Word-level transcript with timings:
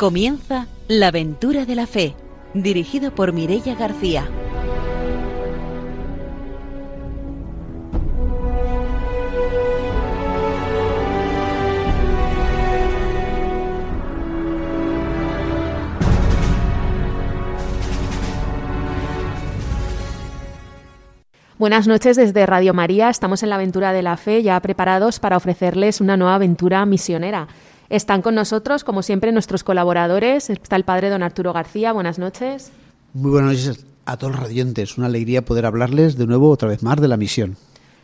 Comienza 0.00 0.66
La 0.88 1.08
aventura 1.08 1.66
de 1.66 1.74
la 1.74 1.86
fe, 1.86 2.16
dirigido 2.54 3.14
por 3.14 3.34
Mirella 3.34 3.74
García. 3.74 4.26
Buenas 21.58 21.86
noches 21.86 22.16
desde 22.16 22.46
Radio 22.46 22.72
María. 22.72 23.10
Estamos 23.10 23.42
en 23.42 23.50
la 23.50 23.56
aventura 23.56 23.92
de 23.92 24.00
la 24.00 24.16
fe, 24.16 24.42
ya 24.42 24.58
preparados 24.60 25.20
para 25.20 25.36
ofrecerles 25.36 26.00
una 26.00 26.16
nueva 26.16 26.36
aventura 26.36 26.86
misionera. 26.86 27.48
Están 27.90 28.22
con 28.22 28.36
nosotros, 28.36 28.84
como 28.84 29.02
siempre, 29.02 29.32
nuestros 29.32 29.64
colaboradores. 29.64 30.48
Está 30.48 30.76
el 30.76 30.84
padre 30.84 31.10
don 31.10 31.24
Arturo 31.24 31.52
García. 31.52 31.92
Buenas 31.92 32.20
noches. 32.20 32.70
Muy 33.14 33.32
buenas 33.32 33.50
noches 33.50 33.84
a 34.06 34.16
todos 34.16 34.32
los 34.34 34.42
radiantes. 34.42 34.96
Una 34.96 35.08
alegría 35.08 35.44
poder 35.44 35.66
hablarles 35.66 36.16
de 36.16 36.28
nuevo, 36.28 36.50
otra 36.50 36.68
vez 36.68 36.84
más, 36.84 37.00
de 37.00 37.08
la 37.08 37.16
misión. 37.16 37.56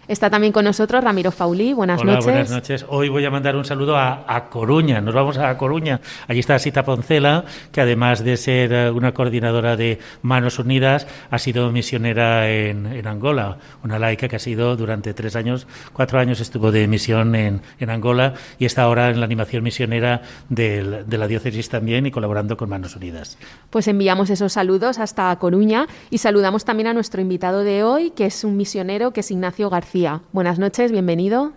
Está 0.08 0.30
también 0.30 0.52
con 0.52 0.64
nosotros 0.64 1.02
Ramiro 1.02 1.32
Faulí. 1.32 1.72
Buenas 1.72 2.00
Hola, 2.00 2.12
noches. 2.12 2.26
Buenas 2.26 2.50
noches. 2.50 2.86
Hoy 2.88 3.08
voy 3.08 3.24
a 3.24 3.30
mandar 3.30 3.56
un 3.56 3.64
saludo 3.64 3.96
a, 3.96 4.24
a, 4.28 4.48
Coruña. 4.48 5.00
Nos 5.00 5.14
vamos 5.14 5.36
a 5.36 5.56
Coruña. 5.58 6.00
Allí 6.28 6.38
está 6.38 6.60
Sita 6.60 6.84
Poncela, 6.84 7.44
que 7.72 7.80
además 7.80 8.22
de 8.22 8.36
ser 8.36 8.72
eh, 8.72 8.90
una 8.92 9.12
coordinadora 9.12 9.76
de 9.76 9.98
Manos 10.22 10.60
Unidas, 10.60 11.08
ha 11.28 11.38
sido 11.40 11.72
misionera 11.72 12.48
en, 12.48 12.86
en 12.86 13.06
Angola. 13.08 13.58
Una 13.82 13.98
laica 13.98 14.28
que 14.28 14.36
ha 14.36 14.38
sido 14.38 14.76
durante 14.76 15.12
tres 15.12 15.34
años, 15.34 15.66
cuatro 15.92 16.20
años 16.20 16.38
estuvo 16.38 16.70
de 16.70 16.86
misión 16.86 17.34
en, 17.34 17.62
en 17.80 17.90
Angola 17.90 18.34
y 18.60 18.66
está 18.66 18.82
ahora 18.82 19.10
en 19.10 19.18
la 19.18 19.26
animación 19.26 19.64
misionera 19.64 20.22
del, 20.48 21.08
de 21.08 21.18
la 21.18 21.26
diócesis 21.26 21.68
también 21.68 22.06
y 22.06 22.12
colaborando 22.12 22.56
con 22.56 22.68
Manos 22.68 22.94
Unidas. 22.94 23.38
Pues 23.70 23.88
enviamos 23.88 24.30
esos 24.30 24.52
saludos 24.52 25.00
hasta 25.00 25.34
Coruña 25.40 25.88
y 26.10 26.18
saludamos 26.18 26.64
también 26.64 26.86
a 26.86 26.94
nuestro 26.94 27.20
invitado 27.20 27.64
de 27.64 27.82
hoy, 27.82 28.10
que 28.10 28.26
es 28.26 28.44
un 28.44 28.56
misionero, 28.56 29.10
que 29.10 29.20
es 29.20 29.32
Ignacio 29.32 29.68
García. 29.68 29.95
Buenas 30.32 30.58
noches, 30.58 30.92
bienvenido. 30.92 31.52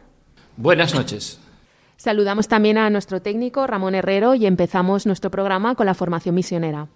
Buenas 0.56 0.96
noches. 0.96 1.40
Saludamos 1.98 2.48
también 2.48 2.78
a 2.78 2.90
nuestro 2.90 3.22
técnico 3.22 3.68
Ramón 3.68 3.96
Herrero 3.96 4.34
y 4.34 4.46
empezamos 4.46 5.06
nuestro 5.06 5.30
programa 5.30 5.76
con 5.76 5.86
la 5.86 5.94
formación 5.94 6.36
misionera. 6.36 6.88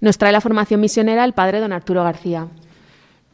Nos 0.00 0.18
trae 0.18 0.30
la 0.30 0.40
formación 0.40 0.80
misionera 0.80 1.24
el 1.24 1.32
padre 1.32 1.58
don 1.58 1.72
Arturo 1.72 2.04
García. 2.04 2.46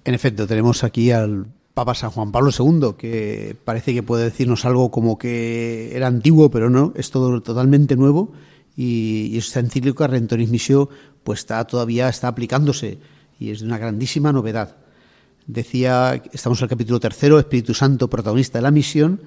En 0.04 0.14
efecto, 0.14 0.46
tenemos 0.46 0.84
aquí 0.84 1.10
al 1.10 1.46
Papa 1.74 1.94
San 1.94 2.10
Juan 2.10 2.32
Pablo 2.32 2.50
II, 2.56 2.94
que 2.98 3.56
parece 3.64 3.94
que 3.94 4.02
puede 4.02 4.24
decirnos 4.24 4.64
algo 4.64 4.90
como 4.90 5.18
que 5.18 5.94
era 5.94 6.06
antiguo, 6.06 6.50
pero 6.50 6.70
no, 6.70 6.92
es 6.96 7.10
todo 7.10 7.40
totalmente 7.42 7.96
nuevo. 7.96 8.32
Y, 8.76 9.30
y 9.32 9.38
esta 9.38 9.60
encíclica 9.60 10.06
Rentoris 10.06 10.48
Missio 10.48 10.88
pues 11.24 11.40
está 11.40 11.64
todavía 11.66 12.08
está 12.08 12.28
aplicándose 12.28 12.98
y 13.38 13.50
es 13.50 13.60
de 13.60 13.66
una 13.66 13.78
grandísima 13.78 14.32
novedad. 14.32 14.76
Decía, 15.46 16.22
estamos 16.32 16.60
en 16.60 16.64
el 16.64 16.70
capítulo 16.70 17.00
tercero, 17.00 17.38
Espíritu 17.38 17.74
Santo, 17.74 18.08
protagonista 18.08 18.58
de 18.58 18.62
la 18.62 18.70
misión, 18.70 19.20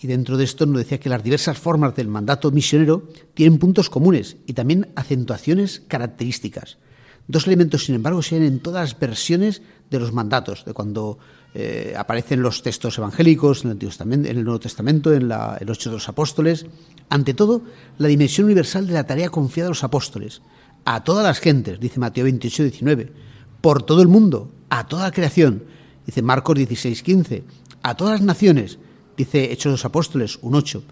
y 0.00 0.06
dentro 0.06 0.36
de 0.36 0.44
esto 0.44 0.64
nos 0.66 0.78
decía 0.78 0.98
que 0.98 1.08
las 1.08 1.22
diversas 1.22 1.58
formas 1.58 1.94
del 1.94 2.08
mandato 2.08 2.50
misionero 2.50 3.08
tienen 3.34 3.58
puntos 3.58 3.90
comunes 3.90 4.36
y 4.46 4.54
también 4.54 4.88
acentuaciones 4.94 5.82
características. 5.86 6.78
Dos 7.26 7.46
elementos, 7.46 7.84
sin 7.84 7.94
embargo, 7.94 8.22
se 8.22 8.38
ven 8.38 8.48
en 8.48 8.60
todas 8.60 8.90
las 8.90 8.98
versiones 8.98 9.60
de 9.90 9.98
los 9.98 10.12
mandatos, 10.12 10.64
de 10.64 10.72
cuando 10.72 11.18
eh, 11.54 11.94
aparecen 11.96 12.42
los 12.42 12.62
textos 12.62 12.98
evangélicos 12.98 13.64
en 13.64 13.70
el, 13.70 13.78
en 13.80 14.26
el 14.26 14.44
Nuevo 14.44 14.60
Testamento, 14.60 15.12
en, 15.12 15.28
la, 15.28 15.56
en 15.60 15.66
los 15.66 15.78
Hechos 15.78 15.92
de 15.92 15.96
los 15.96 16.08
Apóstoles. 16.08 16.66
Ante 17.08 17.34
todo, 17.34 17.62
la 17.96 18.08
dimensión 18.08 18.46
universal 18.46 18.86
de 18.86 18.94
la 18.94 19.06
tarea 19.06 19.30
confiada 19.30 19.68
a 19.68 19.70
los 19.70 19.84
apóstoles. 19.84 20.42
A 20.84 21.04
todas 21.04 21.24
las 21.24 21.40
gentes, 21.40 21.80
dice 21.80 22.00
Mateo 22.00 22.24
28, 22.24 22.62
19. 22.64 23.12
Por 23.60 23.82
todo 23.82 24.02
el 24.02 24.08
mundo, 24.08 24.52
a 24.68 24.86
toda 24.86 25.04
la 25.04 25.12
creación, 25.12 25.64
dice 26.06 26.22
Marcos 26.22 26.56
16, 26.56 27.02
15. 27.02 27.44
A 27.82 27.96
todas 27.96 28.20
las 28.20 28.22
naciones, 28.22 28.78
dice 29.16 29.52
Hechos 29.52 29.70
de 29.70 29.72
los 29.72 29.84
Apóstoles 29.84 30.38
1, 30.42 30.58
8. 30.58 30.82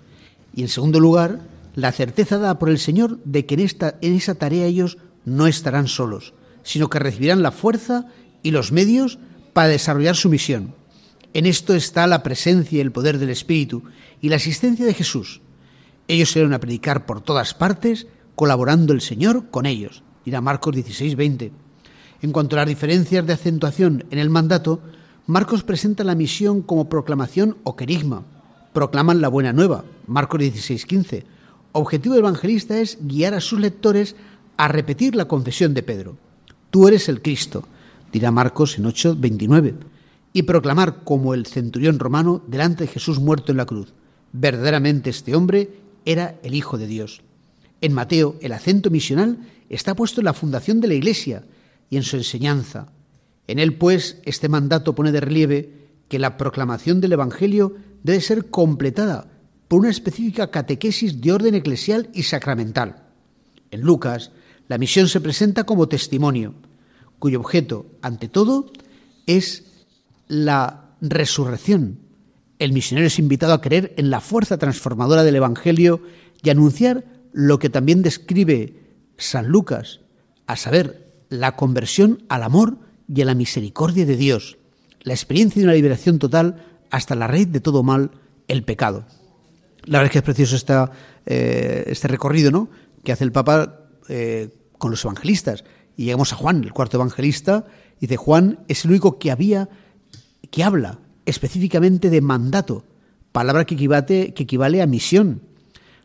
Y 0.55 0.63
en 0.63 0.69
segundo 0.69 1.01
lugar, 1.01 1.41
la 1.75 1.93
certeza 1.93 2.39
dada 2.39 2.59
por 2.59 2.71
el 2.71 2.79
Señor 2.79 3.19
de 3.25 3.45
que 3.45 3.55
en, 3.55 3.61
esta, 3.61 3.99
en 4.01 4.15
esa 4.15 4.35
tarea 4.35 4.65
ellos 4.65 4.99
no 5.25 5.47
estarán 5.47 5.87
solos, 5.87 6.33
sino 6.63 6.89
que 6.89 6.99
recibirán 6.99 7.43
la 7.43 7.53
fuerza 7.53 8.07
y 8.47 8.53
los 8.53 8.71
medios 8.71 9.19
para 9.53 9.67
desarrollar 9.67 10.15
su 10.15 10.29
misión. 10.29 10.73
En 11.35 11.47
esto 11.47 11.75
está 11.75 12.07
la 12.07 12.23
presencia 12.23 12.79
y 12.79 12.81
el 12.81 12.93
poder 12.93 13.19
del 13.19 13.31
Espíritu 13.31 13.83
y 14.21 14.29
la 14.29 14.37
asistencia 14.37 14.87
de 14.87 14.95
Jesús. 14.95 15.41
Ellos 16.07 16.31
se 16.31 16.45
a 16.45 16.61
predicar 16.61 17.07
por 17.07 17.21
todas 17.21 17.55
partes, 17.55 18.07
colaborando 18.37 18.93
el 18.93 19.01
Señor 19.01 19.51
con 19.51 19.67
ellos. 19.67 20.05
Dirá 20.25 20.41
Marcos 20.41 20.77
16, 20.77 21.17
20. 21.17 21.51
En 22.23 22.31
cuanto 22.31 22.55
a 22.55 22.61
las 22.61 22.69
diferencias 22.69 23.27
de 23.27 23.33
acentuación 23.33 24.05
en 24.13 24.21
el 24.21 24.31
mandato, 24.31 24.81
Marcos 25.27 25.65
presenta 25.65 26.05
la 26.05 26.15
misión 26.15 26.63
como 26.63 26.89
proclamación 26.89 27.57
o 27.65 27.75
querigma. 27.75 28.23
Proclaman 28.73 29.21
la 29.21 29.27
buena 29.27 29.53
nueva. 29.53 29.85
Marcos 30.07 30.39
16, 30.39 30.87
15. 30.87 31.27
Objetivo 31.73 32.15
evangelista 32.15 32.79
es 32.79 32.97
guiar 33.01 33.35
a 33.35 33.41
sus 33.41 33.59
lectores 33.59 34.15
a 34.57 34.69
repetir 34.69 35.17
la 35.17 35.25
confesión 35.25 35.75
de 35.75 35.83
Pedro. 35.83 36.17
Tú 36.71 36.87
eres 36.87 37.09
el 37.09 37.23
Cristo, 37.23 37.65
dirá 38.13 38.31
Marcos 38.31 38.79
en 38.79 38.87
8:29, 38.87 39.75
y 40.33 40.43
proclamar 40.43 41.03
como 41.05 41.35
el 41.35 41.47
centurión 41.47 41.99
romano 41.99 42.43
delante 42.47 42.85
de 42.85 42.93
Jesús 42.93 43.19
muerto 43.19 43.53
en 43.53 43.59
la 43.59 43.67
cruz. 43.67 43.95
Verdaderamente 44.33 45.11
este 45.11 45.35
hombre 45.35 45.71
era 46.05 46.39
el 46.43 46.55
Hijo 46.55 46.79
de 46.79 46.87
Dios. 46.87 47.23
En 47.81 47.93
Mateo, 47.93 48.37
el 48.41 48.53
acento 48.53 48.91
misional 48.91 49.39
está 49.69 49.95
puesto 49.95 50.21
en 50.21 50.27
la 50.27 50.35
fundación 50.35 50.81
de 50.81 50.89
la 50.89 50.95
Iglesia 50.95 51.45
y 51.91 51.97
en 51.97 52.03
su 52.03 52.17
enseñanza. 52.17 52.89
En 53.47 53.59
él, 53.59 53.75
pues, 53.75 54.19
este 54.25 54.49
mandato 54.49 54.95
pone 54.95 55.13
de 55.13 55.21
relieve 55.21 55.89
que 56.09 56.19
la 56.19 56.37
proclamación 56.37 57.01
del 57.01 57.13
Evangelio 57.13 57.77
debe 58.03 58.21
ser 58.21 58.51
completada 58.51 59.29
por 59.69 59.81
una 59.81 59.91
específica 59.91 60.51
catequesis 60.51 61.21
de 61.21 61.33
orden 61.33 61.55
eclesial 61.55 62.09
y 62.15 62.23
sacramental. 62.23 63.05
En 63.71 63.81
Lucas, 63.81 64.31
la 64.69 64.79
misión 64.79 65.09
se 65.09 65.21
presenta 65.21 65.65
como 65.65 65.89
testimonio, 65.89 66.55
cuyo 67.19 67.41
objeto, 67.41 67.87
ante 68.03 68.29
todo, 68.29 68.71
es 69.27 69.65
la 70.29 70.97
resurrección. 71.01 71.99
El 72.59 72.73
misionero 72.73 73.07
es 73.07 73.19
invitado 73.19 73.53
a 73.53 73.61
creer 73.61 73.95
en 73.97 74.11
la 74.11 74.21
fuerza 74.21 74.59
transformadora 74.59 75.23
del 75.23 75.37
Evangelio 75.37 76.03
y 76.43 76.51
anunciar 76.51 77.05
lo 77.33 77.59
que 77.59 77.69
también 77.69 78.03
describe 78.03 78.75
San 79.19 79.49
Lucas, 79.49 80.01
a 80.47 80.57
saber, 80.57 81.07
la 81.29 81.57
conversión 81.57 82.25
al 82.29 82.43
amor 82.43 82.79
y 83.13 83.21
a 83.21 83.25
la 83.25 83.35
misericordia 83.35 84.07
de 84.07 84.17
Dios, 84.17 84.59
la 85.03 85.13
experiencia 85.13 85.61
de 85.61 85.67
una 85.67 85.75
liberación 85.75 86.19
total 86.19 86.65
hasta 86.91 87.15
la 87.15 87.27
raíz 87.27 87.51
de 87.51 87.61
todo 87.61 87.83
mal, 87.83 88.13
el 88.49 88.63
pecado. 88.65 89.07
La 89.85 89.99
verdad 89.99 90.07
es 90.07 90.13
que 90.13 90.19
es 90.19 90.25
precioso 90.25 90.57
esta, 90.57 90.91
eh, 91.27 91.85
este 91.87 92.09
recorrido 92.09 92.51
¿no? 92.51 92.69
que 93.05 93.13
hace 93.13 93.25
el 93.25 93.33
Papa 93.33 93.89
eh, 94.09 94.51
con 94.79 94.91
los 94.91 95.05
evangelistas. 95.05 95.65
Y 95.97 96.05
llegamos 96.05 96.33
a 96.33 96.37
Juan, 96.37 96.63
el 96.63 96.73
cuarto 96.73 96.99
evangelista, 96.99 97.65
y 98.01 98.07
de 98.07 98.17
Juan 98.17 98.61
es 98.69 98.85
el 98.85 98.91
único 98.93 99.19
que 99.19 99.31
había, 99.31 99.69
que 100.51 100.63
habla 100.63 100.99
específicamente 101.25 102.11
de 102.11 102.21
mandato, 102.21 102.85
palabra 103.33 103.65
que 103.65 103.75
equivale, 103.75 104.33
que 104.35 104.43
equivale 104.43 104.83
a 104.83 104.87
misión, 104.87 105.43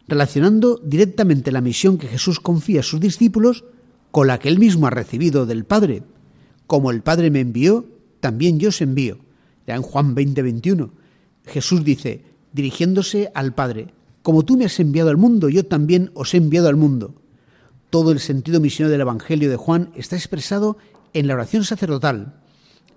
relacionando 0.07 0.79
directamente 0.83 1.51
la 1.51 1.61
misión 1.61 1.97
que 1.97 2.07
Jesús 2.07 2.39
confía 2.39 2.79
a 2.79 2.83
sus 2.83 2.99
discípulos 2.99 3.63
con 4.11 4.27
la 4.27 4.39
que 4.39 4.49
él 4.49 4.59
mismo 4.59 4.87
ha 4.87 4.91
recibido 4.91 5.45
del 5.45 5.65
Padre. 5.65 6.03
Como 6.67 6.91
el 6.91 7.01
Padre 7.01 7.31
me 7.31 7.39
envió, 7.39 7.85
también 8.19 8.59
yo 8.59 8.69
os 8.69 8.81
envío. 8.81 9.19
Ya 9.67 9.75
en 9.75 9.81
Juan 9.81 10.15
20, 10.15 10.41
21. 10.41 10.91
Jesús 11.45 11.83
dice, 11.83 12.23
dirigiéndose 12.51 13.31
al 13.33 13.53
Padre, 13.53 13.93
como 14.21 14.43
tú 14.43 14.57
me 14.57 14.65
has 14.65 14.79
enviado 14.79 15.09
al 15.09 15.17
mundo, 15.17 15.49
yo 15.49 15.65
también 15.65 16.11
os 16.13 16.33
he 16.33 16.37
enviado 16.37 16.67
al 16.67 16.75
mundo. 16.75 17.15
Todo 17.91 18.13
el 18.13 18.21
sentido 18.21 18.61
misionero 18.61 18.89
del 18.89 19.01
Evangelio 19.01 19.49
de 19.49 19.57
Juan 19.57 19.91
está 19.95 20.15
expresado 20.15 20.77
en 21.13 21.27
la 21.27 21.33
oración 21.33 21.65
sacerdotal. 21.65 22.41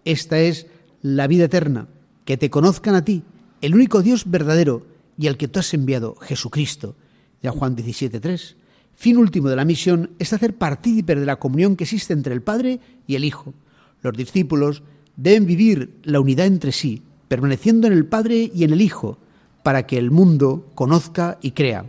Esta 0.04 0.38
es 0.38 0.68
la 1.02 1.26
vida 1.26 1.46
eterna, 1.46 1.88
que 2.24 2.36
te 2.36 2.48
conozcan 2.48 2.94
a 2.94 3.04
ti, 3.04 3.24
el 3.60 3.74
único 3.74 4.02
Dios 4.02 4.30
verdadero 4.30 4.86
y 5.18 5.26
al 5.26 5.36
que 5.36 5.48
tú 5.48 5.58
has 5.58 5.74
enviado, 5.74 6.14
Jesucristo. 6.20 6.94
Ya 7.42 7.50
Juan 7.50 7.76
17.3. 7.76 8.54
Fin 8.94 9.16
último 9.16 9.48
de 9.48 9.56
la 9.56 9.64
misión 9.64 10.10
es 10.20 10.32
hacer 10.32 10.54
partícipes 10.54 11.18
de 11.18 11.26
la 11.26 11.40
comunión 11.40 11.74
que 11.74 11.82
existe 11.82 12.12
entre 12.12 12.32
el 12.32 12.42
Padre 12.42 12.78
y 13.08 13.16
el 13.16 13.24
Hijo. 13.24 13.52
Los 14.00 14.16
discípulos 14.16 14.84
deben 15.16 15.44
vivir 15.44 15.98
la 16.04 16.20
unidad 16.20 16.46
entre 16.46 16.70
sí, 16.70 17.02
permaneciendo 17.26 17.88
en 17.88 17.94
el 17.94 18.06
Padre 18.06 18.48
y 18.54 18.62
en 18.62 18.72
el 18.72 18.80
Hijo, 18.80 19.18
para 19.64 19.88
que 19.88 19.98
el 19.98 20.12
mundo 20.12 20.70
conozca 20.76 21.38
y 21.42 21.50
crea. 21.50 21.84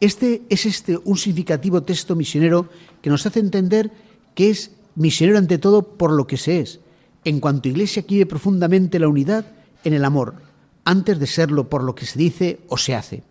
Este 0.00 0.42
es 0.48 0.64
este 0.64 0.98
un 1.04 1.18
significativo 1.18 1.82
texto 1.82 2.16
misionero 2.16 2.70
que 3.02 3.10
nos 3.10 3.26
hace 3.26 3.40
entender 3.40 3.92
que 4.34 4.48
es 4.48 4.72
misionero 4.94 5.38
ante 5.38 5.58
todo 5.58 5.96
por 5.96 6.10
lo 6.10 6.26
que 6.26 6.38
se 6.38 6.60
es, 6.60 6.80
en 7.24 7.38
cuanto 7.38 7.68
Iglesia 7.68 8.04
quiere 8.04 8.24
profundamente 8.24 8.98
la 8.98 9.08
unidad 9.08 9.52
en 9.84 9.92
el 9.92 10.06
amor, 10.06 10.36
antes 10.84 11.18
de 11.18 11.26
serlo 11.26 11.68
por 11.68 11.84
lo 11.84 11.94
que 11.94 12.06
se 12.06 12.18
dice 12.18 12.60
o 12.68 12.78
se 12.78 12.94
hace. 12.94 13.22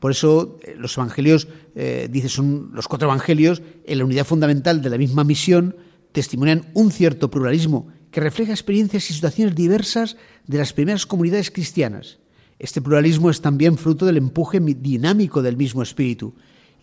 Por 0.00 0.10
eso 0.10 0.58
eh, 0.62 0.74
los 0.76 0.96
evangelios, 0.96 1.46
eh, 1.76 2.08
dice, 2.10 2.28
son 2.28 2.70
los 2.74 2.88
cuatro 2.88 3.06
evangelios, 3.06 3.62
en 3.86 3.98
la 3.98 4.04
unidad 4.04 4.26
fundamental 4.26 4.82
de 4.82 4.90
la 4.90 4.98
misma 4.98 5.22
misión, 5.22 5.76
testimonian 6.10 6.70
un 6.74 6.90
cierto 6.90 7.30
pluralismo 7.30 7.86
que 8.10 8.20
refleja 8.20 8.52
experiencias 8.52 9.08
y 9.08 9.14
situaciones 9.14 9.54
diversas 9.54 10.16
de 10.48 10.58
las 10.58 10.72
primeras 10.72 11.06
comunidades 11.06 11.52
cristianas. 11.52 12.18
Este 12.62 12.80
pluralismo 12.80 13.28
es 13.28 13.40
también 13.40 13.76
fruto 13.76 14.06
del 14.06 14.16
empuje 14.16 14.60
dinámico 14.60 15.42
del 15.42 15.56
mismo 15.56 15.82
espíritu. 15.82 16.34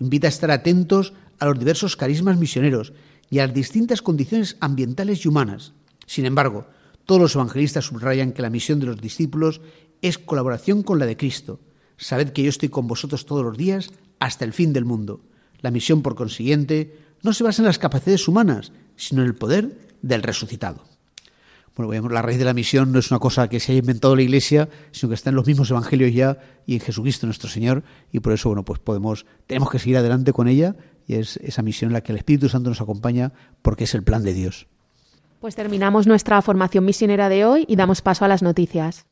Invita 0.01 0.27
a 0.27 0.29
estar 0.29 0.51
atentos 0.51 1.13
a 1.39 1.45
los 1.45 1.57
diversos 1.57 1.95
carismas 1.95 2.37
misioneros 2.37 2.91
y 3.29 3.39
a 3.39 3.47
las 3.47 3.55
distintas 3.55 4.01
condiciones 4.01 4.57
ambientales 4.59 5.23
y 5.23 5.29
humanas. 5.29 5.71
Sin 6.05 6.25
embargo, 6.25 6.67
todos 7.05 7.21
los 7.21 7.35
evangelistas 7.35 7.85
subrayan 7.85 8.33
que 8.33 8.41
la 8.41 8.49
misión 8.49 8.81
de 8.81 8.87
los 8.87 8.99
discípulos 8.99 9.61
es 10.01 10.17
colaboración 10.17 10.83
con 10.83 10.99
la 10.99 11.05
de 11.05 11.15
Cristo, 11.15 11.61
Sabed 11.99 12.29
que 12.29 12.43
yo 12.43 12.49
estoy 12.49 12.69
con 12.69 12.87
vosotros 12.87 13.25
todos 13.25 13.43
los 13.43 13.57
días 13.57 13.91
hasta 14.19 14.45
el 14.45 14.53
fin 14.53 14.71
del 14.71 14.85
mundo. 14.85 15.21
La 15.59 15.69
misión, 15.69 16.01
por 16.01 16.15
consiguiente, 16.15 16.97
no 17.23 17.33
se 17.33 17.43
basa 17.43 17.61
en 17.61 17.65
las 17.65 17.77
capacidades 17.77 18.27
humanas, 18.27 18.71
sino 18.95 19.21
en 19.21 19.27
el 19.27 19.35
poder 19.35 19.77
del 20.01 20.23
resucitado. 20.23 20.88
Bueno, 21.87 22.09
la 22.09 22.21
raíz 22.21 22.37
de 22.37 22.45
la 22.45 22.53
misión 22.53 22.91
no 22.91 22.99
es 22.99 23.09
una 23.11 23.19
cosa 23.19 23.47
que 23.47 23.59
se 23.59 23.71
haya 23.71 23.79
inventado 23.79 24.15
la 24.15 24.21
Iglesia, 24.21 24.69
sino 24.91 25.09
que 25.09 25.15
está 25.15 25.29
en 25.29 25.35
los 25.35 25.47
mismos 25.47 25.71
evangelios 25.71 26.13
ya 26.13 26.37
y 26.65 26.75
en 26.75 26.81
Jesucristo 26.81 27.25
nuestro 27.25 27.49
Señor, 27.49 27.83
y 28.11 28.19
por 28.19 28.33
eso, 28.33 28.49
bueno, 28.49 28.63
pues 28.63 28.79
podemos, 28.79 29.25
tenemos 29.47 29.69
que 29.69 29.79
seguir 29.79 29.97
adelante 29.97 30.33
con 30.33 30.47
ella, 30.47 30.75
y 31.07 31.15
es 31.15 31.37
esa 31.37 31.61
misión 31.61 31.89
en 31.89 31.93
la 31.93 32.01
que 32.01 32.11
el 32.11 32.17
Espíritu 32.17 32.49
Santo 32.49 32.69
nos 32.69 32.81
acompaña, 32.81 33.31
porque 33.61 33.85
es 33.85 33.95
el 33.95 34.03
plan 34.03 34.23
de 34.23 34.33
Dios. 34.33 34.67
Pues 35.39 35.55
terminamos 35.55 36.05
nuestra 36.05 36.41
formación 36.41 36.83
misionera 36.83 37.29
de 37.29 37.45
hoy 37.45 37.65
y 37.67 37.77
damos 37.77 38.01
paso 38.01 38.25
a 38.25 38.27
las 38.27 38.43
noticias. 38.43 39.05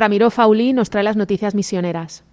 Ramiro 0.00 0.30
Fauli 0.30 0.72
nos 0.72 0.88
trae 0.88 1.04
las 1.04 1.16
noticias 1.16 1.54
misioneras. 1.54 2.24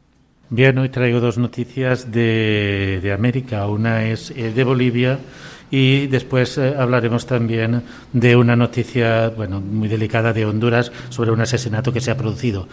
Bien, 0.49 0.77
hoy 0.77 0.87
traigo 0.87 1.19
dos 1.19 1.37
noticias 1.37 2.09
de, 2.13 3.01
de 3.03 3.11
América. 3.11 3.67
Una 3.67 4.05
es 4.05 4.31
eh, 4.31 4.53
de 4.53 4.63
Bolivia 4.63 5.19
y 5.69 6.07
después 6.07 6.57
eh, 6.57 6.75
hablaremos 6.77 7.25
también 7.25 7.83
de 8.13 8.35
una 8.35 8.55
noticia, 8.55 9.29
bueno, 9.29 9.59
muy 9.59 9.87
delicada 9.87 10.33
de 10.33 10.45
Honduras 10.45 10.91
sobre 11.09 11.31
un 11.31 11.41
asesinato 11.41 11.91
que 11.91 12.01
se 12.01 12.11
ha 12.11 12.17
producido. 12.17 12.67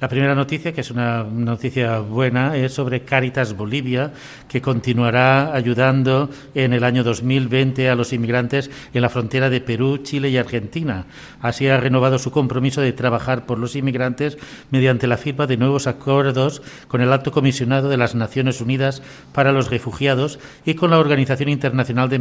La 0.00 0.08
primera 0.08 0.34
noticia, 0.34 0.72
que 0.72 0.80
es 0.80 0.90
una 0.90 1.24
noticia 1.24 1.98
buena, 1.98 2.56
es 2.56 2.72
sobre 2.72 3.02
Caritas 3.02 3.54
Bolivia, 3.54 4.12
que 4.48 4.62
continuará 4.62 5.54
ayudando 5.54 6.30
en 6.54 6.72
el 6.72 6.84
año 6.84 7.04
2020 7.04 7.90
a 7.90 7.94
los 7.94 8.14
inmigrantes 8.14 8.70
en 8.94 9.02
la 9.02 9.10
frontera 9.10 9.50
de 9.50 9.60
Perú, 9.60 9.98
Chile 9.98 10.30
y 10.30 10.38
Argentina. 10.38 11.04
Así 11.42 11.68
ha 11.68 11.78
renovado 11.78 12.18
su 12.18 12.30
compromiso 12.30 12.80
de 12.80 12.94
trabajar 12.94 13.44
por 13.44 13.58
los 13.58 13.76
inmigrantes 13.76 14.38
mediante 14.70 15.06
la 15.06 15.18
firma 15.18 15.46
de 15.46 15.58
nuevos 15.58 15.86
acuerdos 15.86 16.62
con 16.88 17.02
el 17.02 17.12
Alto 17.12 17.30
Comisionado 17.30 17.90
de 17.90 17.98
las 17.98 18.14
Naciones 18.14 18.62
Unidas 18.62 19.02
para 19.34 19.52
los 19.52 19.68
Refugiados 19.68 20.38
y 20.64 20.76
con 20.76 20.92
la 20.92 20.98
Organización 20.98 21.50
Internacional 21.50 22.08
de 22.08 22.18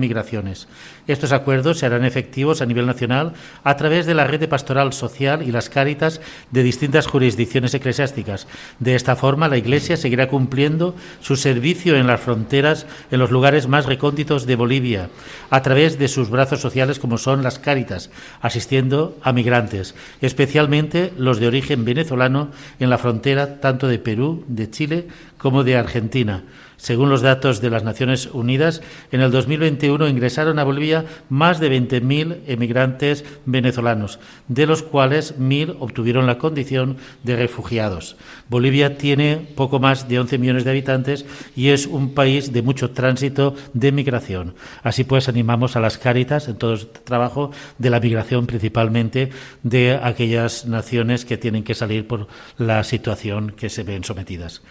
Estos 1.07 1.31
acuerdos 1.31 1.79
se 1.79 1.85
harán 1.85 2.05
efectivos 2.05 2.61
a 2.61 2.65
nivel 2.65 2.85
nacional 2.85 3.33
a 3.63 3.75
través 3.77 4.05
de 4.05 4.13
la 4.13 4.25
red 4.25 4.39
de 4.39 4.47
pastoral 4.47 4.93
social 4.93 5.41
y 5.41 5.51
las 5.51 5.69
Cáritas 5.69 6.21
de 6.51 6.63
distintas 6.63 7.07
jurisdicciones 7.07 7.73
eclesiásticas. 7.73 8.47
De 8.79 8.95
esta 8.95 9.15
forma, 9.15 9.47
la 9.47 9.57
Iglesia 9.57 9.97
seguirá 9.97 10.27
cumpliendo 10.27 10.95
su 11.21 11.35
servicio 11.35 11.95
en 11.95 12.07
las 12.07 12.21
fronteras, 12.21 12.85
en 13.11 13.19
los 13.19 13.31
lugares 13.31 13.67
más 13.67 13.85
recónditos 13.85 14.45
de 14.45 14.55
Bolivia, 14.55 15.09
a 15.49 15.61
través 15.61 15.99
de 15.99 16.07
sus 16.07 16.29
brazos 16.29 16.61
sociales 16.61 16.99
como 16.99 17.17
son 17.17 17.43
las 17.43 17.59
Cáritas, 17.59 18.11
asistiendo 18.41 19.17
a 19.21 19.33
migrantes, 19.33 19.95
especialmente 20.21 21.13
los 21.17 21.39
de 21.39 21.47
origen 21.47 21.85
venezolano 21.85 22.51
en 22.79 22.89
la 22.89 22.97
frontera 22.97 23.59
tanto 23.59 23.87
de 23.87 23.99
Perú, 23.99 24.43
de 24.47 24.69
Chile 24.69 25.07
como 25.37 25.63
de 25.63 25.77
Argentina. 25.77 26.43
Según 26.79 27.09
los 27.09 27.21
datos 27.21 27.59
de 27.59 27.69
las 27.69 27.83
Naciones 27.83 28.29
Unidas, 28.31 28.81
en 29.11 29.19
el 29.19 29.31
2021 29.31 30.07
ingresaron 30.07 30.59
a 30.59 30.63
Bolivia 30.63 31.03
más 31.27 31.59
de 31.59 31.69
20.000 31.69 32.37
emigrantes 32.47 33.25
venezolanos, 33.45 34.17
de 34.47 34.65
los 34.65 34.81
cuales 34.81 35.37
1.000 35.37 35.75
obtuvieron 35.81 36.25
la 36.25 36.37
condición 36.37 36.95
de 37.23 37.35
refugiados. 37.35 38.15
Bolivia 38.47 38.97
tiene 38.97 39.45
poco 39.55 39.79
más 39.79 40.07
de 40.07 40.21
11 40.21 40.37
millones 40.37 40.63
de 40.63 40.71
habitantes 40.71 41.25
y 41.53 41.67
es 41.67 41.85
un 41.85 42.13
país 42.13 42.53
de 42.53 42.61
mucho 42.61 42.91
tránsito 42.91 43.55
de 43.73 43.91
migración. 43.91 44.55
Así 44.81 45.03
pues, 45.03 45.27
animamos 45.27 45.75
a 45.75 45.81
las 45.81 45.97
Cáritas 45.97 46.47
en 46.47 46.55
todo 46.55 46.75
este 46.75 46.99
trabajo 47.01 47.51
de 47.77 47.89
la 47.89 47.99
migración, 47.99 48.45
principalmente 48.45 49.31
de 49.63 49.99
aquellas 50.01 50.65
naciones 50.65 51.25
que 51.25 51.37
tienen 51.37 51.65
que 51.65 51.75
salir 51.75 52.07
por 52.07 52.27
la 52.57 52.85
situación 52.85 53.51
que 53.51 53.69
se 53.69 53.83
ven 53.83 54.05
sometidas. 54.05 54.61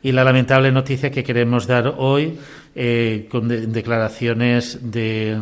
Y 0.00 0.12
la 0.12 0.22
lamentable 0.22 0.70
noticia 0.70 1.10
que 1.10 1.24
queremos 1.24 1.55
dar 1.64 1.94
hoy, 1.96 2.38
eh, 2.74 3.26
con 3.30 3.48
declaraciones 3.48 4.78
de 4.82 5.40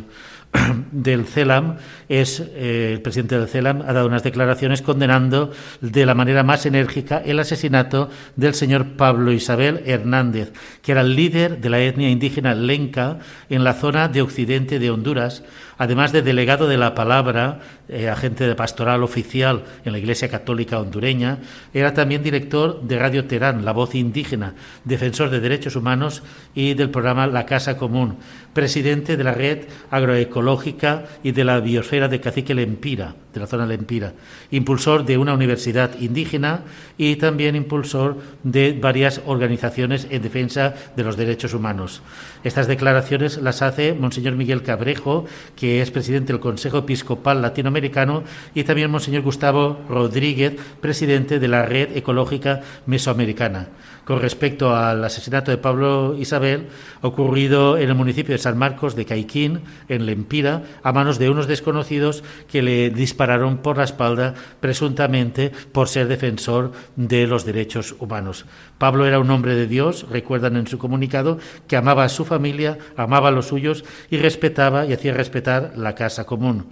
del 0.92 1.26
CELAM. 1.26 1.76
Es 2.08 2.40
eh, 2.40 2.92
el 2.94 3.02
presidente 3.02 3.38
del 3.38 3.48
CELAM 3.48 3.82
ha 3.82 3.92
dado 3.92 4.06
unas 4.06 4.22
declaraciones 4.22 4.82
condenando 4.82 5.52
de 5.80 6.06
la 6.06 6.14
manera 6.14 6.42
más 6.42 6.66
enérgica 6.66 7.18
el 7.18 7.38
asesinato 7.38 8.10
del 8.36 8.54
señor 8.54 8.96
Pablo 8.96 9.32
Isabel 9.32 9.82
Hernández, 9.84 10.52
que 10.82 10.92
era 10.92 11.00
el 11.00 11.16
líder 11.16 11.60
de 11.60 11.70
la 11.70 11.80
etnia 11.80 12.10
indígena 12.10 12.54
Lenca 12.54 13.18
en 13.48 13.64
la 13.64 13.74
zona 13.74 14.08
de 14.08 14.22
occidente 14.22 14.78
de 14.78 14.90
Honduras, 14.90 15.42
además 15.78 16.12
de 16.12 16.22
delegado 16.22 16.68
de 16.68 16.78
la 16.78 16.94
palabra, 16.94 17.60
eh, 17.88 18.08
agente 18.08 18.46
de 18.46 18.54
pastoral 18.54 19.02
oficial 19.02 19.64
en 19.84 19.92
la 19.92 19.98
Iglesia 19.98 20.28
Católica 20.28 20.78
hondureña, 20.78 21.38
era 21.72 21.94
también 21.94 22.22
director 22.22 22.82
de 22.82 22.98
Radio 22.98 23.26
Terán, 23.26 23.64
La 23.64 23.72
Voz 23.72 23.94
Indígena, 23.94 24.54
defensor 24.84 25.30
de 25.30 25.40
derechos 25.40 25.76
humanos 25.76 26.22
y 26.54 26.74
del 26.74 26.90
programa 26.90 27.26
La 27.26 27.46
Casa 27.46 27.76
Común, 27.76 28.18
presidente 28.52 29.16
de 29.16 29.24
la 29.24 29.34
Red 29.34 29.64
Agroecológica 29.90 31.04
y 31.22 31.32
de 31.32 31.44
la 31.44 31.60
Biosfera 31.60 32.08
de 32.08 32.20
Cacique 32.20 32.54
Lempira, 32.54 33.14
de 33.34 33.40
la 33.40 33.46
zona 33.46 33.66
Lempira, 33.66 34.14
impulsor 34.50 35.04
de 35.04 35.18
una 35.18 35.34
universidad 35.34 35.98
indígena 36.00 36.62
y 36.96 37.16
también 37.16 37.56
impulsor 37.56 38.16
de 38.44 38.72
varias 38.80 39.20
organizaciones 39.26 40.06
en 40.10 40.22
defensa 40.22 40.74
de 40.96 41.04
los 41.04 41.16
derechos 41.16 41.52
humanos. 41.52 42.00
Estas 42.44 42.68
declaraciones 42.68 43.38
las 43.38 43.60
hace 43.60 43.92
Monseñor 43.92 44.36
Miguel 44.36 44.62
Cabrejo, 44.62 45.26
que 45.56 45.82
es 45.82 45.90
presidente 45.90 46.32
del 46.32 46.40
Consejo 46.40 46.78
Episcopal 46.78 47.42
Latinoamericano, 47.42 48.22
y 48.54 48.64
también 48.64 48.90
Monseñor 48.90 49.22
Gustavo 49.22 49.80
Rodríguez, 49.88 50.54
presidente 50.80 51.38
de 51.38 51.48
la 51.48 51.66
Red 51.66 51.96
Ecológica 51.96 52.60
Mesoamericana. 52.86 53.68
Con 54.04 54.20
respecto 54.20 54.76
al 54.76 55.02
asesinato 55.02 55.50
de 55.50 55.56
Pablo 55.56 56.14
Isabel, 56.18 56.68
ocurrido 57.00 57.78
en 57.78 57.88
el 57.88 57.94
municipio 57.94 58.34
de 58.34 58.38
San 58.38 58.58
Marcos 58.58 58.96
de 58.96 59.06
Caiquín, 59.06 59.62
en 59.88 60.04
Lempira, 60.04 60.62
a 60.82 60.92
manos 60.92 61.18
de 61.18 61.30
unos 61.30 61.46
desconocidos 61.46 62.22
que 62.50 62.62
le 62.62 62.90
dispararon 62.90 63.58
por 63.58 63.78
la 63.78 63.84
espalda, 63.84 64.34
presuntamente 64.60 65.52
por 65.72 65.88
ser 65.88 66.06
defensor 66.08 66.72
de 66.96 67.26
los 67.26 67.46
derechos 67.46 67.94
humanos. 67.98 68.44
Pablo 68.76 69.06
era 69.06 69.18
un 69.18 69.30
hombre 69.30 69.54
de 69.54 69.66
Dios, 69.66 70.06
recuerdan 70.10 70.56
en 70.56 70.66
su 70.66 70.76
comunicado, 70.76 71.38
que 71.66 71.76
amaba 71.76 72.04
a 72.04 72.10
su 72.10 72.26
familia, 72.26 72.78
amaba 72.98 73.28
a 73.28 73.32
los 73.32 73.48
suyos 73.48 73.84
y 74.10 74.18
respetaba 74.18 74.84
y 74.84 74.92
hacía 74.92 75.14
respetar 75.14 75.72
la 75.76 75.94
casa 75.94 76.24
común. 76.24 76.66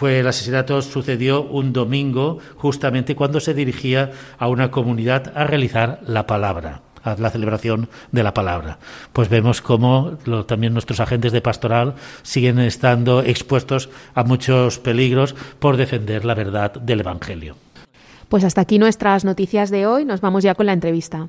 Fue 0.00 0.18
el 0.18 0.26
asesinato 0.26 0.80
sucedió 0.80 1.42
un 1.42 1.74
domingo, 1.74 2.38
justamente 2.56 3.14
cuando 3.14 3.38
se 3.38 3.52
dirigía 3.52 4.12
a 4.38 4.48
una 4.48 4.70
comunidad 4.70 5.30
a 5.36 5.44
realizar 5.44 6.00
la 6.06 6.26
palabra 6.26 6.80
a 7.02 7.16
la 7.16 7.28
celebración 7.28 7.90
de 8.10 8.22
la 8.22 8.32
palabra. 8.32 8.78
Pues 9.12 9.28
vemos 9.28 9.60
cómo 9.60 10.16
también 10.46 10.72
nuestros 10.72 11.00
agentes 11.00 11.32
de 11.32 11.42
pastoral 11.42 11.96
siguen 12.22 12.60
estando 12.60 13.20
expuestos 13.20 13.90
a 14.14 14.24
muchos 14.24 14.78
peligros 14.78 15.34
por 15.58 15.76
defender 15.76 16.24
la 16.24 16.32
verdad 16.32 16.72
del 16.72 17.00
Evangelio. 17.00 17.56
Pues 18.30 18.42
hasta 18.44 18.62
aquí 18.62 18.78
nuestras 18.78 19.26
noticias 19.26 19.68
de 19.68 19.86
hoy. 19.86 20.06
Nos 20.06 20.22
vamos 20.22 20.42
ya 20.42 20.54
con 20.54 20.64
la 20.64 20.72
entrevista. 20.72 21.28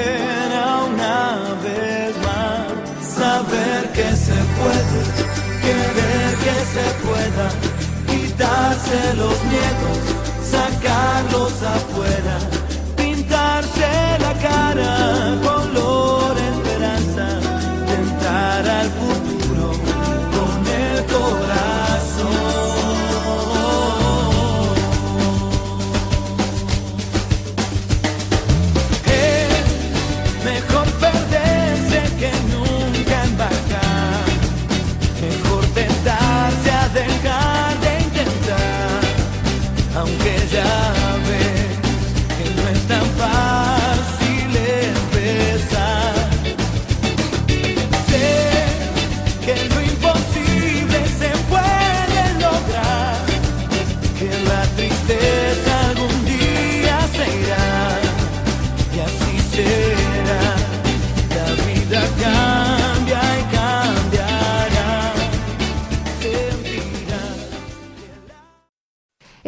quitarse 8.41 9.13
los 9.17 9.43
miedos, 9.43 9.99
sacarlos 10.41 11.53
afuera, 11.61 12.39
pintarse 12.97 14.17
la 14.19 14.33
cara, 14.41 15.35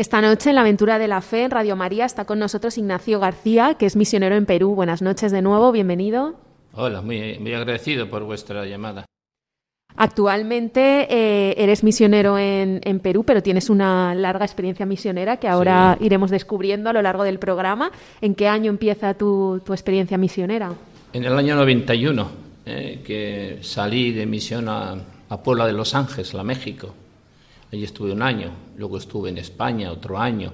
Esta 0.04 0.20
noche 0.20 0.50
en 0.50 0.56
la 0.56 0.62
aventura 0.64 1.00
de 1.00 1.08
la 1.08 1.22
fe 1.22 1.46
en 1.46 1.52
Radio 1.52 1.78
María 1.78 2.04
está 2.04 2.26
con 2.26 2.38
nosotros 2.38 2.78
Ignacio 2.78 3.22
García, 3.22 3.76
que 3.80 3.86
es 3.86 3.96
misionero 3.96 4.36
en 4.36 4.46
Perú. 4.46 4.76
Buenas 4.76 5.02
noches 5.02 5.32
de 5.32 5.42
nuevo, 5.42 5.72
bienvenido. 5.72 6.36
Hola, 6.74 7.02
muy, 7.02 7.40
muy 7.40 7.54
agradecido 7.54 8.10
por 8.10 8.26
vuestra 8.26 8.66
llamada. 8.66 9.06
Actualmente 9.96 11.08
eh, 11.10 11.56
eres 11.58 11.86
misionero 11.86 12.38
en, 12.38 12.82
en 12.84 13.00
Perú, 13.00 13.24
pero 13.24 13.42
tienes 13.42 13.70
una 13.70 14.14
larga 14.14 14.44
experiencia 14.44 14.86
misionera 14.86 15.38
que 15.38 15.48
ahora 15.48 15.96
Sí. 15.98 16.06
iremos 16.08 16.30
descubriendo 16.32 16.90
a 16.90 16.94
lo 16.94 17.02
largo 17.02 17.24
del 17.24 17.40
programa. 17.40 17.90
¿En 18.20 18.36
qué 18.36 18.50
año 18.50 18.70
empieza 18.70 19.14
tu, 19.14 19.62
tu 19.66 19.72
experiencia 19.72 20.18
misionera? 20.18 20.74
En 21.14 21.24
el 21.24 21.32
año 21.38 21.56
91, 21.56 22.28
eh, 22.66 23.02
que 23.06 23.60
salí 23.62 24.12
de 24.12 24.26
misión 24.26 24.68
a, 24.68 24.96
a 25.30 25.42
Puebla 25.42 25.66
de 25.66 25.72
Los 25.72 25.96
Ángeles, 25.96 26.36
a 26.36 26.44
México. 26.44 26.94
Allí 27.74 27.86
estuve 27.86 28.12
un 28.12 28.22
año, 28.22 28.52
luego 28.78 29.00
estuve 29.00 29.32
en 29.32 29.40
España 29.40 29.92
otro 29.92 30.20
año. 30.20 30.54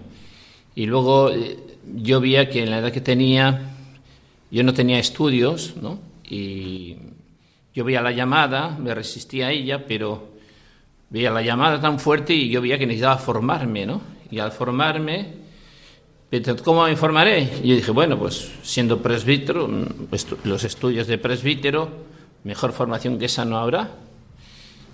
Y 0.74 0.86
luego 0.86 1.30
eh, 1.30 1.60
yo 1.98 2.22
veía 2.22 2.50
que 2.50 2.64
en 2.64 2.70
la 2.70 2.78
edad 2.78 2.94
que 2.94 3.02
tenía, 3.02 3.60
yo 4.50 4.64
no 4.64 4.74
tenía 4.74 5.00
estudios, 5.00 5.76
¿no? 5.82 6.00
Y 6.24 6.96
yo 7.76 7.84
veía 7.84 8.02
la 8.02 8.14
llamada, 8.14 8.70
me 8.70 8.96
resistía 8.96 9.48
a 9.48 9.52
ella, 9.52 9.86
pero 9.86 10.30
veía 11.10 11.30
la 11.30 11.42
llamada 11.42 11.82
tan 11.82 12.00
fuerte 12.00 12.34
y 12.34 12.48
yo 12.48 12.62
veía 12.62 12.78
que 12.78 12.86
necesitaba 12.86 13.18
formarme, 13.18 13.86
¿no? 13.86 14.00
Y 14.32 14.40
al 14.40 14.54
formarme, 14.54 15.34
¿cómo 16.64 16.86
me 16.86 16.92
informaré? 16.92 17.42
Y 17.62 17.68
yo 17.68 17.76
dije, 17.76 17.92
bueno, 17.92 18.18
pues 18.18 18.50
siendo 18.64 19.02
presbítero, 19.02 19.68
mm, 19.68 20.08
los 20.46 20.64
estudios 20.64 21.06
de 21.08 21.18
presbítero, 21.18 21.90
mejor 22.46 22.72
formación 22.72 23.20
que 23.20 23.26
esa 23.26 23.44
no 23.44 23.58
habrá. 23.58 23.92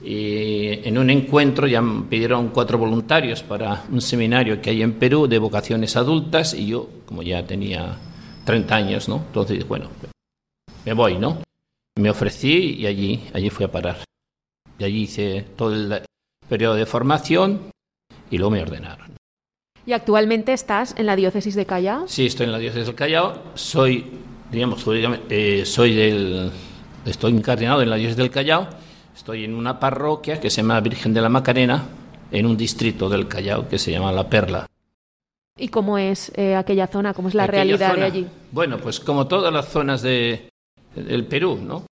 Y 0.04 0.88
en 0.88 0.98
un 0.98 1.10
encuentro 1.10 1.68
ya 1.68 1.82
me 1.82 2.04
pidieron 2.04 2.50
cuatro 2.50 2.78
voluntarios 2.78 3.42
para 3.42 3.84
un 3.92 4.02
seminario 4.02 4.62
que 4.62 4.70
hay 4.70 4.82
en 4.82 4.94
Perú 4.94 5.28
de 5.28 5.40
vocaciones 5.40 5.96
adultas 5.96 6.54
y 6.54 6.68
yo, 6.68 6.90
como 7.06 7.24
ya 7.24 7.46
tenía 7.46 7.98
30 8.46 8.76
años, 8.76 9.10
¿no? 9.10 9.24
Entonces, 9.28 9.68
bueno, 9.68 9.90
me 10.86 10.94
voy, 10.94 11.18
¿no? 11.18 11.42
Me 11.98 12.10
ofrecí 12.10 12.76
y 12.80 12.86
allí, 12.86 13.24
allí 13.34 13.50
fui 13.50 13.66
a 13.66 13.72
parar. 13.72 13.98
Y 14.78 14.84
allí 14.84 15.04
hice 15.04 15.46
todo 15.56 15.74
el 15.74 16.02
periodo 16.48 16.76
de 16.76 16.86
formación 16.86 17.72
y 18.30 18.38
luego 18.38 18.52
me 18.52 18.62
ordenaron. 18.62 19.16
Y 19.86 19.94
actualmente 19.94 20.54
estás 20.54 20.96
en 20.98 21.06
la 21.06 21.16
diócesis 21.16 21.56
de 21.56 21.66
Callao. 21.66 22.08
Sí, 22.08 22.26
estoy 22.26 22.48
en 22.48 22.52
la 22.52 22.60
diócesis 22.60 22.88
del 22.88 22.96
Callao. 22.96 23.40
Soy, 23.54 24.06
digamos, 24.52 24.84
eh, 25.30 25.64
soy 25.66 25.94
del, 25.94 26.52
estoy 27.06 27.34
incardinado 27.34 27.82
en 27.82 27.90
la 27.90 27.96
diócesis 27.96 28.18
del 28.18 28.32
Callao. 28.32 28.68
Estoy 29.16 29.46
en 29.46 29.56
una 29.56 29.80
parroquia 29.80 30.42
que 30.42 30.50
se 30.50 30.62
llama 30.62 30.82
Virgen 30.82 31.14
de 31.14 31.22
la 31.22 31.30
Macarena, 31.30 31.84
en 32.32 32.46
un 32.46 32.58
distrito 32.58 33.08
del 33.08 33.30
Callao 33.30 33.68
que 33.68 33.80
se 33.80 33.92
llama 33.92 34.12
La 34.12 34.30
Perla. 34.30 34.68
¿Y 35.58 35.70
cómo 35.70 35.98
es 35.98 36.34
eh, 36.36 36.54
aquella 36.54 36.88
zona? 36.88 37.14
¿Cómo 37.14 37.30
es 37.30 37.34
la 37.34 37.46
Aquella 37.46 37.64
realidad 37.64 37.96
de 37.96 38.04
allí? 38.04 38.28
Bueno, 38.52 38.78
pues 38.78 39.00
como 39.00 39.26
todas 39.26 39.54
las 39.54 39.70
zonas 39.70 40.02
de, 40.02 40.50
del 40.94 41.26
Perú, 41.26 41.58
¿no? 41.64 41.86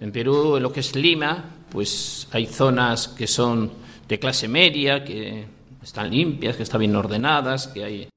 En 0.00 0.10
Perú, 0.10 0.56
en 0.56 0.64
lo 0.64 0.72
que 0.72 0.80
es 0.80 0.96
Lima, 0.96 1.44
pues 1.70 2.26
hay 2.32 2.46
zonas 2.46 3.06
que 3.08 3.28
son 3.28 3.70
de 4.08 4.18
clase 4.18 4.48
media, 4.48 5.04
que 5.04 5.46
están 5.80 6.10
limpias, 6.10 6.56
que 6.56 6.64
están 6.64 6.80
bien 6.80 6.96
ordenadas, 6.96 7.68
que 7.68 7.84
hay, 7.84 8.02
eh, 8.02 8.08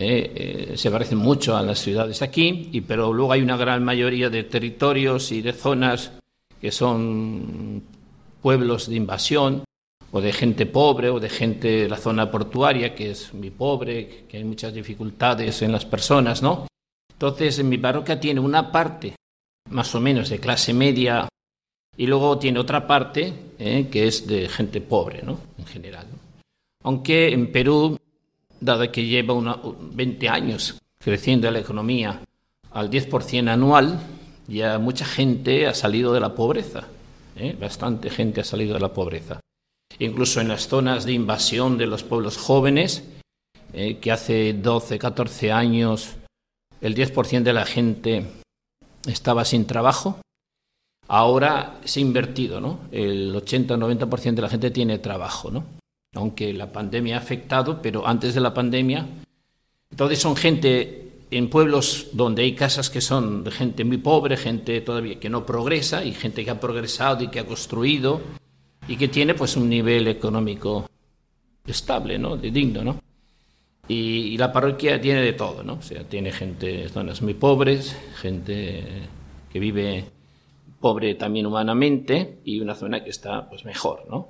eh, 0.00 0.72
se 0.76 0.90
parecen 0.90 1.18
mucho 1.18 1.56
a 1.56 1.62
las 1.62 1.78
ciudades 1.78 2.20
aquí, 2.20 2.70
y, 2.72 2.80
pero 2.80 3.12
luego 3.12 3.30
hay 3.30 3.42
una 3.42 3.56
gran 3.56 3.84
mayoría 3.84 4.28
de 4.28 4.42
territorios 4.42 5.30
y 5.30 5.40
de 5.40 5.52
zonas 5.52 6.10
que 6.64 6.72
son 6.72 7.82
pueblos 8.40 8.88
de 8.88 8.96
invasión, 8.96 9.64
o 10.12 10.20
de 10.22 10.32
gente 10.32 10.64
pobre, 10.64 11.10
o 11.10 11.20
de 11.20 11.28
gente 11.28 11.68
de 11.68 11.88
la 11.90 11.98
zona 11.98 12.30
portuaria, 12.30 12.94
que 12.94 13.10
es 13.10 13.34
muy 13.34 13.50
pobre, 13.50 14.24
que 14.26 14.38
hay 14.38 14.44
muchas 14.44 14.72
dificultades 14.72 15.60
en 15.60 15.72
las 15.72 15.84
personas, 15.84 16.40
¿no? 16.40 16.66
Entonces, 17.12 17.58
en 17.58 17.68
mi 17.68 17.76
parroquia 17.76 18.18
tiene 18.18 18.40
una 18.40 18.72
parte 18.72 19.14
más 19.68 19.94
o 19.94 20.00
menos 20.00 20.30
de 20.30 20.40
clase 20.40 20.72
media 20.72 21.28
y 21.98 22.06
luego 22.06 22.38
tiene 22.38 22.60
otra 22.60 22.86
parte 22.86 23.34
eh, 23.58 23.88
que 23.92 24.06
es 24.06 24.26
de 24.26 24.48
gente 24.48 24.80
pobre, 24.80 25.22
¿no? 25.22 25.38
En 25.58 25.66
general. 25.66 26.06
Aunque 26.82 27.28
en 27.28 27.52
Perú, 27.52 27.98
dado 28.58 28.90
que 28.90 29.04
lleva 29.04 29.34
una, 29.34 29.60
20 29.62 30.30
años 30.30 30.80
creciendo 30.98 31.50
la 31.50 31.58
economía 31.58 32.22
al 32.70 32.90
10% 32.90 33.50
anual, 33.50 34.00
ya 34.46 34.78
mucha 34.78 35.04
gente 35.04 35.66
ha 35.66 35.74
salido 35.74 36.12
de 36.12 36.20
la 36.20 36.34
pobreza. 36.34 36.84
¿eh? 37.36 37.56
Bastante 37.58 38.10
gente 38.10 38.40
ha 38.40 38.44
salido 38.44 38.74
de 38.74 38.80
la 38.80 38.92
pobreza. 38.92 39.40
Incluso 39.98 40.40
en 40.40 40.48
las 40.48 40.68
zonas 40.68 41.04
de 41.04 41.12
invasión 41.12 41.78
de 41.78 41.86
los 41.86 42.02
pueblos 42.02 42.36
jóvenes, 42.36 43.04
eh, 43.72 43.98
que 43.98 44.12
hace 44.12 44.52
12, 44.52 44.98
14 44.98 45.52
años 45.52 46.14
el 46.80 46.94
10% 46.94 47.42
de 47.42 47.52
la 47.52 47.64
gente 47.64 48.26
estaba 49.06 49.44
sin 49.44 49.66
trabajo, 49.66 50.20
ahora 51.08 51.78
se 51.84 52.00
ha 52.00 52.02
invertido, 52.02 52.60
¿no? 52.60 52.80
El 52.92 53.34
80 53.34 53.74
o 53.74 53.76
90% 53.76 54.34
de 54.34 54.42
la 54.42 54.48
gente 54.48 54.70
tiene 54.70 54.98
trabajo, 54.98 55.50
¿no? 55.50 55.64
Aunque 56.14 56.52
la 56.52 56.72
pandemia 56.72 57.16
ha 57.16 57.20
afectado, 57.20 57.80
pero 57.82 58.06
antes 58.06 58.34
de 58.34 58.40
la 58.40 58.54
pandemia, 58.54 59.06
entonces 59.90 60.18
son 60.18 60.36
gente 60.36 61.03
en 61.36 61.48
pueblos 61.48 62.08
donde 62.12 62.42
hay 62.42 62.54
casas 62.54 62.90
que 62.90 63.00
son 63.00 63.44
de 63.44 63.50
gente 63.50 63.84
muy 63.84 63.98
pobre, 63.98 64.36
gente 64.36 64.80
todavía 64.80 65.18
que 65.18 65.28
no 65.28 65.44
progresa 65.44 66.04
y 66.04 66.12
gente 66.12 66.44
que 66.44 66.50
ha 66.50 66.60
progresado 66.60 67.24
y 67.24 67.28
que 67.28 67.40
ha 67.40 67.46
construido 67.46 68.20
y 68.88 68.96
que 68.96 69.08
tiene 69.08 69.34
pues 69.34 69.56
un 69.56 69.68
nivel 69.68 70.08
económico 70.08 70.88
estable, 71.66 72.18
¿no? 72.18 72.36
De 72.36 72.50
digno, 72.50 72.84
¿no? 72.84 73.00
Y, 73.88 73.94
y 74.32 74.38
la 74.38 74.52
parroquia 74.52 75.00
tiene 75.00 75.20
de 75.22 75.32
todo, 75.32 75.62
¿no? 75.62 75.74
O 75.74 75.82
sea, 75.82 76.04
tiene 76.04 76.32
gente, 76.32 76.88
zonas 76.88 77.22
muy 77.22 77.34
pobres, 77.34 77.96
gente 78.16 78.84
que 79.52 79.58
vive 79.58 80.04
pobre 80.80 81.14
también 81.14 81.46
humanamente 81.46 82.40
y 82.44 82.60
una 82.60 82.74
zona 82.74 83.02
que 83.02 83.10
está 83.10 83.48
pues 83.48 83.64
mejor, 83.64 84.04
¿no? 84.10 84.28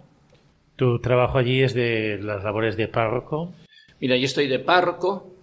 Tu 0.76 1.00
trabajo 1.00 1.38
allí 1.38 1.62
es 1.62 1.74
de 1.74 2.18
las 2.22 2.44
labores 2.44 2.76
de 2.76 2.88
párroco. 2.88 3.52
Mira, 4.00 4.16
yo 4.16 4.24
estoy 4.24 4.48
de 4.48 4.58
párroco. 4.58 5.33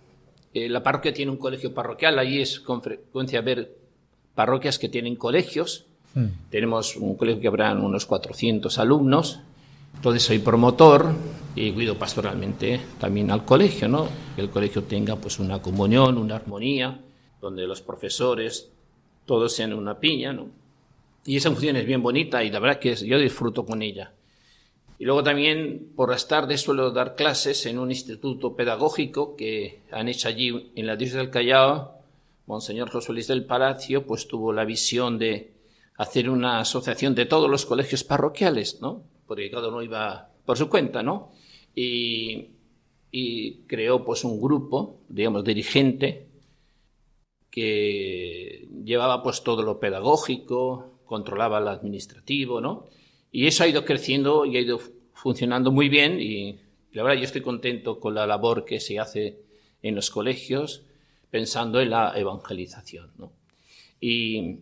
Eh, 0.53 0.70
la 0.70 0.84
parroquia 0.84 1.13
tiene 1.13 1.31
un 1.31 1.38
colegio 1.38 1.74
parroquial. 1.74 2.20
Allí 2.20 2.41
es 2.41 2.60
con 2.60 2.81
frecuencia 2.81 3.41
ver 3.41 3.75
parroquias 4.36 4.79
que 4.79 4.89
tienen 4.89 5.15
colegios. 5.15 5.86
Tenemos 6.50 6.98
un 6.98 7.15
colegio 7.15 7.41
que 7.41 7.48
habrán 7.48 7.81
unos 7.81 8.05
400 8.05 8.77
alumnos 8.79 9.39
Entonces 9.96 10.24
soy 10.24 10.39
promotor 10.39 11.13
y 11.55 11.72
cuido 11.72 11.98
pastoralmente 11.98 12.81
también 13.00 13.31
al 13.31 13.46
colegio, 13.46 13.88
¿no? 13.88 14.10
Que 14.36 14.41
el 14.41 14.50
colegio 14.50 14.84
tenga 14.84 15.15
pues 15.15 15.39
una 15.39 15.62
comunión, 15.62 16.17
una 16.17 16.36
armonía, 16.36 17.00
donde 17.39 17.65
los 17.65 17.81
profesores 17.81 18.70
todos 19.25 19.53
sean 19.53 19.72
una 19.72 20.00
piña, 20.00 20.34
¿no? 20.34 20.48
Y 21.25 21.38
esa 21.38 21.50
función 21.51 21.77
es 21.77 21.86
bien 21.86 22.01
bonita 22.03 22.43
y 22.43 22.50
la 22.50 22.60
verdad 22.60 22.79
que 22.79 22.93
yo 22.96 23.17
disfruto 23.17 23.65
con 23.65 23.81
ella. 23.81 24.12
Y 25.01 25.05
luego 25.05 25.24
también 25.24 25.93
por 25.96 26.12
las 26.12 26.27
tardes 26.27 26.62
suelo 26.62 26.91
dar 26.91 27.15
clases 27.15 27.65
en 27.65 27.79
un 27.79 27.89
instituto 27.89 28.55
pedagógico 28.55 29.36
que 29.36 29.81
han 29.91 30.08
hecho 30.08 30.27
allí 30.27 30.72
en 30.75 30.86
la 30.86 30.96
diócesis 30.96 31.17
del 31.17 31.31
Callao. 31.31 31.96
Monseñor 32.46 32.91
José 32.91 33.12
Luis 33.12 33.25
del 33.25 33.46
Palacio 33.46 34.05
pues 34.05 34.27
tuvo 34.27 34.53
la 34.53 34.63
visión 34.63 35.17
de 35.17 35.53
hacer 35.96 36.29
una 36.29 36.60
asociación 36.60 37.15
de 37.15 37.25
todos 37.25 37.50
los 37.50 37.65
colegios 37.65 38.03
parroquiales, 38.03 38.79
¿no? 38.79 39.01
Porque 39.25 39.50
cada 39.50 39.70
uno 39.70 39.81
iba 39.81 40.29
por 40.46 40.55
su 40.55 40.70
cuenta, 40.70 41.01
¿no? 41.01 41.31
Y, 41.74 42.50
y 43.10 43.53
creó 43.65 44.05
pues 44.05 44.24
un 44.24 44.39
grupo, 44.39 45.00
digamos, 45.10 45.43
dirigente 45.43 46.27
que 47.50 48.70
llevaba 48.86 49.24
pues 49.24 49.41
todo 49.41 49.63
lo 49.63 49.79
pedagógico, 49.79 51.00
controlaba 51.08 51.60
lo 51.60 51.72
administrativo, 51.72 52.62
¿no? 52.62 52.86
Y 53.31 53.47
eso 53.47 53.63
ha 53.63 53.67
ido 53.67 53.85
creciendo 53.85 54.45
y 54.45 54.57
ha 54.57 54.59
ido 54.59 54.79
funcionando 55.13 55.71
muy 55.71 55.89
bien 55.89 56.19
y 56.19 56.59
la 56.91 57.03
verdad 57.03 57.17
yo 57.17 57.25
estoy 57.25 57.41
contento 57.41 58.00
con 58.00 58.15
la 58.15 58.27
labor 58.27 58.65
que 58.65 58.79
se 58.79 59.00
hace 59.00 59.39
en 59.81 59.95
los 59.95 60.09
colegios 60.09 60.83
pensando 61.29 61.79
en 61.79 61.91
la 61.91 62.13
evangelización, 62.17 63.11
¿no? 63.17 63.31
Y, 64.00 64.59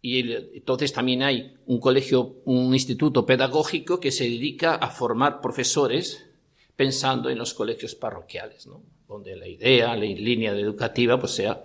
y 0.00 0.32
entonces 0.56 0.92
también 0.92 1.22
hay 1.22 1.54
un 1.66 1.78
colegio, 1.78 2.40
un 2.44 2.72
instituto 2.74 3.24
pedagógico 3.24 4.00
que 4.00 4.10
se 4.10 4.24
dedica 4.24 4.74
a 4.74 4.90
formar 4.90 5.40
profesores 5.40 6.26
pensando 6.74 7.30
en 7.30 7.38
los 7.38 7.54
colegios 7.54 7.94
parroquiales, 7.94 8.66
¿no? 8.66 8.82
donde 9.12 9.36
la 9.36 9.46
idea, 9.46 9.94
la 9.94 10.04
línea 10.04 10.52
educativa, 10.52 11.20
pues 11.20 11.32
sea 11.32 11.64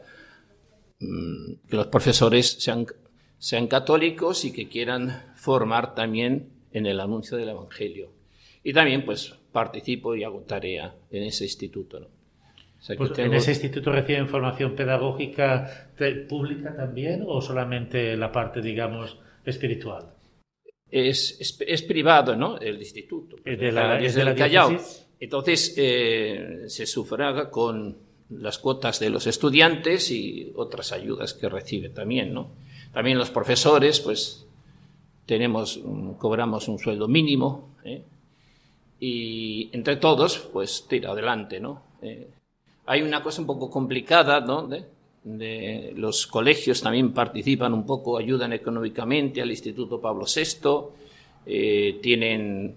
mm, 0.99 1.53
que 1.69 1.75
los 1.75 1.87
profesores 1.87 2.57
sean, 2.59 2.85
sean 3.37 3.67
católicos 3.67 4.45
y 4.45 4.51
que 4.51 4.67
quieran 4.67 5.23
formar 5.35 5.95
también 5.95 6.49
en 6.71 6.85
el 6.85 6.99
anuncio 6.99 7.37
del 7.37 7.49
Evangelio. 7.49 8.09
Y 8.63 8.73
también, 8.73 9.05
pues, 9.05 9.35
participo 9.51 10.15
y 10.15 10.23
hago 10.23 10.41
tarea 10.41 10.93
en 11.11 11.23
ese 11.23 11.45
instituto, 11.45 11.99
¿no? 11.99 12.07
Pues, 12.95 13.17
¿En 13.17 13.33
ese 13.33 13.51
instituto 13.51 13.91
reciben 13.91 14.27
formación 14.27 14.75
pedagógica 14.75 15.89
pública 16.29 16.75
también 16.75 17.23
o 17.27 17.41
solamente 17.41 18.15
la 18.15 18.31
parte, 18.31 18.61
digamos, 18.61 19.17
espiritual? 19.43 20.13
Es, 20.89 21.37
es, 21.59 21.81
privado, 21.81 22.35
¿no? 22.35 22.57
El 22.59 22.77
instituto. 22.77 23.37
¿Es 23.43 23.59
de 23.59 23.71
la, 23.71 23.99
es 23.99 24.15
Callao. 24.15 24.77
Entonces, 25.19 25.73
eh, 25.75 26.65
se 26.67 26.85
sufraga 26.85 27.49
con 27.49 27.97
las 28.29 28.57
cuotas 28.59 28.99
de 28.99 29.09
los 29.09 29.27
estudiantes 29.27 30.11
y 30.11 30.53
otras 30.55 30.91
ayudas 30.91 31.33
que 31.33 31.49
recibe 31.49 31.89
también, 31.89 32.33
¿no? 32.33 32.51
También 32.97 33.19
los 33.19 33.29
profesores, 33.29 33.99
pues, 33.99 34.43
tenemos, 35.27 35.79
cobramos 36.17 36.67
un 36.67 36.79
sueldo 36.79 37.07
mínimo, 37.07 37.75
¿eh? 37.83 38.01
y 38.99 39.69
entre 39.71 39.97
todos, 39.97 40.39
pues, 40.51 40.87
tira 40.89 41.11
adelante, 41.11 41.59
¿no? 41.59 41.83
Eh, 42.01 42.27
hay 42.87 43.03
una 43.03 43.21
cosa 43.21 43.41
un 43.41 43.45
poco 43.45 43.69
complicada, 43.69 44.39
¿no? 44.39 44.67
De, 45.23 45.93
los 45.95 46.25
colegios 46.25 46.81
también 46.81 47.13
participan 47.13 47.71
un 47.71 47.85
poco, 47.85 48.17
ayudan 48.17 48.53
económicamente 48.53 49.43
al 49.43 49.51
Instituto 49.51 50.01
Pablo 50.01 50.25
VI, 50.25 50.69
eh, 51.45 51.99
tienen 52.01 52.73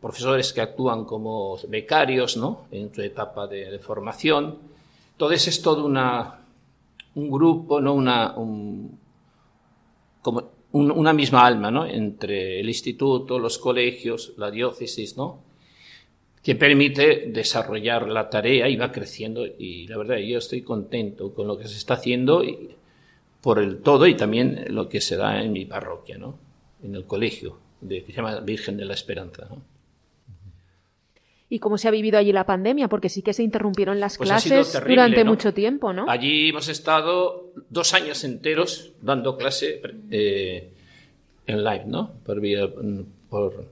profesores 0.00 0.52
que 0.52 0.60
actúan 0.60 1.04
como 1.04 1.56
becarios, 1.68 2.36
¿no? 2.36 2.66
En 2.72 2.92
su 2.92 3.00
etapa 3.00 3.46
de, 3.46 3.78
formación. 3.78 4.58
Entonces 5.12 5.46
es 5.46 5.62
todo 5.62 5.86
una, 5.86 6.37
un 7.18 7.30
grupo, 7.30 7.80
¿no? 7.80 7.94
Una, 7.94 8.34
como 10.22 10.50
una 10.72 11.12
misma 11.12 11.46
alma, 11.46 11.70
¿no? 11.70 11.86
Entre 11.86 12.60
el 12.60 12.68
instituto, 12.68 13.38
los 13.38 13.58
colegios, 13.58 14.34
la 14.36 14.50
diócesis, 14.50 15.16
¿no? 15.16 15.48
que 16.42 16.54
permite 16.54 17.26
desarrollar 17.26 18.08
la 18.08 18.30
tarea 18.30 18.68
y 18.68 18.76
va 18.76 18.92
creciendo. 18.92 19.44
Y 19.46 19.86
la 19.86 19.98
verdad, 19.98 20.16
yo 20.16 20.38
estoy 20.38 20.62
contento 20.62 21.34
con 21.34 21.46
lo 21.46 21.58
que 21.58 21.68
se 21.68 21.76
está 21.76 21.94
haciendo 21.94 22.42
por 23.42 23.58
el 23.58 23.78
todo 23.82 24.06
y 24.06 24.16
también 24.16 24.64
lo 24.68 24.88
que 24.88 25.00
se 25.00 25.16
da 25.16 25.42
en 25.42 25.52
mi 25.52 25.64
parroquia, 25.64 26.16
¿no? 26.16 26.38
en 26.82 26.94
el 26.94 27.04
colegio, 27.04 27.58
de, 27.80 28.02
que 28.02 28.12
se 28.12 28.16
llama 28.16 28.40
Virgen 28.40 28.76
de 28.76 28.84
la 28.84 28.94
Esperanza. 28.94 29.48
¿Y 31.50 31.60
cómo 31.60 31.78
se 31.78 31.88
ha 31.88 31.90
vivido 31.90 32.18
allí 32.18 32.32
la 32.32 32.44
pandemia? 32.44 32.88
Porque 32.88 33.08
sí 33.08 33.22
que 33.22 33.32
se 33.32 33.42
interrumpieron 33.42 34.00
las 34.00 34.18
pues 34.18 34.28
clases 34.28 34.80
durante 34.86 35.24
mucho 35.24 35.54
tiempo, 35.54 35.92
¿no? 35.92 36.08
Allí 36.08 36.50
hemos 36.50 36.68
estado 36.68 37.52
dos 37.70 37.94
años 37.94 38.22
enteros 38.24 38.92
dando 39.00 39.36
clase 39.38 39.80
eh, 40.10 40.72
en 41.46 41.64
live, 41.64 41.84
¿no? 41.86 42.12
Por, 42.22 42.42
por, 43.30 43.64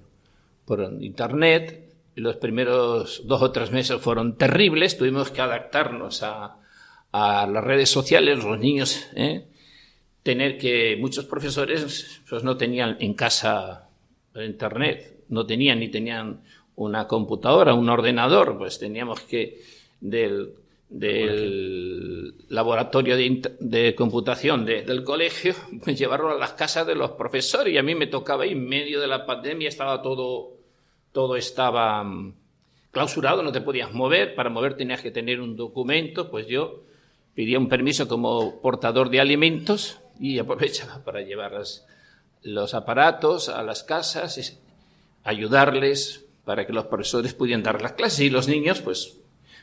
por 0.65 0.93
internet, 1.01 1.87
los 2.17 2.37
primeros 2.37 3.23
dos 3.27 3.43
o 3.43 3.53
tres 3.53 3.71
meses 3.71 4.01
fueron 4.01 4.37
terribles, 4.37 4.97
tuvimos 4.97 5.31
que 5.31 5.43
adaptarnos 5.43 6.23
a, 6.23 6.57
las 7.13 7.65
redes 7.65 7.89
sociales, 7.89 8.45
los 8.45 8.59
niños, 8.59 9.07
¿eh? 9.15 9.47
tener 10.23 10.59
que 10.59 10.99
muchos 11.01 11.25
profesores 11.25 12.21
pues 12.29 12.45
no 12.45 12.59
tenían 12.59 12.99
en 13.01 13.15
casa 13.15 13.89
internet, 14.35 15.25
no 15.29 15.47
tenían 15.47 15.81
ni 15.81 15.89
tenían 15.89 16.43
una 16.77 17.07
computadora, 17.09 17.75
un 17.75 17.89
ordenador, 17.89 18.57
pues 18.57 18.79
teníamos 18.79 19.21
que 19.21 19.61
del, 20.01 20.55
laboratorio 22.49 23.17
de, 23.17 23.95
computación 23.97 24.65
del 24.65 25.03
colegio, 25.03 25.55
pues 25.85 25.99
llevarlo 25.99 26.31
a 26.31 26.39
las 26.39 26.53
casas 26.53 26.87
de 26.87 26.95
los 26.95 27.13
profesores. 27.13 27.73
Y 27.75 27.79
a 27.79 27.83
mí 27.83 27.95
me 27.95 28.07
tocaba 28.07 28.45
ahí 28.45 28.53
en 28.53 28.69
medio 28.69 29.01
de 29.01 29.09
la 29.09 29.27
pandemia, 29.27 29.69
estaba 29.69 30.01
todo 30.03 30.57
todo 31.17 31.35
estaba 31.37 32.05
mm, 32.05 32.35
clausurado, 32.91 33.43
no 33.43 33.51
te 33.51 33.63
podías 33.63 33.91
mover, 33.95 34.35
para 34.35 34.51
mover 34.51 34.77
tenías 34.77 35.01
que 35.01 35.11
tener 35.11 35.41
un 35.41 35.57
documento, 35.57 36.31
pues 36.31 36.47
yo 36.47 36.83
pedía 37.35 37.59
un 37.59 37.71
permiso 37.71 38.07
como 38.07 38.61
portador 38.61 39.09
de 39.09 39.19
alimentos 39.19 39.99
y 40.21 40.39
aprovechaba 40.39 41.03
para 41.07 41.23
llevar 41.23 41.59
los 42.43 42.75
aparatos 42.75 43.49
a 43.49 43.63
las 43.63 43.83
casas, 43.83 44.37
y 44.37 44.59
ayudarles 45.25 46.26
para 46.47 46.65
que 46.65 46.73
los 46.73 46.87
profesores 46.87 47.35
pudieran 47.35 47.65
dar 47.65 47.83
las 47.83 47.95
clases 47.95 48.21
y 48.21 48.31
los 48.31 48.47
niños, 48.47 48.81
pues 48.81 49.19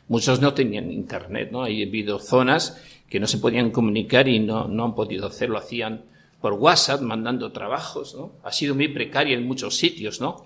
muchos 0.09 0.41
no 0.41 0.53
tenían 0.53 0.91
internet, 0.91 1.47
¿no? 1.49 1.63
Hay 1.63 1.81
habido 1.81 2.19
zonas 2.19 2.83
que 3.09 3.21
no 3.21 3.25
se 3.25 3.37
podían 3.37 3.71
comunicar 3.71 4.27
y 4.27 4.39
no, 4.39 4.67
no 4.67 4.83
han 4.83 4.93
podido 4.93 5.25
hacerlo, 5.25 5.57
hacían 5.57 6.03
por 6.41 6.53
WhatsApp 6.53 6.99
mandando 6.99 7.53
trabajos, 7.53 8.15
¿no? 8.15 8.33
Ha 8.43 8.51
sido 8.51 8.75
muy 8.75 8.89
precaria 8.89 9.37
en 9.37 9.47
muchos 9.47 9.77
sitios, 9.77 10.19
¿no? 10.19 10.45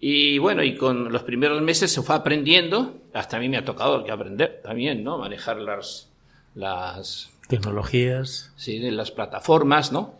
Y 0.00 0.38
bueno, 0.38 0.64
y 0.64 0.74
con 0.74 1.12
los 1.12 1.22
primeros 1.22 1.62
meses 1.62 1.92
se 1.92 2.02
fue 2.02 2.16
aprendiendo, 2.16 2.96
hasta 3.14 3.36
a 3.36 3.40
mí 3.40 3.48
me 3.48 3.56
ha 3.56 3.64
tocado 3.64 4.02
que 4.02 4.10
aprender 4.10 4.60
también, 4.64 5.04
¿no? 5.04 5.18
Manejar 5.18 5.58
las, 5.58 6.10
las 6.56 7.30
tecnologías. 7.46 8.52
Sí, 8.56 8.80
de 8.80 8.90
las 8.90 9.12
plataformas, 9.12 9.92
¿no? 9.92 10.14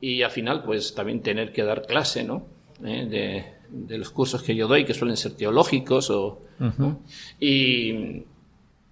Y 0.00 0.22
al 0.22 0.30
final, 0.30 0.62
pues 0.62 0.94
también 0.94 1.20
tener 1.20 1.52
que 1.52 1.62
dar 1.62 1.84
clase, 1.84 2.24
¿no? 2.24 2.46
Eh, 2.82 3.06
de, 3.06 3.57
de, 3.70 3.98
los 3.98 4.10
cursos 4.10 4.42
que 4.42 4.54
yo 4.54 4.66
doy, 4.66 4.84
que 4.84 4.94
suelen 4.94 5.16
ser 5.16 5.34
teológicos, 5.34 6.10
o, 6.10 6.42
y, 7.40 8.24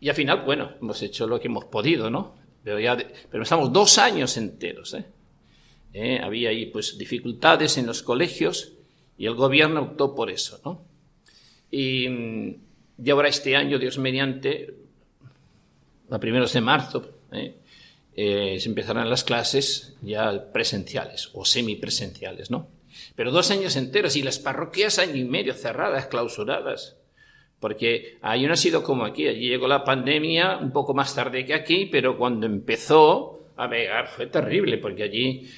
y, 0.00 0.08
al 0.08 0.14
final, 0.14 0.42
bueno, 0.44 0.72
hemos 0.80 1.02
hecho 1.02 1.26
lo 1.26 1.40
que 1.40 1.48
hemos 1.48 1.64
podido, 1.66 2.10
¿no? 2.10 2.34
Pero, 2.62 2.80
ya 2.80 2.96
pero 3.30 3.42
estamos 3.42 3.72
dos 3.72 3.98
años 3.98 4.36
enteros, 4.36 4.94
¿eh? 4.94 5.04
¿eh? 5.92 6.20
Había 6.22 6.50
ahí, 6.50 6.66
pues, 6.66 6.98
dificultades 6.98 7.78
en 7.78 7.86
los 7.86 8.02
colegios, 8.02 8.72
y 9.18 9.26
el 9.26 9.34
gobierno 9.34 9.82
optó 9.82 10.14
por 10.14 10.30
eso, 10.30 10.60
¿no? 10.64 10.82
Y, 11.70 12.06
y 12.08 13.10
ahora 13.10 13.28
este 13.28 13.56
año, 13.56 13.78
Dios 13.78 13.98
mediante, 13.98 14.74
a 16.10 16.18
primeros 16.18 16.52
de 16.52 16.60
marzo, 16.60 17.20
¿eh? 17.32 17.56
Eh, 18.18 18.58
se 18.58 18.70
empezarán 18.70 19.10
las 19.10 19.24
clases 19.24 19.94
ya 20.00 20.50
presenciales 20.50 21.28
o 21.34 21.44
semipresenciales, 21.44 22.50
¿no? 22.50 22.66
Pero 23.16 23.32
dos 23.32 23.50
años 23.50 23.74
enteros 23.76 24.14
y 24.16 24.22
las 24.22 24.38
parroquias 24.38 24.98
año 24.98 25.16
y 25.16 25.24
medio 25.24 25.54
cerradas, 25.54 26.06
clausuradas. 26.06 26.98
Porque 27.58 28.18
ahí 28.20 28.46
no 28.46 28.52
ha 28.52 28.56
sido 28.56 28.82
como 28.82 29.04
aquí. 29.04 29.26
Allí 29.26 29.48
llegó 29.48 29.66
la 29.66 29.84
pandemia 29.84 30.58
un 30.58 30.70
poco 30.70 30.92
más 30.92 31.14
tarde 31.14 31.46
que 31.46 31.54
aquí, 31.54 31.86
pero 31.86 32.18
cuando 32.18 32.46
empezó 32.46 33.48
a 33.56 33.68
pegar 33.68 34.08
fue 34.08 34.26
terrible, 34.26 34.76
porque 34.76 35.04
allí 35.04 35.48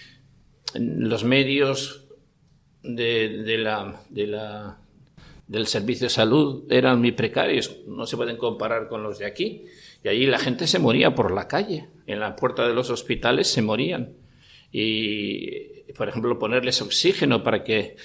los 0.74 1.24
medios 1.24 2.04
de, 2.82 3.42
de 3.42 3.58
la, 3.58 4.78
del 5.48 5.66
servicio 5.66 6.06
de 6.06 6.10
salud 6.10 6.70
eran 6.70 7.00
muy 7.00 7.10
precarios, 7.12 7.78
no 7.86 8.06
se 8.06 8.16
pueden 8.16 8.36
comparar 8.36 8.88
con 8.88 9.02
los 9.02 9.18
de 9.18 9.26
aquí. 9.26 9.64
Y 10.04 10.08
allí 10.08 10.26
la 10.26 10.38
gente 10.38 10.68
se 10.68 10.78
moría 10.78 11.16
por 11.16 11.32
la 11.32 11.48
calle, 11.48 11.88
en 12.06 12.20
la 12.20 12.36
puerta 12.36 12.68
de 12.68 12.74
los 12.74 12.90
hospitales 12.90 13.48
se 13.48 13.62
morían. 13.62 14.12
Y, 14.70 15.92
por 15.96 16.08
ejemplo, 16.08 16.38
ponerles 16.38 16.82
oxígeno 16.82 17.42
para 17.42 17.64
que 17.64 17.96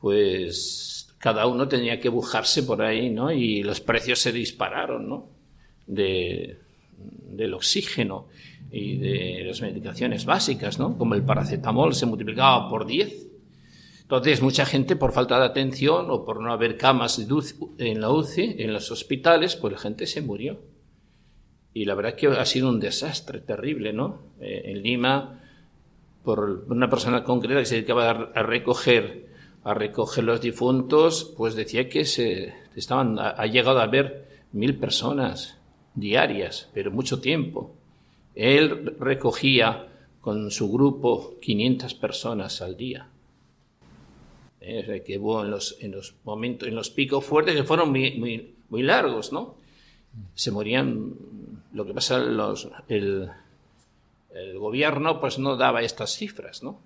pues 0.00 1.14
cada 1.18 1.46
uno 1.46 1.68
tenía 1.68 1.98
que 1.98 2.08
bujarse 2.08 2.62
por 2.62 2.82
ahí, 2.82 3.10
¿no? 3.10 3.32
Y 3.32 3.62
los 3.62 3.80
precios 3.80 4.18
se 4.20 4.32
dispararon, 4.32 5.08
¿no? 5.08 5.28
De, 5.86 6.58
del 7.30 7.54
oxígeno 7.54 8.28
y 8.70 8.96
de 8.96 9.44
las 9.44 9.60
medicaciones 9.60 10.24
básicas, 10.24 10.78
¿no? 10.78 10.96
Como 10.96 11.14
el 11.14 11.24
paracetamol 11.24 11.94
se 11.94 12.06
multiplicaba 12.06 12.68
por 12.68 12.86
10. 12.86 13.26
Entonces, 14.02 14.40
mucha 14.40 14.64
gente 14.64 14.94
por 14.94 15.12
falta 15.12 15.38
de 15.38 15.46
atención 15.46 16.10
o 16.10 16.24
por 16.24 16.40
no 16.40 16.52
haber 16.52 16.76
camas 16.76 17.18
en 17.18 18.00
la 18.00 18.10
UCI, 18.10 18.56
en 18.58 18.72
los 18.72 18.90
hospitales, 18.92 19.56
pues 19.56 19.80
gente 19.80 20.06
se 20.06 20.22
murió. 20.22 20.60
Y 21.74 21.84
la 21.84 21.94
verdad 21.94 22.14
que 22.14 22.28
ha 22.28 22.44
sido 22.44 22.68
un 22.68 22.80
desastre 22.80 23.40
terrible, 23.40 23.92
¿no? 23.92 24.32
Eh, 24.40 24.62
en 24.66 24.82
Lima, 24.82 25.42
por 26.26 26.64
una 26.68 26.90
persona 26.90 27.22
concreta 27.22 27.60
que 27.60 27.66
se 27.66 27.76
dedicaba 27.76 28.10
a 28.10 28.42
recoger, 28.42 29.28
a 29.62 29.74
recoger 29.74 30.24
los 30.24 30.40
difuntos, 30.40 31.32
pues 31.36 31.54
decía 31.54 31.88
que 31.88 32.04
se 32.04 32.52
estaban, 32.74 33.16
ha 33.20 33.46
llegado 33.46 33.78
a 33.78 33.86
ver 33.86 34.26
mil 34.50 34.76
personas 34.76 35.56
diarias, 35.94 36.68
pero 36.74 36.90
mucho 36.90 37.20
tiempo. 37.20 37.76
Él 38.34 38.96
recogía 38.98 39.86
con 40.20 40.50
su 40.50 40.68
grupo 40.68 41.36
500 41.40 41.94
personas 41.94 42.60
al 42.60 42.76
día. 42.76 43.08
Eh, 44.60 45.04
que 45.06 45.18
hubo 45.20 45.44
en 45.44 45.52
los, 45.52 45.76
en 45.78 45.92
los 45.92 46.16
momentos, 46.24 46.66
en 46.66 46.74
los 46.74 46.90
picos 46.90 47.24
fuertes 47.24 47.54
que 47.54 47.62
fueron 47.62 47.90
muy, 47.90 48.18
muy, 48.18 48.56
muy 48.68 48.82
largos, 48.82 49.32
¿no? 49.32 49.54
Se 50.34 50.50
morían 50.50 51.14
lo 51.72 51.86
que 51.86 51.94
pasa, 51.94 52.18
los, 52.18 52.68
el, 52.88 53.30
el, 54.38 54.58
gobierno 54.58 55.20
pues 55.20 55.38
no 55.38 55.56
daba 55.56 55.82
estas 55.82 56.14
cifras, 56.16 56.62
¿no? 56.62 56.80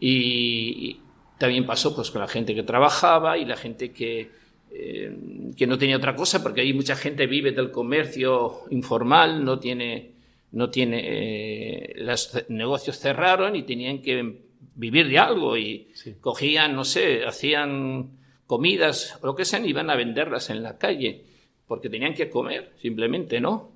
Y, 0.00 1.00
también 1.38 1.66
pasó 1.66 1.94
pues 1.94 2.10
con 2.12 2.20
la 2.20 2.28
gente 2.28 2.54
que 2.54 2.62
trabajaba 2.62 3.36
y 3.36 3.44
la 3.44 3.56
gente 3.56 3.92
que, 3.92 4.30
eh, 4.70 5.16
que 5.56 5.66
no 5.66 5.76
tenía 5.76 5.96
otra 5.96 6.14
cosa, 6.14 6.42
porque 6.42 6.60
ahí 6.60 6.72
mucha 6.72 6.94
gente 6.94 7.26
vive 7.26 7.50
del 7.50 7.72
comercio 7.72 8.62
informal, 8.70 9.44
no 9.44 9.58
tiene, 9.58 10.12
no 10.52 10.70
tiene, 10.70 11.02
eh, 11.02 11.94
los 11.96 12.44
negocios 12.48 12.98
cerraron 12.98 13.56
y 13.56 13.64
tenían 13.64 14.00
que 14.00 14.44
vivir 14.76 15.08
de 15.08 15.18
algo 15.18 15.56
y 15.56 15.88
cogían, 16.20 16.74
no 16.76 16.84
sé, 16.84 17.24
hacían 17.24 18.10
comidas 18.46 19.18
o 19.20 19.26
lo 19.26 19.34
que 19.34 19.44
sea, 19.44 19.58
y 19.58 19.70
iban 19.70 19.90
a 19.90 19.96
venderlas 19.96 20.50
en 20.50 20.62
la 20.62 20.78
calle 20.78 21.24
porque 21.66 21.88
tenían 21.88 22.14
que 22.14 22.30
comer, 22.30 22.72
simplemente, 22.76 23.40
¿no? 23.40 23.72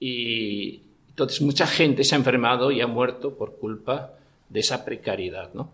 Y 0.00 0.82
entonces 1.16 1.40
mucha 1.40 1.66
gente 1.66 2.04
se 2.04 2.14
ha 2.14 2.18
enfermado 2.18 2.70
y 2.70 2.82
ha 2.82 2.86
muerto 2.86 3.38
por 3.38 3.56
culpa 3.56 4.18
de 4.50 4.60
esa 4.60 4.84
precariedad, 4.84 5.50
¿no? 5.54 5.72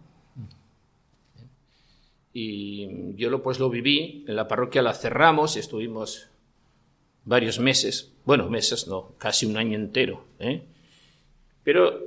Y 2.32 3.16
yo 3.16 3.28
lo, 3.28 3.42
pues 3.42 3.58
lo 3.58 3.68
viví, 3.68 4.24
en 4.28 4.36
la 4.36 4.46
parroquia 4.46 4.82
la 4.82 4.94
cerramos 4.94 5.56
estuvimos 5.56 6.28
varios 7.24 7.58
meses, 7.58 8.12
bueno, 8.24 8.48
meses 8.48 8.86
no, 8.86 9.16
casi 9.18 9.44
un 9.44 9.56
año 9.56 9.74
entero, 9.74 10.24
¿eh? 10.38 10.62
Pero 11.64 12.00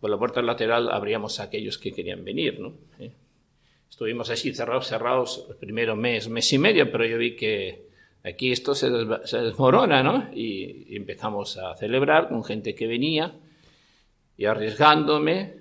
por 0.00 0.10
la 0.10 0.18
puerta 0.18 0.42
lateral 0.42 0.90
abríamos 0.90 1.38
a 1.38 1.44
aquellos 1.44 1.78
que 1.78 1.92
querían 1.92 2.24
venir, 2.24 2.58
¿no? 2.58 2.72
¿Eh? 2.98 3.12
Estuvimos 3.88 4.28
así 4.28 4.52
cerrados, 4.52 4.88
cerrados, 4.88 5.46
el 5.48 5.54
primero 5.54 5.94
mes, 5.94 6.28
mes 6.28 6.52
y 6.52 6.58
medio, 6.58 6.90
pero 6.90 7.06
yo 7.06 7.16
vi 7.16 7.36
que 7.36 7.89
Aquí 8.22 8.52
esto 8.52 8.74
se, 8.74 8.90
desmorona, 8.90 10.02
¿no? 10.02 10.28
Y, 10.34 10.94
empezamos 10.94 11.56
a 11.56 11.74
celebrar 11.76 12.28
con 12.28 12.44
gente 12.44 12.74
que 12.74 12.86
venía 12.86 13.34
y 14.36 14.44
arriesgándome, 14.44 15.54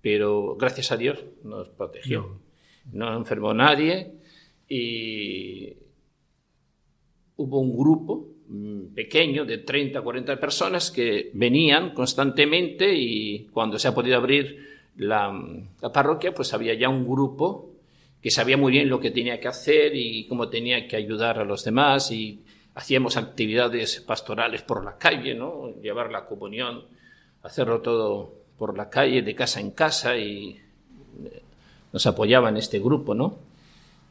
pero 0.00 0.56
gracias 0.56 0.92
a 0.92 0.96
Dios 0.96 1.22
nos 1.44 1.68
protegió. 1.68 2.40
No, 2.92 3.14
enfermó 3.16 3.52
nadie 3.52 4.12
y 4.68 5.76
hubo 7.36 7.60
un 7.60 7.76
grupo 7.76 8.26
mm, 8.48 8.94
pequeño 8.94 9.44
de 9.44 9.58
30, 9.58 10.00
40 10.00 10.40
personas 10.40 10.90
que 10.90 11.30
venían 11.34 11.92
constantemente 11.92 12.94
y 12.94 13.48
cuando 13.48 13.78
se 13.78 13.88
ha 13.88 13.94
podido 13.94 14.16
abrir 14.16 14.64
la, 14.96 15.30
la 15.82 15.92
parroquia, 15.92 16.32
pues 16.32 16.54
había 16.54 16.74
ya 16.74 16.88
un 16.88 17.06
grupo 17.06 17.75
que 18.26 18.32
sabía 18.32 18.56
muy 18.56 18.72
bien 18.72 18.88
lo 18.88 18.98
que 18.98 19.12
tenía 19.12 19.38
que 19.38 19.46
hacer 19.46 19.94
y 19.94 20.26
cómo 20.26 20.48
tenía 20.48 20.88
que 20.88 20.96
ayudar 20.96 21.38
a 21.38 21.44
los 21.44 21.62
demás 21.62 22.10
y 22.10 22.42
hacíamos 22.74 23.16
actividades 23.16 24.00
pastorales 24.00 24.62
por 24.62 24.84
la 24.84 24.98
calle, 24.98 25.32
¿no? 25.32 25.70
Llevar 25.80 26.10
la 26.10 26.26
comunión, 26.26 26.86
hacerlo 27.44 27.82
todo 27.82 28.32
por 28.58 28.76
la 28.76 28.90
calle, 28.90 29.22
de 29.22 29.32
casa 29.36 29.60
en 29.60 29.70
casa 29.70 30.16
y 30.16 30.60
eh, 31.24 31.42
nos 31.92 32.04
apoyaba 32.08 32.48
en 32.48 32.56
este 32.56 32.80
grupo, 32.80 33.14
¿no? 33.14 33.38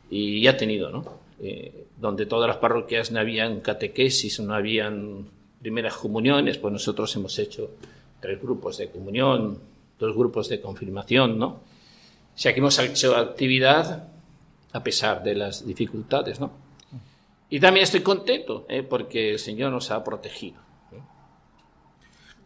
Y 0.10 0.40
ya 0.40 0.52
ha 0.52 0.56
tenido, 0.56 0.90
¿no? 0.90 1.04
Eh, 1.42 1.88
donde 1.98 2.26
todas 2.26 2.48
las 2.48 2.56
parroquias 2.56 3.12
no 3.12 3.20
habían 3.20 3.60
catequesis, 3.60 4.40
no 4.40 4.54
habían 4.54 5.26
primeras 5.62 5.96
comuniones, 5.96 6.58
pues 6.58 6.72
nosotros 6.72 7.14
hemos 7.18 7.38
hecho 7.38 7.72
tres 8.22 8.42
grupos 8.42 8.78
de 8.78 8.90
comunión, 8.90 9.60
dos 10.00 10.16
grupos 10.16 10.48
de 10.48 10.62
confirmación, 10.62 11.38
¿no? 11.38 11.75
Hemos 12.44 12.80
hecho 12.80 13.16
actividad 13.16 14.10
a 14.74 14.84
pesar 14.84 15.24
de 15.24 15.36
las 15.36 15.66
dificultades, 15.66 16.40
¿no? 16.40 16.52
Y 17.50 17.60
también 17.60 17.84
estoy 17.84 18.02
contento 18.02 18.66
¿eh? 18.68 18.84
porque 18.84 19.32
el 19.32 19.40
Señor 19.40 19.72
nos 19.72 19.92
ha 19.92 20.04
protegido. 20.04 20.60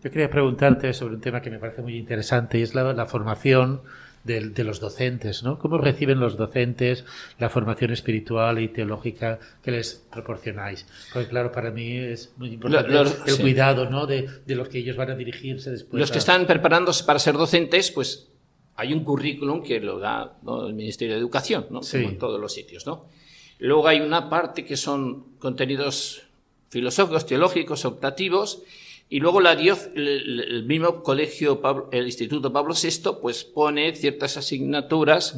Yo 0.04 0.12
quería 0.12 0.30
preguntarte 0.30 0.93
sobre 0.93 1.15
un 1.15 1.21
tema 1.21 1.41
que 1.41 1.49
me 1.49 1.60
parece 1.60 1.82
muy 1.82 1.97
interesante 1.97 2.60
y 2.60 2.62
es 2.62 2.73
la, 2.73 3.06
formación 3.06 3.82
de, 4.23 4.49
de, 4.49 4.63
los 4.63 4.80
docentes, 4.80 5.43
¿no? 5.43 5.60
¿Cómo 5.60 5.78
reciben 5.78 6.19
los 6.19 6.38
docentes 6.38 7.04
la 7.38 7.49
formación 7.49 7.91
espiritual 7.91 8.60
y 8.60 8.69
teológica 8.69 9.39
que 9.62 9.71
les 9.71 9.95
proporcionáis? 10.10 10.86
Porque 11.12 11.28
claro, 11.28 11.52
para 11.52 11.71
mí 11.71 11.97
es 11.97 12.32
muy 12.38 12.54
importante 12.54 12.93
el 13.25 13.38
cuidado, 13.39 13.89
¿no? 13.89 14.06
De, 14.06 14.30
de, 14.45 14.56
los 14.56 14.69
que 14.69 14.78
ellos 14.78 14.95
van 14.95 15.12
a 15.12 15.15
dirigirse 15.15 15.71
después. 15.71 15.99
Los 15.99 16.12
que 16.12 16.19
están 16.19 16.45
preparándose 16.45 17.04
para 17.04 17.19
ser 17.19 17.34
docentes, 17.34 17.91
pues 17.91 18.29
hay 18.80 18.94
un 18.94 19.04
currículum 19.04 19.62
que 19.62 19.82
lo 19.82 20.00
da 20.00 20.38
el 20.65 20.74
Ministerio 20.74 21.13
de 21.15 21.20
Educación, 21.20 21.68
¿no? 21.70 21.82
Como 21.82 22.08
en 22.08 22.18
todos 22.18 22.39
los 22.39 22.54
sitios, 22.54 22.88
¿no? 22.88 23.08
Luego 23.58 23.86
hay 23.89 24.00
una 24.00 24.30
parte 24.30 24.63
que 24.63 24.78
son 24.78 25.36
contenidos 25.38 26.22
filosóficos, 26.70 27.26
teológicos, 27.26 27.84
optativos, 27.84 28.63
y 29.10 29.20
luego 29.20 29.42
la 29.42 29.58
Dios, 29.58 29.89
el, 29.96 30.63
mismo 30.65 31.04
colegio, 31.04 31.62
el 31.92 32.06
Instituto 32.06 32.54
Pablo 32.54 32.74
VI, 32.74 33.18
pues 33.22 33.44
pone 33.44 33.94
ciertas 33.96 34.38
asignaturas 34.38 35.38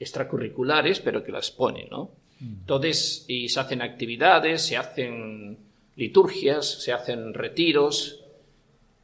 extracurriculares, 0.00 0.98
pero 0.98 1.22
que 1.22 1.30
las 1.30 1.52
pone, 1.52 1.86
¿no? 1.88 2.10
Entonces, 2.40 3.24
y 3.28 3.48
se 3.50 3.60
hacen 3.60 3.82
actividades, 3.82 4.62
se 4.62 4.76
hacen 4.76 5.58
liturgias, 5.94 6.66
se 6.82 6.92
hacen 6.92 7.34
retiros, 7.34 8.24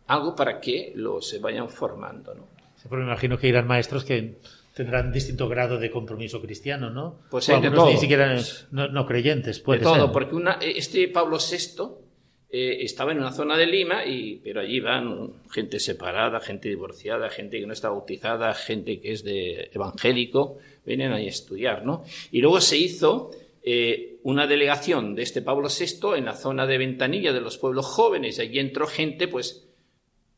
algo 0.08 0.34
para 0.34 0.60
que 0.60 0.92
los 0.96 1.28
se 1.28 1.38
vayan 1.38 1.68
formando, 1.68 2.34
¿no? 2.34 2.53
Me 2.90 3.02
imagino 3.02 3.38
que 3.38 3.48
irán 3.48 3.66
maestros 3.66 4.04
que 4.04 4.38
tendrán 4.74 5.12
distinto 5.12 5.48
grado 5.48 5.78
de 5.78 5.90
compromiso 5.90 6.40
cristiano, 6.40 6.90
¿no? 6.90 7.20
Pues 7.30 7.48
hay 7.48 7.60
de 7.60 7.70
todo. 7.70 7.90
Ni 7.90 7.96
siquiera 7.96 8.36
no, 8.72 9.06
creyentes, 9.06 9.60
puede 9.60 9.78
de 9.78 9.84
todo, 9.84 10.12
porque 10.12 10.34
una, 10.34 10.58
este 10.60 11.08
Pablo 11.08 11.38
VI 11.38 12.04
eh, 12.50 12.84
estaba 12.84 13.12
en 13.12 13.18
una 13.18 13.32
zona 13.32 13.56
de 13.56 13.66
Lima, 13.66 14.04
y, 14.04 14.40
pero 14.42 14.60
allí 14.60 14.80
van 14.80 15.32
gente 15.50 15.78
separada, 15.78 16.40
gente 16.40 16.68
divorciada, 16.68 17.30
gente 17.30 17.60
que 17.60 17.66
no 17.66 17.72
está 17.72 17.88
bautizada, 17.88 18.52
gente 18.54 19.00
que 19.00 19.12
es 19.12 19.22
de 19.24 19.70
evangélico, 19.72 20.58
vienen 20.84 21.12
ahí 21.12 21.26
a 21.26 21.30
estudiar, 21.30 21.84
¿no? 21.84 22.04
Y 22.32 22.40
luego 22.40 22.60
se 22.60 22.76
hizo 22.76 23.30
eh, 23.62 24.18
una 24.24 24.46
delegación 24.46 25.14
de 25.14 25.22
este 25.22 25.40
Pablo 25.40 25.68
VI 25.68 26.18
en 26.18 26.26
la 26.26 26.34
zona 26.34 26.66
de 26.66 26.78
Ventanilla 26.78 27.32
de 27.32 27.40
los 27.40 27.58
pueblos 27.58 27.86
jóvenes, 27.86 28.38
y 28.38 28.42
allí 28.42 28.58
entró 28.58 28.86
gente, 28.86 29.28
pues, 29.28 29.63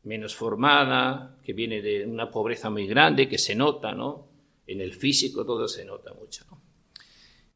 menos 0.03 0.35
formada, 0.35 1.37
que 1.43 1.53
viene 1.53 1.81
de 1.81 2.05
una 2.05 2.31
pobreza 2.31 2.69
muy 2.69 2.87
grande, 2.87 3.27
que 3.27 3.37
se 3.37 3.55
nota, 3.55 3.93
¿no? 3.93 4.27
En 4.65 4.81
el 4.81 4.93
físico 4.93 5.45
todo 5.45 5.67
se 5.67 5.85
nota 5.85 6.13
mucho, 6.13 6.45
¿no? 6.49 6.61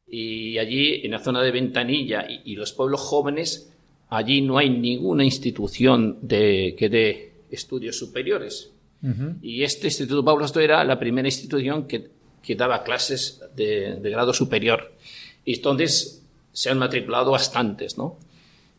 Y 0.06 0.58
allí, 0.58 1.00
en 1.04 1.12
la 1.12 1.20
zona 1.20 1.42
de 1.42 1.50
Ventanilla 1.50 2.26
y, 2.28 2.54
los 2.54 2.72
pueblos 2.74 3.00
jóvenes, 3.00 3.72
allí 4.10 4.42
no 4.42 4.58
hay 4.58 4.68
ninguna 4.68 5.24
institución 5.24 6.18
de, 6.20 6.74
que 6.76 6.90
dé 6.90 7.32
estudios 7.50 7.98
superiores. 7.98 8.70
Y 9.40 9.62
este 9.64 9.88
Instituto 9.88 10.24
Pablo 10.24 10.46
VI 10.46 10.62
era 10.62 10.84
la 10.84 10.98
primera 10.98 11.26
institución 11.26 11.88
que, 11.88 12.10
que 12.42 12.54
daba 12.54 12.84
clases 12.84 13.40
de, 13.56 13.96
de, 13.96 14.10
grado 14.10 14.32
superior. 14.32 14.92
Y 15.44 15.54
entonces 15.54 16.22
se 16.52 16.70
han 16.70 16.78
matriculado 16.78 17.32
bastantes, 17.32 17.96
¿no? 17.96 18.18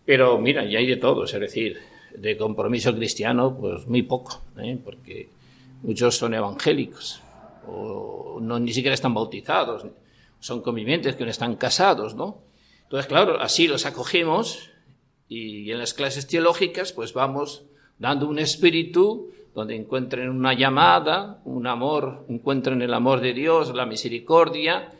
Pero 0.06 0.38
mira, 0.38 0.64
ya 0.66 0.80
hay 0.80 0.86
de 0.86 0.98
todo, 0.98 1.26
es 1.26 1.34
decir, 1.34 1.80
de 2.18 2.38
compromiso 2.38 2.94
cristiano, 2.96 3.58
pues 3.58 3.88
muy 3.88 4.04
poco, 4.04 4.42
¿eh? 4.58 4.78
porque 4.84 5.30
muchos 5.82 6.18
son 6.18 6.34
evangélicos 6.34 7.22
o 7.68 8.40
no 8.42 8.60
ni 8.60 8.74
siquiera 8.74 8.94
están 8.94 9.14
bautizados, 9.14 9.86
son 10.40 10.62
convivientes 10.62 11.16
que 11.16 11.24
no 11.24 11.32
están 11.32 11.56
casados, 11.56 12.16
¿no? 12.16 12.40
Entonces, 12.84 13.08
claro, 13.08 13.40
así 13.40 13.68
los 13.68 13.86
acogemos 13.86 14.70
y 15.30 15.72
en 15.72 15.80
las 15.80 15.94
clases 15.94 16.28
teológicas 16.28 16.92
pues 16.92 17.14
vamos 17.14 17.64
dando 17.98 18.28
un 18.28 18.40
espíritu 18.40 19.32
donde 19.56 19.76
encuentren 19.76 20.30
una 20.30 20.54
llamada, 20.54 21.40
un 21.46 21.68
amor, 21.68 22.26
encuentren 22.28 22.82
el 22.82 22.94
amor 22.94 23.22
de 23.22 23.34
Dios, 23.34 23.74
la 23.74 23.86
misericordia 23.86 24.92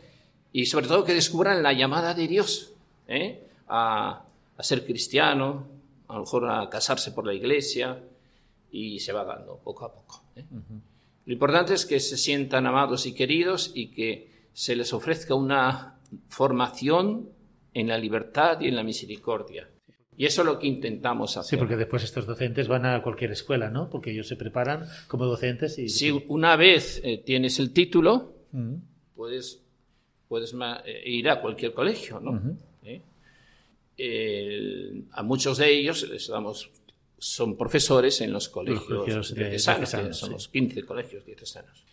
y 0.52 0.66
sobre 0.66 0.86
todo 0.86 1.04
que 1.04 1.14
descubran 1.14 1.62
la 1.62 1.72
llamada 1.72 2.14
de 2.14 2.28
Dios 2.28 2.72
¿eh? 3.08 3.42
a, 3.68 4.22
a, 4.56 4.62
ser 4.62 4.84
cristiano, 4.84 5.66
a 6.14 6.18
lo 6.18 6.24
mejor 6.24 6.48
a 6.48 6.70
casarse 6.70 7.10
por 7.10 7.26
la 7.26 7.34
iglesia 7.34 8.00
y 8.70 9.00
se 9.00 9.12
va 9.12 9.24
dando 9.24 9.58
poco 9.58 9.84
a 9.84 9.92
poco. 9.92 10.22
¿eh? 10.36 10.44
Lo 11.26 11.32
importante 11.32 11.74
es 11.74 11.84
que 11.84 11.98
se 11.98 12.16
sientan 12.16 12.66
amados 12.66 13.06
y 13.06 13.14
queridos 13.14 13.72
y 13.74 13.88
que 13.88 14.30
se 14.52 14.76
les 14.76 14.92
ofrezca 14.92 15.34
una 15.34 15.98
formación 16.28 17.30
en 17.72 17.88
la 17.88 17.98
libertad 17.98 18.60
y 18.60 18.68
en 18.68 18.76
la 18.76 18.84
misericordia. 18.84 19.68
Y 20.16 20.26
eso 20.26 20.42
es 20.42 20.46
lo 20.46 20.60
que 20.60 20.68
intentamos 20.68 21.36
hacer. 21.36 21.50
Sí, 21.50 21.56
porque 21.56 21.74
después 21.74 22.04
estos 22.04 22.26
docentes 22.26 22.68
van 22.68 22.86
a 22.86 23.02
cualquier 23.02 23.32
escuela, 23.32 23.70
¿no? 23.70 23.90
Porque 23.90 24.12
ellos 24.12 24.28
se 24.28 24.36
preparan 24.36 24.86
como 25.08 25.24
docentes 25.24 25.76
y... 25.80 25.88
Si 25.88 26.12
una 26.28 26.54
vez 26.54 27.00
eh, 27.02 27.18
tienes 27.18 27.58
el 27.58 27.72
título, 27.72 28.34
uh-huh. 28.52 28.80
puedes, 29.16 29.64
puedes 30.28 30.54
eh, 30.84 31.02
ir 31.06 31.28
a 31.28 31.40
cualquier 31.40 31.74
colegio, 31.74 32.20
¿no? 32.20 32.30
Uh-huh. 32.30 32.56
¿Eh? 33.96 35.02
a 35.12 35.22
muchos 35.22 35.58
de 35.58 35.70
ellos 35.70 36.08
les 36.08 36.28
damos, 36.28 36.70
son 37.18 37.56
profesores 37.56 38.20
en 38.20 38.32
los 38.32 38.48
colegios, 38.48 38.88
los 38.88 38.98
colegios 38.98 39.34
diocesanos, 39.34 39.92
de, 39.92 40.02
de 40.04 40.14
son 40.14 40.32
los 40.32 40.48
15 40.48 40.84
colegios 40.84 41.24
diocesanos. 41.24 41.84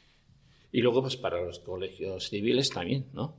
Y 0.71 0.81
luego, 0.81 1.01
pues 1.01 1.17
para 1.17 1.41
los 1.41 1.59
colegios 1.59 2.29
civiles 2.29 2.69
también, 2.69 3.07
¿no? 3.13 3.35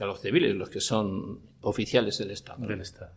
A 0.00 0.04
los 0.04 0.20
civiles, 0.20 0.54
los 0.54 0.70
que 0.70 0.80
son 0.80 1.40
oficiales 1.60 2.18
del 2.18 2.30
Estado. 2.30 2.66
Del 2.66 2.80
Estado. 2.80 3.12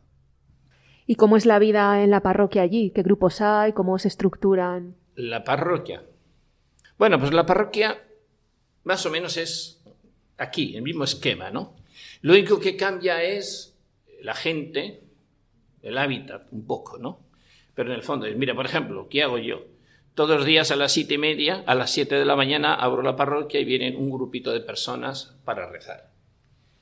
¿Y 1.06 1.16
cómo 1.16 1.38
es 1.38 1.46
la 1.46 1.60
vida 1.60 2.04
en 2.04 2.12
la 2.12 2.22
parroquia 2.22 2.62
allí? 2.62 2.92
¿Qué 2.92 3.04
grupos 3.04 3.42
hay? 3.42 3.74
¿Cómo 3.74 3.98
se 4.00 4.08
estructuran? 4.08 4.96
La 5.16 5.44
parroquia. 5.44 6.04
Bueno, 6.98 7.20
pues 7.20 7.34
la 7.34 7.46
parroquia 7.46 8.02
más 8.84 9.06
o 9.06 9.10
menos 9.10 9.38
es 9.38 9.82
aquí, 10.38 10.76
el 10.76 10.82
mismo 10.82 11.04
esquema, 11.04 11.52
¿no? 11.52 11.76
Lo 12.22 12.34
único 12.34 12.60
que 12.60 12.76
cambia 12.76 13.24
es 13.24 13.71
la 14.22 14.36
gente, 14.36 15.02
el 15.82 15.98
hábitat, 15.98 16.48
un 16.52 16.66
poco, 16.66 16.98
¿no? 16.98 17.20
Pero 17.74 17.92
en 17.92 17.96
el 17.96 18.04
fondo, 18.04 18.28
mira, 18.36 18.54
por 18.54 18.66
ejemplo, 18.66 19.08
¿qué 19.10 19.24
hago 19.24 19.38
yo? 19.38 19.66
Todos 20.14 20.38
los 20.38 20.46
días 20.46 20.72
a 20.72 20.76
las 20.76 20.92
siete 20.92 21.14
y 21.14 21.18
media, 21.18 21.64
a 21.66 21.76
las 21.76 21.92
siete 21.92 22.16
de 22.16 22.26
la 22.26 22.36
mañana, 22.36 22.76
abro 22.76 23.02
la 23.02 23.16
parroquia 23.16 23.60
y 23.60 23.66
vienen 23.66 23.96
un 23.96 24.10
grupito 24.10 24.52
de 24.52 24.60
personas 24.60 25.38
para 25.46 25.70
rezar. 25.70 26.12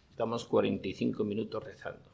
Estamos 0.09 0.45
45 0.45 1.23
minutos 1.23 1.63
rezando. 1.63 2.09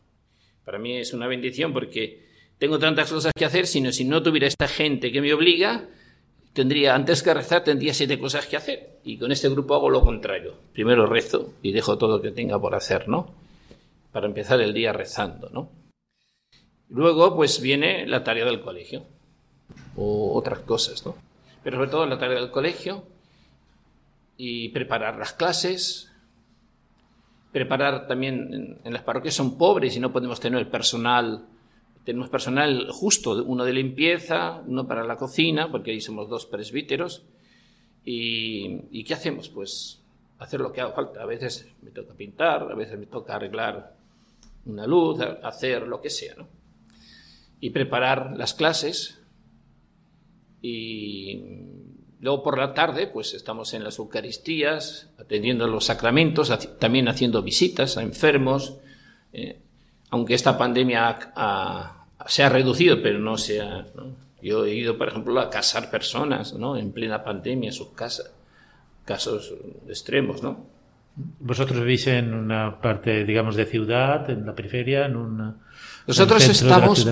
Para 0.66 0.78
mí 0.78 0.98
es 0.98 1.14
una 1.14 1.28
bendición 1.28 1.74
porque 1.74 2.26
tengo 2.58 2.80
tantas 2.80 3.12
cosas 3.12 3.32
que 3.36 3.46
hacer, 3.46 3.66
sino 3.66 3.92
si 3.92 4.04
no 4.04 4.22
tuviera 4.22 4.48
esta 4.48 4.68
gente 4.68 5.12
que 5.12 5.22
me 5.22 5.34
obliga, 5.34 5.88
tendría, 6.54 6.96
antes 6.96 7.24
que 7.24 7.34
rezar, 7.34 7.64
tendría 7.64 7.94
siete 7.94 8.20
cosas 8.20 8.46
que 8.48 8.58
hacer. 8.58 9.00
Y 9.04 9.18
con 9.18 9.32
este 9.32 9.50
grupo 9.50 9.76
hago 9.76 9.90
lo 9.90 10.02
contrario. 10.02 10.56
Primero 10.74 11.06
rezo 11.06 11.54
y 11.62 11.72
dejo 11.72 11.98
todo 11.98 12.18
lo 12.18 12.22
que 12.22 12.32
tenga 12.32 12.60
por 12.60 12.76
hacer, 12.76 13.08
¿no? 13.08 13.45
Para 14.16 14.28
empezar 14.28 14.62
el 14.62 14.74
día 14.74 14.94
rezando, 14.94 15.50
¿no? 15.50 15.74
Luego, 16.88 17.36
pues 17.36 17.60
viene 17.60 18.08
la 18.08 18.24
tarea 18.24 18.46
del 18.46 18.62
colegio 18.62 19.04
o 19.98 20.34
otras 20.38 20.60
cosas, 20.60 21.06
¿no? 21.06 21.18
Pero 21.62 21.76
sobre 21.76 21.90
todo 21.90 22.06
la 22.06 22.18
tarea 22.18 22.40
del 22.40 22.50
colegio 22.50 23.04
y 24.38 24.70
preparar 24.70 25.18
las 25.18 25.34
clases, 25.34 26.14
preparar 27.52 28.08
también 28.08 28.80
en, 28.86 28.94
las 28.94 29.04
parroquias 29.04 29.34
son 29.34 29.58
pobres 29.58 29.98
y 29.98 30.00
no 30.00 30.14
podemos 30.14 30.40
tener 30.40 30.72
personal 30.72 31.48
tenemos 32.06 32.30
personal 32.30 32.88
justo 32.92 33.44
uno 33.44 33.66
de 33.66 33.74
limpieza 33.74 34.62
uno 34.66 34.88
para 34.88 35.04
la 35.04 35.18
cocina 35.18 35.70
porque 35.70 35.92
ahí 35.92 36.00
somos 36.00 36.30
dos 36.30 36.46
presbíteros 36.46 37.26
y, 38.06 38.80
y 38.92 39.04
qué 39.04 39.14
hacemos 39.14 39.50
pues 39.50 40.02
hacer 40.40 40.62
lo 40.62 40.72
que 40.72 40.82
haga 40.82 40.94
falta 40.94 41.22
a 41.22 41.26
veces 41.26 41.68
me 41.82 41.92
toca 41.92 42.14
pintar 42.14 42.72
a 42.72 42.76
veces 42.76 42.98
me 42.98 43.08
toca 43.08 43.36
arreglar 43.36 44.05
una 44.66 44.88
luz 44.88 45.20
hacer 45.44 45.84
lo 45.88 46.02
que 46.02 46.10
sea 46.10 46.36
¿no? 46.36 46.48
y 47.60 47.70
preparar 47.70 48.36
las 48.36 48.54
clases 48.54 49.22
y 50.62 51.66
Luego 52.26 52.42
por 52.42 52.58
la 52.58 52.74
tarde, 52.74 53.06
pues 53.06 53.36
estamos 53.36 53.76
en 53.76 53.84
las 53.84 54.00
Eucaristías, 54.00 55.12
atendiendo 55.20 55.68
los 55.68 55.86
sacramentos, 55.86 56.52
también 56.80 57.08
haciendo 57.08 57.44
visitas 57.44 57.98
a 57.98 58.02
enfermos, 58.02 58.78
eh, 59.32 59.60
aunque 60.10 60.34
esta 60.34 60.58
pandemia 60.58 61.20
se 62.26 62.42
ha 62.44 62.50
reducido, 62.50 63.00
pero 63.04 63.20
no 63.20 63.38
se 63.38 63.62
ha... 63.62 63.86
Yo 64.42 64.66
he 64.66 64.74
ido, 64.74 64.98
por 64.98 65.10
ejemplo, 65.10 65.40
a 65.40 65.52
casar 65.52 65.92
personas, 65.92 66.54
¿no? 66.54 66.78
En 66.78 66.94
plena 66.94 67.24
pandemia, 67.24 67.72
sus 67.72 67.90
casas, 67.90 68.32
casos 69.04 69.54
extremos, 69.88 70.42
¿no? 70.42 70.66
¿Vosotros 71.16 71.80
vivís 71.80 72.08
en 72.08 72.34
una 72.34 72.82
parte, 72.82 73.24
digamos, 73.24 73.56
de 73.56 73.66
ciudad, 73.66 74.30
en 74.30 74.46
la 74.46 74.54
periferia, 74.54 75.06
en 75.06 75.16
una... 75.16 75.56
Nosotros 76.08 76.48
estamos 76.48 77.08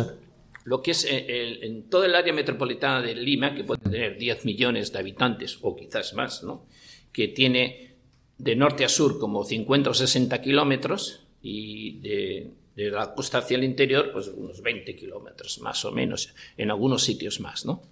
lo 0.66 0.82
que 0.82 0.92
es 0.92 1.06
eh, 1.06 1.26
el, 1.28 1.64
en 1.64 1.90
todo 1.90 2.06
el 2.06 2.16
área 2.16 2.34
metropolitana 2.34 3.02
de 3.02 3.16
Lima, 3.16 3.54
que 3.54 3.64
puede 3.64 3.82
tener 3.82 4.18
10 4.18 4.46
millones 4.46 4.92
de 4.92 5.00
habitantes 5.00 5.58
o 5.62 5.76
quizás 5.76 6.14
más, 6.14 6.44
¿no? 6.44 6.66
que 7.12 7.28
tiene 7.30 7.96
de 8.38 8.56
norte 8.56 8.86
a 8.86 8.90
sur 8.90 9.20
como 9.20 9.44
50 9.44 9.90
o 9.90 9.94
60 9.94 10.42
kilómetros 10.42 11.26
y 11.42 12.00
de, 12.00 12.52
de, 12.76 12.92
la 12.92 13.14
costa 13.14 13.40
hacia 13.40 13.58
el 13.58 13.64
interior 13.64 14.12
pues 14.12 14.28
unos 14.28 14.62
20 14.62 14.96
kilómetros 14.96 15.60
más 15.60 15.84
o 15.86 15.92
menos, 15.92 16.34
en 16.58 16.72
algunos 16.72 17.04
sitios 17.04 17.40
más. 17.40 17.66
¿no? 17.66 17.84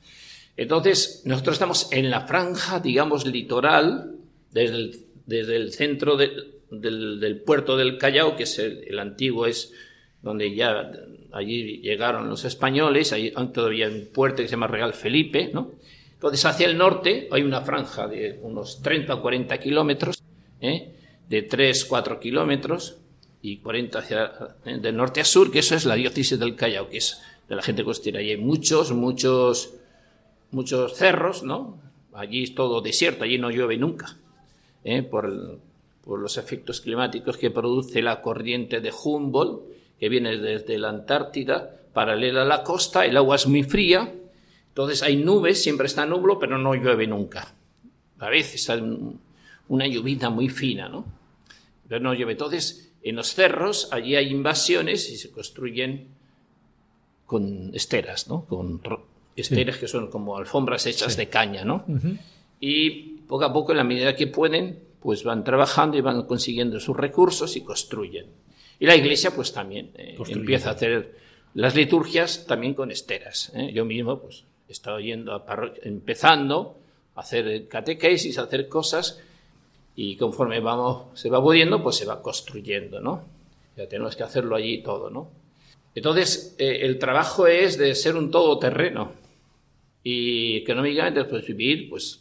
Entonces, 0.57 1.23
nosotros 1.25 1.55
estamos 1.55 1.91
en 1.91 2.09
la 2.09 2.21
franja, 2.21 2.79
digamos, 2.79 3.25
litoral, 3.25 4.15
desde 4.51 4.75
el, 4.75 5.05
desde 5.25 5.55
el 5.55 5.71
centro 5.71 6.17
de, 6.17 6.31
del, 6.69 7.41
puerto 7.45 7.77
del 7.77 7.97
Callao, 7.97 8.35
que 8.35 8.43
es 8.43 8.59
el, 8.59 8.83
el 8.87 8.99
antiguo, 8.99 9.45
es 9.45 9.73
donde 10.21 10.53
ya 10.53 10.91
allí 11.31 11.81
llegaron 11.81 12.29
los 12.29 12.45
españoles, 12.45 13.13
hay 13.13 13.31
todavía 13.53 13.87
un 13.87 14.07
puerto 14.13 14.41
que 14.41 14.47
se 14.47 14.51
llama 14.51 14.67
Real 14.67 14.93
Felipe, 14.93 15.49
¿no? 15.53 15.71
Entonces, 16.13 16.45
hacia 16.45 16.67
el 16.67 16.77
norte 16.77 17.27
hay 17.31 17.41
una 17.41 17.61
franja 17.61 18.07
de 18.07 18.39
unos 18.43 18.83
30 18.83 19.15
o 19.15 19.21
40 19.23 19.57
kilómetros, 19.59 20.21
¿eh? 20.59 20.93
de 21.27 21.41
3, 21.41 21.85
4 21.85 22.19
kilómetros, 22.19 22.97
y 23.41 23.57
40 23.57 23.97
hacia, 23.97 24.31
¿eh? 24.65 24.77
del 24.77 24.95
norte 24.95 25.19
a 25.21 25.25
sur, 25.25 25.51
que 25.51 25.59
eso 25.59 25.73
es 25.73 25.85
la 25.85 25.95
diócesis 25.95 26.37
del 26.37 26.55
Callao, 26.55 26.89
que 26.89 26.97
es 26.97 27.19
de 27.49 27.55
la 27.55 27.63
gente 27.63 27.83
costera. 27.83 28.21
Y 28.21 28.29
hay 28.29 28.37
muchos, 28.37 28.91
muchos, 28.91 29.73
muchos 30.51 30.95
cerros, 30.95 31.41
¿no? 31.41 31.81
Allí 32.13 32.43
es 32.43 32.53
todo 32.53 32.81
desierto, 32.81 33.23
allí 33.23 33.39
no 33.39 33.49
llueve 33.49 33.77
nunca, 33.77 34.15
¿eh? 34.83 35.03
por, 35.03 35.59
por 36.03 36.19
los 36.19 36.37
efectos 36.37 36.81
climáticos 36.81 37.37
que 37.37 37.51
produce 37.51 38.01
la 38.01 38.21
corriente 38.21 38.81
de 38.81 38.91
Humboldt, 38.91 39.61
que 39.99 40.09
viene 40.09 40.37
desde 40.37 40.77
la 40.77 40.89
Antártida, 40.89 41.77
paralela 41.93 42.41
a 42.43 42.45
la 42.45 42.63
costa, 42.63 43.05
el 43.05 43.17
agua 43.17 43.35
es 43.35 43.47
muy 43.47 43.63
fría, 43.63 44.13
entonces 44.69 45.03
hay 45.03 45.17
nubes, 45.17 45.61
siempre 45.61 45.87
está 45.87 46.05
nublo, 46.05 46.39
pero 46.39 46.57
no 46.57 46.73
llueve 46.73 47.05
nunca. 47.05 47.53
A 48.19 48.29
veces 48.29 48.69
hay 48.69 48.81
una 49.67 49.87
lluvia 49.87 50.29
muy 50.29 50.47
fina, 50.47 50.87
¿no? 50.87 51.05
Pero 51.87 52.01
no 52.01 52.13
llueve. 52.13 52.33
Entonces, 52.33 52.93
en 53.03 53.17
los 53.17 53.33
cerros, 53.33 53.89
allí 53.91 54.15
hay 54.15 54.29
invasiones 54.29 55.09
y 55.09 55.17
se 55.17 55.29
construyen 55.31 56.07
con 57.25 57.71
esteras, 57.73 58.27
¿no? 58.29 58.45
Con 58.45 58.81
esteras 59.35 59.75
sí. 59.75 59.81
que 59.81 59.87
son 59.87 60.09
como 60.09 60.37
alfombras 60.37 60.85
hechas 60.85 61.13
sí. 61.13 61.17
de 61.17 61.29
caña, 61.29 61.65
¿no? 61.65 61.83
Uh 61.87 61.95
-huh. 61.95 62.19
Y 62.61 63.20
poco 63.31 63.45
a 63.45 63.53
poco, 63.53 63.71
en 63.71 63.77
la 63.77 63.85
medida 63.85 64.13
que 64.13 64.27
pueden, 64.27 64.77
pues 64.99 65.23
van 65.23 65.45
trabajando 65.45 65.97
y 65.97 66.01
van 66.01 66.23
consiguiendo 66.23 66.81
sus 66.81 66.97
recursos 66.97 67.55
y 67.55 67.61
construyen. 67.61 68.25
Y 68.77 68.85
la 68.85 68.93
iglesia, 68.93 69.31
pues 69.33 69.53
también 69.53 69.91
eh, 69.95 70.17
empieza 70.27 70.69
a 70.69 70.73
hacer 70.73 71.15
las 71.53 71.73
liturgias 71.73 72.45
también 72.45 72.73
con 72.73 72.91
esteras. 72.91 73.53
¿eh? 73.55 73.71
Yo 73.73 73.85
mismo, 73.85 74.19
pues, 74.19 74.43
he 74.67 74.73
estado 74.73 74.99
yendo 74.99 75.33
a 75.33 75.45
empezando 75.83 76.75
a 77.15 77.21
hacer 77.21 77.69
catequesis, 77.69 78.37
a 78.37 78.43
hacer 78.43 78.67
cosas, 78.67 79.21
y 79.95 80.17
conforme 80.17 80.59
vamos, 80.59 81.17
se 81.17 81.29
va 81.29 81.41
pudiendo, 81.41 81.81
pues 81.81 81.95
se 81.95 82.05
va 82.05 82.21
construyendo, 82.21 82.99
¿no? 82.99 83.23
Ya 83.77 83.87
tenemos 83.87 84.17
que 84.17 84.23
hacerlo 84.23 84.57
allí 84.57 84.83
todo, 84.83 85.09
¿no? 85.09 85.29
Entonces, 85.95 86.53
eh, 86.57 86.79
el 86.81 86.99
trabajo 86.99 87.47
es 87.47 87.77
de 87.77 87.95
ser 87.95 88.17
un 88.17 88.29
todoterreno 88.29 89.13
y 90.03 90.57
económicamente, 90.57 91.23
pues 91.23 91.47
vivir, 91.47 91.89
pues, 91.89 92.20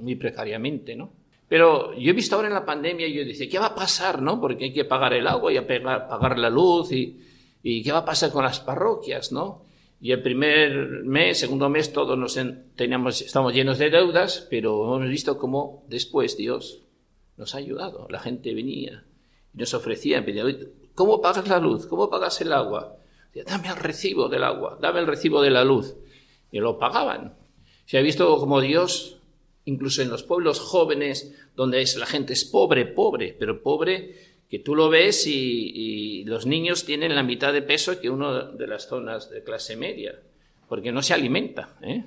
muy 0.00 0.16
precariamente, 0.16 0.94
¿no? 0.96 1.12
Pero 1.48 1.94
yo 1.94 2.10
he 2.10 2.14
visto 2.14 2.36
ahora 2.36 2.48
en 2.48 2.54
la 2.54 2.66
pandemia 2.66 3.06
y 3.06 3.14
yo 3.14 3.24
decía, 3.24 3.48
¿qué 3.48 3.58
va 3.58 3.66
a 3.66 3.74
pasar, 3.74 4.20
no? 4.20 4.40
Porque 4.40 4.64
hay 4.64 4.72
que 4.72 4.84
pagar 4.84 5.14
el 5.14 5.26
agua 5.26 5.52
y 5.52 5.56
a 5.56 5.66
pagar, 5.66 6.06
pagar 6.06 6.38
la 6.38 6.50
luz 6.50 6.92
y, 6.92 7.18
y, 7.62 7.82
¿qué 7.82 7.90
va 7.90 7.98
a 7.98 8.04
pasar 8.04 8.30
con 8.30 8.44
las 8.44 8.60
parroquias, 8.60 9.32
no? 9.32 9.64
Y 10.00 10.12
el 10.12 10.22
primer 10.22 11.04
mes, 11.04 11.40
segundo 11.40 11.68
mes, 11.68 11.92
todos 11.92 12.16
nos 12.16 12.38
teníamos, 12.76 13.20
estamos 13.22 13.52
llenos 13.52 13.78
de 13.78 13.90
deudas, 13.90 14.46
pero 14.48 14.96
hemos 14.96 15.08
visto 15.08 15.38
cómo 15.38 15.84
después 15.88 16.36
Dios 16.36 16.84
nos 17.36 17.54
ha 17.54 17.58
ayudado. 17.58 18.06
La 18.10 18.20
gente 18.20 18.54
venía 18.54 19.04
y 19.52 19.58
nos 19.58 19.74
ofrecía, 19.74 20.24
pedía, 20.24 20.44
¿cómo 20.94 21.20
pagas 21.20 21.48
la 21.48 21.58
luz? 21.58 21.86
¿Cómo 21.86 22.10
pagas 22.10 22.40
el 22.42 22.52
agua? 22.52 22.96
Decía, 23.32 23.44
dame 23.44 23.68
el 23.68 23.76
recibo 23.76 24.28
del 24.28 24.44
agua, 24.44 24.78
dame 24.80 25.00
el 25.00 25.06
recibo 25.06 25.42
de 25.42 25.50
la 25.50 25.64
luz. 25.64 25.96
Y 26.52 26.58
lo 26.60 26.78
pagaban. 26.78 27.36
Se 27.86 27.98
ha 27.98 28.02
visto 28.02 28.38
como 28.38 28.60
Dios, 28.60 29.17
incluso 29.68 30.00
en 30.00 30.08
los 30.08 30.22
pueblos 30.22 30.60
jóvenes, 30.60 31.34
donde 31.54 31.82
es, 31.82 31.96
la 31.96 32.06
gente 32.06 32.32
es 32.32 32.44
pobre, 32.44 32.86
pobre, 32.86 33.36
pero 33.38 33.62
pobre, 33.62 34.14
que 34.48 34.58
tú 34.58 34.74
lo 34.74 34.88
ves 34.88 35.26
y, 35.26 36.24
los 36.24 36.46
niños 36.46 36.84
tienen 36.84 37.14
la 37.14 37.22
mitad 37.22 37.52
de 37.52 37.62
peso 37.62 38.00
que 38.00 38.10
uno 38.10 38.52
de 38.52 38.66
las 38.66 38.88
zonas 38.88 39.30
de 39.30 39.42
clase 39.42 39.76
media, 39.76 40.18
porque 40.68 40.90
no 40.90 41.02
se 41.02 41.14
alimenta. 41.14 41.76
¿eh? 41.82 42.04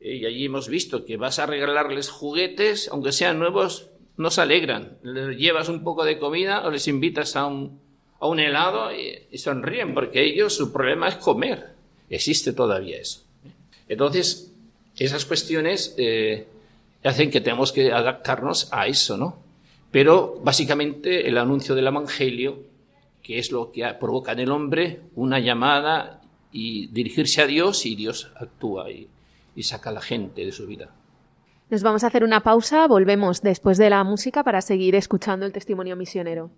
Y 0.00 0.24
allí 0.24 0.46
hemos 0.46 0.68
visto 0.68 1.04
que 1.04 1.16
vas 1.16 1.38
a 1.38 1.46
regalarles 1.46 2.10
juguetes, 2.10 2.88
aunque 2.90 3.12
sean 3.12 3.38
nuevos, 3.38 3.90
no 4.16 4.30
se 4.30 4.40
alegran. 4.40 4.98
Les 5.02 5.36
llevas 5.36 5.68
un 5.68 5.84
poco 5.84 6.04
de 6.04 6.18
comida 6.18 6.66
o 6.66 6.70
les 6.70 6.88
invitas 6.88 7.36
a 7.36 7.46
un, 7.46 7.80
a 8.18 8.26
un 8.26 8.40
helado 8.40 8.90
y, 8.92 9.36
sonríen, 9.36 9.94
porque 9.94 10.24
ellos 10.24 10.54
su 10.54 10.72
problema 10.72 11.08
es 11.08 11.16
comer. 11.16 11.70
Existe 12.08 12.52
todavía 12.52 12.98
eso. 12.98 13.24
Entonces, 13.88 14.52
esas 14.96 15.24
cuestiones 15.24 15.94
eh, 15.98 16.46
hacen 17.04 17.30
que 17.30 17.40
tengamos 17.40 17.72
que 17.72 17.92
adaptarnos 17.92 18.68
a 18.72 18.86
eso, 18.86 19.16
¿no? 19.16 19.38
Pero 19.90 20.40
básicamente 20.42 21.28
el 21.28 21.38
anuncio 21.38 21.74
del 21.74 21.86
Evangelio, 21.86 22.62
que 23.22 23.38
es 23.38 23.52
lo 23.52 23.72
que 23.72 23.86
provoca 23.98 24.32
en 24.32 24.40
el 24.40 24.50
hombre 24.50 25.02
una 25.14 25.38
llamada 25.38 26.20
y 26.52 26.88
dirigirse 26.88 27.42
a 27.42 27.46
Dios 27.46 27.86
y 27.86 27.94
Dios 27.94 28.30
actúa 28.36 28.90
y, 28.90 29.08
y 29.54 29.62
saca 29.62 29.90
a 29.90 29.92
la 29.92 30.00
gente 30.00 30.44
de 30.44 30.52
su 30.52 30.66
vida. 30.66 30.90
Nos 31.70 31.82
vamos 31.82 32.04
a 32.04 32.06
hacer 32.06 32.24
una 32.24 32.42
pausa, 32.42 32.86
volvemos 32.86 33.42
después 33.42 33.76
de 33.76 33.90
la 33.90 34.02
música 34.04 34.42
para 34.42 34.62
seguir 34.62 34.94
escuchando 34.94 35.44
el 35.44 35.52
testimonio 35.52 35.96
misionero. 35.96 36.50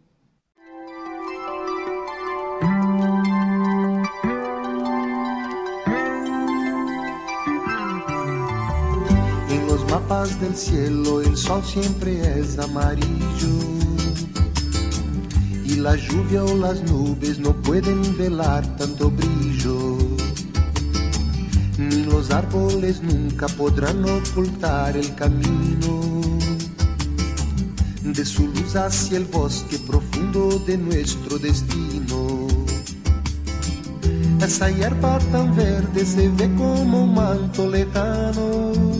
Del 10.20 10.54
cielo 10.54 11.22
el 11.22 11.34
sol 11.34 11.62
siempre 11.64 12.20
es 12.38 12.58
amarillo 12.58 13.48
y 15.64 15.76
la 15.76 15.96
lluvia 15.96 16.44
o 16.44 16.54
las 16.58 16.82
nubes 16.82 17.38
no 17.38 17.54
pueden 17.62 18.18
velar 18.18 18.76
tanto 18.76 19.10
brillo. 19.10 19.96
Ni 21.78 22.04
los 22.04 22.30
árboles 22.30 23.02
nunca 23.02 23.46
podrán 23.48 24.04
ocultar 24.04 24.94
el 24.94 25.14
camino 25.14 26.02
de 28.04 28.24
su 28.26 28.46
luz 28.46 28.76
hacia 28.76 29.16
el 29.16 29.24
bosque 29.24 29.78
profundo 29.78 30.62
de 30.66 30.76
nuestro 30.76 31.38
destino. 31.38 32.46
Esa 34.44 34.68
hierba 34.68 35.18
tan 35.32 35.56
verde 35.56 36.04
se 36.04 36.28
ve 36.28 36.54
como 36.56 37.04
un 37.04 37.14
manto 37.14 37.66
lejano 37.66 38.99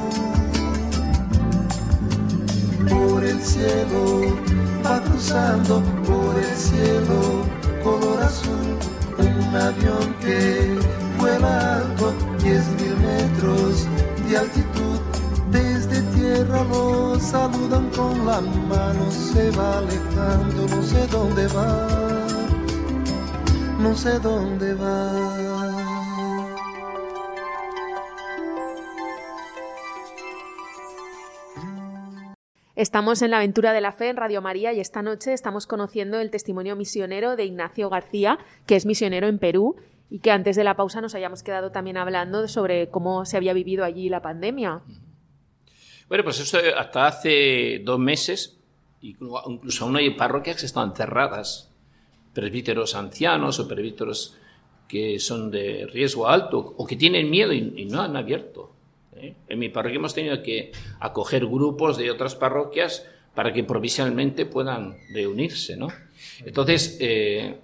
el 3.41 3.47
cielo, 3.47 4.35
va 4.85 5.01
cruzando 5.01 5.81
por 6.05 6.37
el 6.37 6.55
cielo, 6.55 7.43
color 7.83 8.21
azul, 8.23 8.77
un 9.17 9.55
avión 9.55 10.13
que 10.21 10.77
vuela 11.17 11.77
alto, 11.77 12.13
diez 12.43 12.65
mil 12.79 12.95
metros 12.97 13.87
de 14.27 14.37
altitud. 14.37 14.99
Desde 15.51 16.01
tierra 16.15 16.63
lo 16.65 17.19
saludan 17.19 17.89
con 17.89 18.25
la 18.25 18.41
mano, 18.41 19.11
se 19.11 19.51
va 19.51 19.79
alejando, 19.79 20.67
no 20.75 20.83
sé 20.83 21.07
dónde 21.07 21.47
va, 21.47 21.87
no 23.79 23.95
sé 23.95 24.19
dónde 24.19 24.73
va. 24.75 25.30
Estamos 32.81 33.21
en 33.21 33.29
la 33.29 33.37
aventura 33.37 33.73
de 33.73 33.81
la 33.81 33.91
fe 33.91 34.09
en 34.09 34.17
Radio 34.17 34.41
María 34.41 34.73
y 34.73 34.79
esta 34.79 35.03
noche 35.03 35.33
estamos 35.33 35.67
conociendo 35.67 36.19
el 36.19 36.31
testimonio 36.31 36.75
misionero 36.75 37.35
de 37.35 37.45
Ignacio 37.45 37.91
García, 37.91 38.39
que 38.65 38.75
es 38.75 38.87
misionero 38.87 39.27
en 39.27 39.37
Perú 39.37 39.75
y 40.09 40.17
que 40.17 40.31
antes 40.31 40.55
de 40.55 40.63
la 40.63 40.75
pausa 40.75 40.99
nos 40.99 41.13
hayamos 41.13 41.43
quedado 41.43 41.69
también 41.71 41.97
hablando 41.97 42.47
sobre 42.47 42.89
cómo 42.89 43.23
se 43.25 43.37
había 43.37 43.53
vivido 43.53 43.85
allí 43.85 44.09
la 44.09 44.23
pandemia. 44.23 44.81
Bueno, 46.09 46.23
pues 46.23 46.39
eso 46.39 46.57
hasta 46.75 47.05
hace 47.05 47.83
dos 47.85 47.99
meses, 47.99 48.57
incluso 49.01 49.85
aún 49.85 49.97
hay 49.97 50.09
parroquias 50.15 50.59
que 50.59 50.65
están 50.65 50.95
cerradas, 50.95 51.69
presbíteros 52.33 52.95
ancianos 52.95 53.59
o 53.59 53.67
presbíteros 53.67 54.39
que 54.87 55.19
son 55.19 55.51
de 55.51 55.85
riesgo 55.85 56.27
alto 56.27 56.73
o 56.75 56.87
que 56.87 56.95
tienen 56.95 57.29
miedo 57.29 57.53
y 57.53 57.85
no 57.85 58.01
han 58.01 58.17
abierto. 58.17 58.73
¿Eh? 59.15 59.35
En 59.47 59.59
mi 59.59 59.69
parroquia 59.69 59.97
hemos 59.97 60.13
tenido 60.13 60.41
que 60.41 60.71
acoger 60.99 61.45
grupos 61.45 61.97
de 61.97 62.11
otras 62.11 62.35
parroquias 62.35 63.05
para 63.33 63.53
que 63.53 63.63
provisionalmente 63.63 64.45
puedan 64.45 64.97
reunirse, 65.13 65.77
¿no? 65.77 65.87
Entonces, 66.45 66.97
eh, 66.99 67.57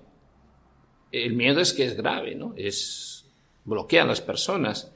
el 1.11 1.33
miedo 1.33 1.59
es 1.59 1.73
que 1.73 1.85
es 1.85 1.97
grave, 1.97 2.35
¿no? 2.35 2.53
Es 2.55 3.25
bloquea 3.65 4.03
a 4.03 4.07
las 4.07 4.21
personas. 4.21 4.91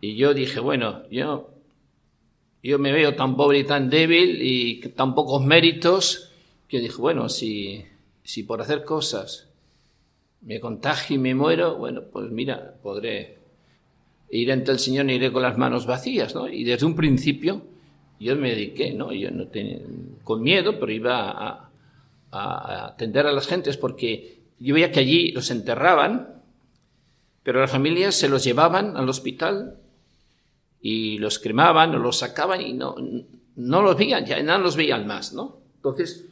Y 0.00 0.16
yo 0.16 0.32
dije, 0.32 0.60
bueno, 0.60 1.02
yo, 1.10 1.50
yo 2.62 2.78
me 2.78 2.92
veo 2.92 3.14
tan 3.14 3.36
pobre 3.36 3.58
y 3.58 3.64
tan 3.64 3.90
débil 3.90 4.40
y 4.40 4.80
tan 4.80 5.14
pocos 5.14 5.44
méritos 5.44 6.32
que 6.66 6.80
dije, 6.80 6.96
bueno, 6.96 7.28
si, 7.28 7.84
si 8.22 8.42
por 8.42 8.62
hacer 8.62 8.84
cosas 8.84 9.48
me 10.40 10.58
contagio 10.58 11.16
y 11.16 11.18
me 11.18 11.34
muero, 11.34 11.76
bueno, 11.76 12.02
pues 12.10 12.30
mira, 12.30 12.74
podré 12.82 13.39
ir 14.30 14.52
ante 14.52 14.70
el 14.72 14.78
Señor 14.78 15.10
y 15.10 15.14
iré 15.14 15.32
con 15.32 15.42
las 15.42 15.58
manos 15.58 15.86
vacías, 15.86 16.34
¿no? 16.34 16.48
Y 16.48 16.64
desde 16.64 16.86
un 16.86 16.94
principio 16.94 17.62
yo 18.18 18.36
me 18.36 18.50
dediqué, 18.50 18.92
¿no? 18.92 19.12
Yo 19.12 19.30
no 19.30 19.46
tenía, 19.48 19.78
con 20.24 20.42
miedo, 20.42 20.78
pero 20.78 20.92
iba 20.92 21.30
a, 21.30 21.70
a, 22.30 22.86
atender 22.88 23.26
a 23.26 23.32
las 23.32 23.46
gentes 23.46 23.76
porque 23.76 24.40
yo 24.58 24.74
veía 24.74 24.92
que 24.92 25.00
allí 25.00 25.32
los 25.32 25.50
enterraban, 25.50 26.42
pero 27.42 27.60
las 27.60 27.70
familias 27.70 28.14
se 28.14 28.28
los 28.28 28.44
llevaban 28.44 28.96
al 28.96 29.08
hospital 29.08 29.78
y 30.82 31.18
los 31.18 31.38
cremaban 31.38 31.94
o 31.94 31.98
los 31.98 32.18
sacaban 32.18 32.60
y 32.60 32.72
no, 32.74 32.94
no 33.56 33.82
los 33.82 33.96
veían, 33.96 34.26
ya 34.26 34.42
no 34.42 34.58
los 34.58 34.76
veían 34.76 35.06
más, 35.06 35.32
¿no? 35.32 35.58
Entonces 35.76 36.26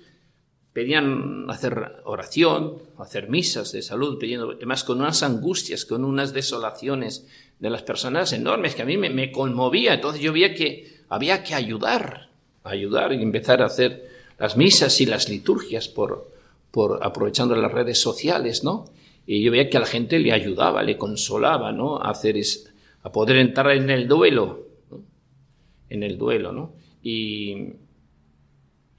pedían 0.79 1.51
hacer 1.51 2.03
oración, 2.05 2.75
hacer 2.99 3.29
misas 3.29 3.73
de 3.73 3.83
salud, 3.83 4.17
pidiendo, 4.17 4.53
además 4.53 4.85
con 4.85 5.01
unas 5.01 5.25
angustias, 5.25 5.85
con 5.85 6.05
unas 6.05 6.33
desolaciones 6.33 7.27
de 7.59 7.69
las 7.69 7.83
personas 7.83 8.33
enormes 8.33 8.77
que 8.77 8.83
a 8.83 8.85
mí 8.85 8.97
me, 8.97 9.11
me 9.11 9.33
conmovía. 9.33 9.95
Entonces 9.95 10.23
yo 10.23 10.33
veía 10.33 10.55
que 10.55 11.01
había 11.09 11.43
que 11.43 11.57
ayudar, 11.57 12.29
ayudar 12.63 13.13
y 13.13 13.21
empezar 13.21 13.61
a 13.61 13.67
hacer 13.67 14.09
las 14.39 14.57
misas 14.57 15.01
y 15.01 15.07
las 15.07 15.29
liturgias 15.29 15.89
por, 15.89 16.31
por 16.71 17.01
aprovechando 17.03 17.57
las 17.57 17.73
redes 17.73 18.01
sociales, 18.01 18.63
¿no? 18.63 18.85
Y 19.27 19.43
yo 19.43 19.51
veía 19.51 19.69
que 19.69 19.79
a 19.79 19.81
la 19.81 19.87
gente 19.87 20.21
le 20.21 20.31
ayudaba, 20.31 20.85
le 20.85 20.97
consolaba, 20.97 21.73
¿no? 21.73 21.97
A 21.97 22.11
hacer 22.11 22.37
es, 22.37 22.73
a 23.03 23.11
poder 23.11 23.39
entrar 23.39 23.73
en 23.73 23.91
el 23.91 24.07
duelo, 24.07 24.69
en 25.91 26.05
el 26.05 26.17
duelo, 26.17 26.53
¿no? 26.53 26.73
Y, 27.03 27.73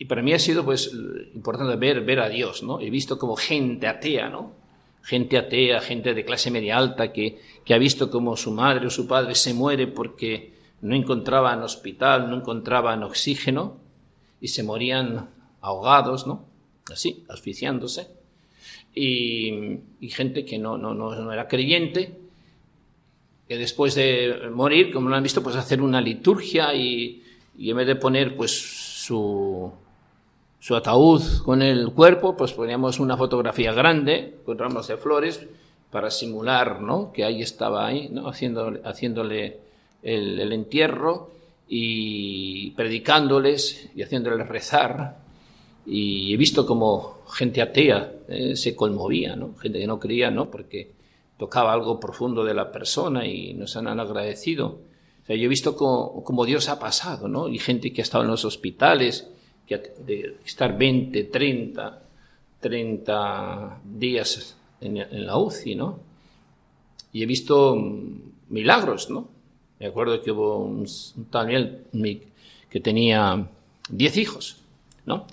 y 0.01 0.05
para 0.05 0.21
mí 0.21 0.33
ha 0.33 0.39
sido, 0.39 0.63
pues, 0.63 0.93
importante 1.35 1.75
ver, 1.75 2.01
ver 2.05 2.21
a 2.21 2.29
Dios, 2.29 2.63
¿no? 2.63 2.79
He 2.79 2.89
visto 2.89 3.19
como 3.19 3.35
gente 3.35 3.85
atea, 3.85 4.29
¿no? 4.29 4.53
Gente 5.03 5.37
atea, 5.37 5.81
gente 5.81 6.13
de 6.13 6.23
clase 6.23 6.49
media 6.49 6.77
alta 6.77 7.11
que, 7.11 7.37
que 7.65 7.73
ha 7.73 7.77
visto 7.77 8.09
como 8.09 8.37
su 8.37 8.51
madre 8.51 8.87
o 8.87 8.89
su 8.89 9.07
padre 9.07 9.35
se 9.35 9.53
muere 9.53 9.87
porque 9.87 10.53
no 10.81 10.95
encontraban 10.95 11.61
hospital, 11.63 12.29
no 12.29 12.37
encontraban 12.37 13.03
oxígeno 13.03 13.77
y 14.39 14.47
se 14.47 14.63
morían 14.63 15.29
ahogados, 15.59 16.25
¿no? 16.25 16.45
Así, 16.89 17.25
asfixiándose. 17.27 18.07
Y, 18.95 19.79
gente 20.09 20.45
que 20.45 20.57
no, 20.57 20.77
no, 20.77 20.93
no, 20.93 21.13
no 21.13 21.33
era 21.33 21.49
creyente, 21.49 22.17
que 23.49 23.57
después 23.57 23.95
de 23.95 24.49
morir, 24.53 24.93
como 24.93 25.09
lo 25.09 25.15
han 25.17 25.23
visto, 25.23 25.43
pues 25.43 25.57
hacer 25.57 25.81
una 25.81 25.99
liturgia 25.99 26.73
y, 26.73 27.21
y 27.57 27.69
en 27.69 27.77
vez 27.77 27.87
de 27.87 27.95
poner 27.97 28.37
pues 28.37 28.51
su, 29.09 29.71
su 30.69 30.75
ataúd 30.75 31.23
con 31.43 31.63
el 31.63 31.89
cuerpo, 31.93 32.37
pues 32.37 32.53
poníamos 32.53 32.99
una 32.99 33.17
fotografía 33.17 33.73
grande 33.73 34.35
con 34.45 34.59
ramos 34.59 34.87
de 34.87 34.97
flores 34.97 35.47
para 35.89 36.11
simular 36.11 36.79
¿no? 36.79 37.11
que 37.11 37.23
ahí 37.23 37.41
estaba 37.41 37.87
ahí, 37.87 38.07
¿no? 38.11 38.29
Haciendo, 38.29 38.73
haciéndole 38.83 39.61
el, 40.03 40.53
entierro 40.53 41.31
y 41.67 42.69
predicándoles 42.75 43.89
y 43.95 44.03
haciéndoles 44.03 44.47
rezar. 44.47 45.17
Y 45.87 46.35
he 46.35 46.37
visto 46.37 46.67
como 46.67 47.21
gente 47.31 47.63
atea 47.63 48.11
eh, 48.27 48.55
se 48.55 48.75
conmovía, 48.75 49.35
¿no? 49.35 49.55
gente 49.55 49.79
que 49.79 49.87
no 49.87 49.99
creía, 49.99 50.29
¿no? 50.29 50.51
porque 50.51 50.91
tocaba 51.39 51.73
algo 51.73 51.99
profundo 51.99 52.45
de 52.45 52.53
la 52.53 52.71
persona 52.71 53.25
y 53.25 53.55
nos 53.55 53.75
han 53.75 53.87
agradecido. 53.87 54.67
O 54.67 55.25
sea, 55.25 55.35
yo 55.35 55.45
he 55.45 55.47
visto 55.47 55.75
como, 55.75 56.45
Dios 56.45 56.69
ha 56.69 56.77
pasado, 56.77 57.27
¿no? 57.27 57.47
Y 57.49 57.57
gente 57.57 57.91
que 57.91 58.01
ha 58.01 58.03
estado 58.03 58.23
en 58.23 58.29
los 58.29 58.45
hospitales, 58.45 59.31
de 59.77 60.37
estar 60.45 60.77
20, 60.77 61.25
30, 61.25 62.01
30 62.59 63.81
días 63.85 64.57
en, 64.81 64.97
en 64.97 65.25
la 65.25 65.37
UCI, 65.37 65.75
¿no? 65.75 65.99
Y 67.11 67.23
he 67.23 67.25
visto 67.25 67.75
milagros, 68.49 69.09
¿no? 69.09 69.29
Me 69.79 69.87
acuerdo 69.87 70.21
que 70.21 70.31
hubo 70.31 70.57
un, 70.57 70.87
también 71.29 71.85
que 72.69 72.79
tenía 72.79 73.47
10 73.89 74.17
hijos, 74.17 74.57
¿no? 75.05 75.25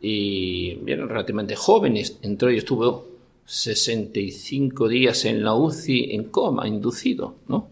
Y 0.00 0.78
eran 0.86 1.08
relativamente 1.08 1.56
jóvenes, 1.56 2.18
entró 2.22 2.50
y 2.50 2.58
estuvo 2.58 3.06
65 3.44 4.88
días 4.88 5.24
en 5.24 5.42
la 5.42 5.54
UCI 5.54 6.14
en 6.14 6.24
coma, 6.24 6.68
inducido, 6.68 7.34
¿no? 7.48 7.68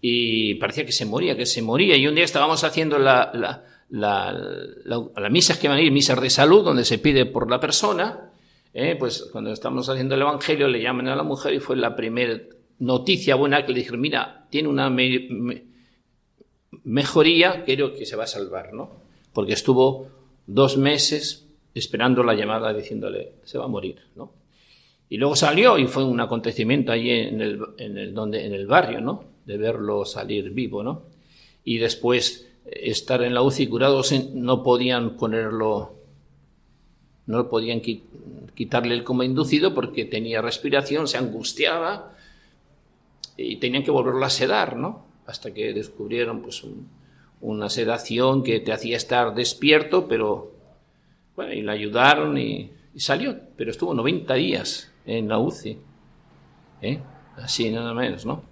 Y 0.00 0.54
parecía 0.56 0.84
que 0.84 0.92
se 0.92 1.06
moría, 1.06 1.36
que 1.36 1.46
se 1.46 1.62
moría. 1.62 1.96
Y 1.96 2.06
un 2.06 2.14
día 2.14 2.24
estábamos 2.24 2.64
haciendo 2.64 2.98
la, 2.98 3.30
la, 3.32 3.64
la, 3.90 4.32
la, 4.84 5.28
misas 5.30 5.58
que 5.58 5.68
van 5.68 5.78
a 5.78 5.82
ir, 5.82 5.92
misas 5.92 6.20
de 6.20 6.30
salud, 6.30 6.64
donde 6.64 6.84
se 6.84 6.98
pide 6.98 7.26
por 7.26 7.50
la 7.50 7.60
persona. 7.60 8.30
¿eh? 8.72 8.96
Pues 8.98 9.28
cuando 9.32 9.52
estamos 9.52 9.88
haciendo 9.88 10.14
el 10.14 10.22
Evangelio 10.22 10.68
le 10.68 10.82
llaman 10.82 11.08
a 11.08 11.16
la 11.16 11.22
mujer 11.22 11.54
y 11.54 11.60
fue 11.60 11.76
la 11.76 11.94
primera 11.94 12.40
noticia 12.78 13.36
buena 13.36 13.64
que 13.64 13.72
le 13.72 13.78
dijeron, 13.78 14.00
mira, 14.00 14.46
tiene 14.50 14.68
una 14.68 14.90
mejoría, 16.84 17.64
creo 17.64 17.94
que 17.94 18.06
se 18.06 18.16
va 18.16 18.24
a 18.24 18.28
salvar, 18.28 18.72
¿no? 18.72 19.04
Porque 19.32 19.52
estuvo 19.52 20.08
dos 20.46 20.76
meses 20.76 21.46
esperando 21.74 22.22
la 22.22 22.34
llamada 22.34 22.72
diciéndole, 22.72 23.34
se 23.44 23.58
va 23.58 23.64
a 23.64 23.68
morir, 23.68 24.00
¿no? 24.14 24.32
Y 25.08 25.18
luego 25.18 25.36
salió 25.36 25.78
y 25.78 25.86
fue 25.86 26.04
un 26.04 26.20
acontecimiento 26.20 26.90
allí 26.90 27.10
en 27.10 27.40
el, 27.40 27.60
en 27.78 27.96
el, 27.96 28.14
donde, 28.14 28.44
en 28.44 28.54
el 28.54 28.66
barrio, 28.66 29.00
¿no? 29.00 29.24
De 29.44 29.56
verlo 29.56 30.04
salir 30.04 30.50
vivo, 30.50 30.82
¿no? 30.82 31.04
Y 31.64 31.78
después 31.78 32.48
estar 32.70 33.22
en 33.22 33.34
la 33.34 33.42
UCI 33.42 33.66
curado, 33.68 34.02
no 34.34 34.62
podían 34.62 35.16
ponerlo, 35.16 35.94
no 37.26 37.48
podían 37.48 37.80
quitarle 37.80 38.94
el 38.94 39.04
coma 39.04 39.24
inducido 39.24 39.74
porque 39.74 40.04
tenía 40.04 40.42
respiración, 40.42 41.08
se 41.08 41.18
angustiaba, 41.18 42.12
y 43.36 43.56
tenían 43.56 43.82
que 43.82 43.90
volverlo 43.90 44.24
a 44.24 44.30
sedar, 44.30 44.76
¿no? 44.76 45.04
Hasta 45.26 45.52
que 45.52 45.72
descubrieron 45.72 46.42
pues 46.42 46.64
una 47.40 47.68
sedación 47.68 48.42
que 48.42 48.60
te 48.60 48.72
hacía 48.72 48.96
estar 48.96 49.34
despierto, 49.34 50.08
pero 50.08 50.52
bueno, 51.34 51.52
y 51.52 51.62
le 51.62 51.72
ayudaron 51.72 52.38
y, 52.38 52.72
salió, 52.96 53.38
pero 53.56 53.70
estuvo 53.70 53.92
90 53.92 54.34
días 54.34 54.90
en 55.04 55.28
la 55.28 55.38
UCI, 55.38 55.78
¿eh? 56.80 57.00
Así 57.36 57.70
nada 57.70 57.92
menos, 57.92 58.24
¿no? 58.24 58.42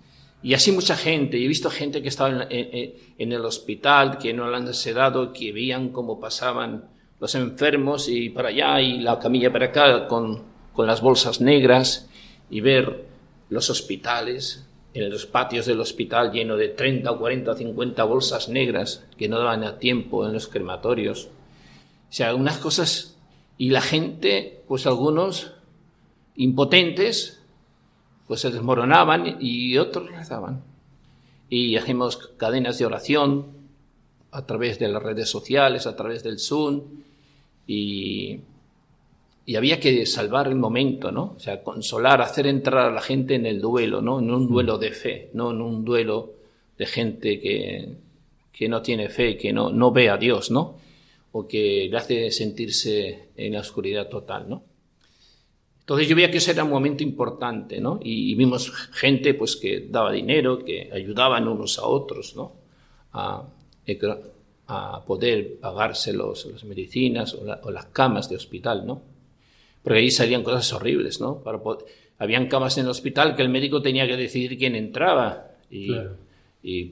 Y 0.45 0.53
así 0.53 0.73
mucha 0.73 0.95
gente, 0.95 1.43
he 1.43 1.49
visto 1.49 1.71
gente 1.71 2.03
que 2.03 2.09
estaba 2.09 2.47
en, 2.51 3.33
el 3.33 3.45
hospital, 3.47 4.19
que 4.19 4.35
no 4.35 4.47
lo 4.47 4.55
han 4.55 4.75
sedado, 4.75 5.33
que 5.33 5.53
veían 5.53 5.89
cómo 5.89 6.21
pasaban 6.21 6.85
los 7.19 7.35
enfermos 7.35 8.11
y 8.11 8.29
para 8.29 8.51
allá 8.51 8.79
y 8.83 9.01
la 9.01 9.19
camilla 9.19 9.51
para 9.51 9.67
acá 9.67 10.07
con, 10.07 10.43
con 10.75 10.87
las 10.87 11.01
bolsas 11.01 11.41
negras 11.41 12.11
y 12.51 12.61
ver 12.61 13.07
los 13.49 13.71
hospitales, 13.71 14.67
en 14.93 15.09
los 15.09 15.25
patios 15.25 15.65
del 15.65 15.81
hospital 15.81 16.31
lleno 16.31 16.57
de 16.57 16.69
30, 16.69 17.11
40, 17.11 17.55
50 17.55 18.05
bolsas 18.05 18.51
negras 18.51 19.03
que 19.17 19.31
no 19.31 19.39
daban 19.39 19.65
a 19.65 19.79
tiempo 19.79 20.27
en 20.27 20.35
los 20.35 20.47
crematorios. 20.47 21.31
O 22.11 22.13
sea, 22.13 22.29
algunas 22.29 22.59
cosas. 22.59 23.17
Y 23.57 23.71
la 23.71 23.81
gente, 23.81 24.63
pues 24.69 24.87
algunos 24.87 25.53
impotentes, 26.37 27.41
pues 28.27 28.41
se 28.41 28.51
desmoronaban 28.51 29.37
y 29.41 29.77
otros 29.79 30.11
rezaban. 30.11 30.63
Y 31.49 31.77
hacemos 31.77 32.17
cadenas 32.37 32.79
de 32.79 32.87
oración 32.87 33.47
a 34.33 34.47
través 34.47 34.79
de 34.79 34.89
las 34.89 35.03
redes 35.03 35.29
sociales, 35.29 35.87
a 35.87 35.95
través 35.95 36.23
del 36.23 36.39
Zoom, 36.39 36.83
y 37.67 38.41
y 39.47 39.57
había 39.57 39.79
que 39.79 40.07
salvar 40.07 40.49
el 40.49 40.55
momento, 40.55 41.13
¿no? 41.13 41.35
O 41.37 41.41
sea, 41.41 41.63
consolar, 41.63 42.23
hacer 42.23 42.47
entrar 42.47 42.89
a 42.89 42.95
la 42.95 43.03
gente 43.03 43.35
en 43.35 43.45
el 43.45 43.61
duelo, 43.61 44.01
¿no? 44.01 44.19
En 44.19 44.31
un 44.31 44.49
duelo 44.49 44.79
de 44.79 44.93
fe, 44.93 45.31
no 45.35 45.51
en 45.51 45.61
un 45.61 45.85
duelo 45.85 46.33
de 46.79 46.87
gente 46.87 47.41
que, 47.41 47.89
que 48.53 48.69
no 48.69 48.81
tiene 48.81 49.11
fe, 49.11 49.37
que 49.37 49.53
no, 49.53 49.71
no 49.71 49.93
ve 49.93 50.09
a 50.09 50.17
Dios, 50.17 50.51
¿no? 50.51 50.79
O 51.33 51.47
que 51.47 51.89
le 51.91 51.97
hace 51.97 52.31
sentirse 52.31 53.29
en 53.37 53.53
la 53.53 53.61
oscuridad 53.61 54.09
total, 54.09 54.49
¿no? 54.49 54.63
Entonces 55.85 56.09
yo 56.09 56.17
veía 56.17 56.31
que 56.31 56.39
ese 56.39 56.53
era 56.53 56.65
un 56.65 56.71
momento 56.71 57.03
importante, 57.03 57.81
¿no? 57.81 58.01
Y, 58.03 58.35
vimos 58.35 58.71
gente, 58.93 59.35
pues, 59.35 59.57
que 59.57 59.87
daba 59.91 60.13
dinero, 60.13 60.65
que 60.65 60.91
ayudaban 60.93 61.47
unos 61.47 61.79
a 61.79 61.87
otros, 61.87 62.35
¿no? 62.35 62.53
A, 63.13 63.45
a 64.67 65.05
poder 65.05 65.59
pagarse 65.61 66.13
los, 66.13 66.47
las 66.47 66.65
medicinas 66.65 67.35
o, 67.35 67.45
o 67.63 67.71
las 67.71 67.87
camas 67.87 68.31
de 68.31 68.37
hospital, 68.37 68.87
¿no? 68.87 69.15
porque 69.85 69.99
ahí 69.99 70.11
salían 70.11 70.43
cosas 70.43 70.73
horribles, 70.73 71.21
¿no? 71.21 71.41
Para 71.41 71.61
Habían 72.19 72.49
camas 72.49 72.79
en 72.79 72.85
el 72.85 72.91
hospital 72.91 73.37
que 73.37 73.43
el 73.43 73.51
médico 73.51 73.83
tenía 73.83 74.07
que 74.07 74.17
decidir 74.17 74.57
quién 74.57 74.75
entraba 74.75 75.51
y, 75.71 75.95
y 76.63 76.85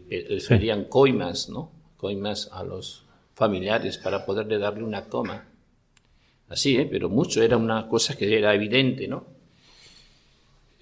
pedían 0.47 0.85
coimas, 0.85 1.49
¿no? 1.49 1.71
Coimas 1.97 2.51
a 2.53 2.63
los 2.63 3.05
familiares 3.35 3.97
para 3.97 4.27
poderle 4.27 4.59
darle 4.59 4.85
una 4.85 5.07
coma. 5.07 5.49
Así, 6.53 6.77
¿eh? 6.77 6.87
Pero 6.89 7.09
mucho, 7.09 7.43
era 7.43 7.57
una 7.57 7.89
cosa 7.89 8.15
que 8.15 8.37
era 8.37 8.55
evidente, 8.55 9.09
¿no? 9.09 9.25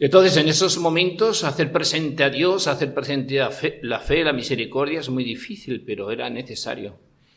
Entonces, 0.01 0.37
en 0.37 0.49
esos 0.49 0.79
momentos, 0.79 1.45
hacer 1.45 1.71
presente 1.71 2.25
a 2.25 2.31
Dios, 2.31 2.67
hacer 2.67 2.93
presente 2.93 3.37
la 3.37 3.51
fe, 3.51 3.79
la, 3.83 4.01
fe, 4.01 4.25
la 4.25 4.33
misericordia 4.33 4.99
es 4.99 5.11
muy 5.11 5.23
difícil, 5.23 5.83
pero 5.87 6.11
era 6.11 6.29
necesario. 6.29 6.97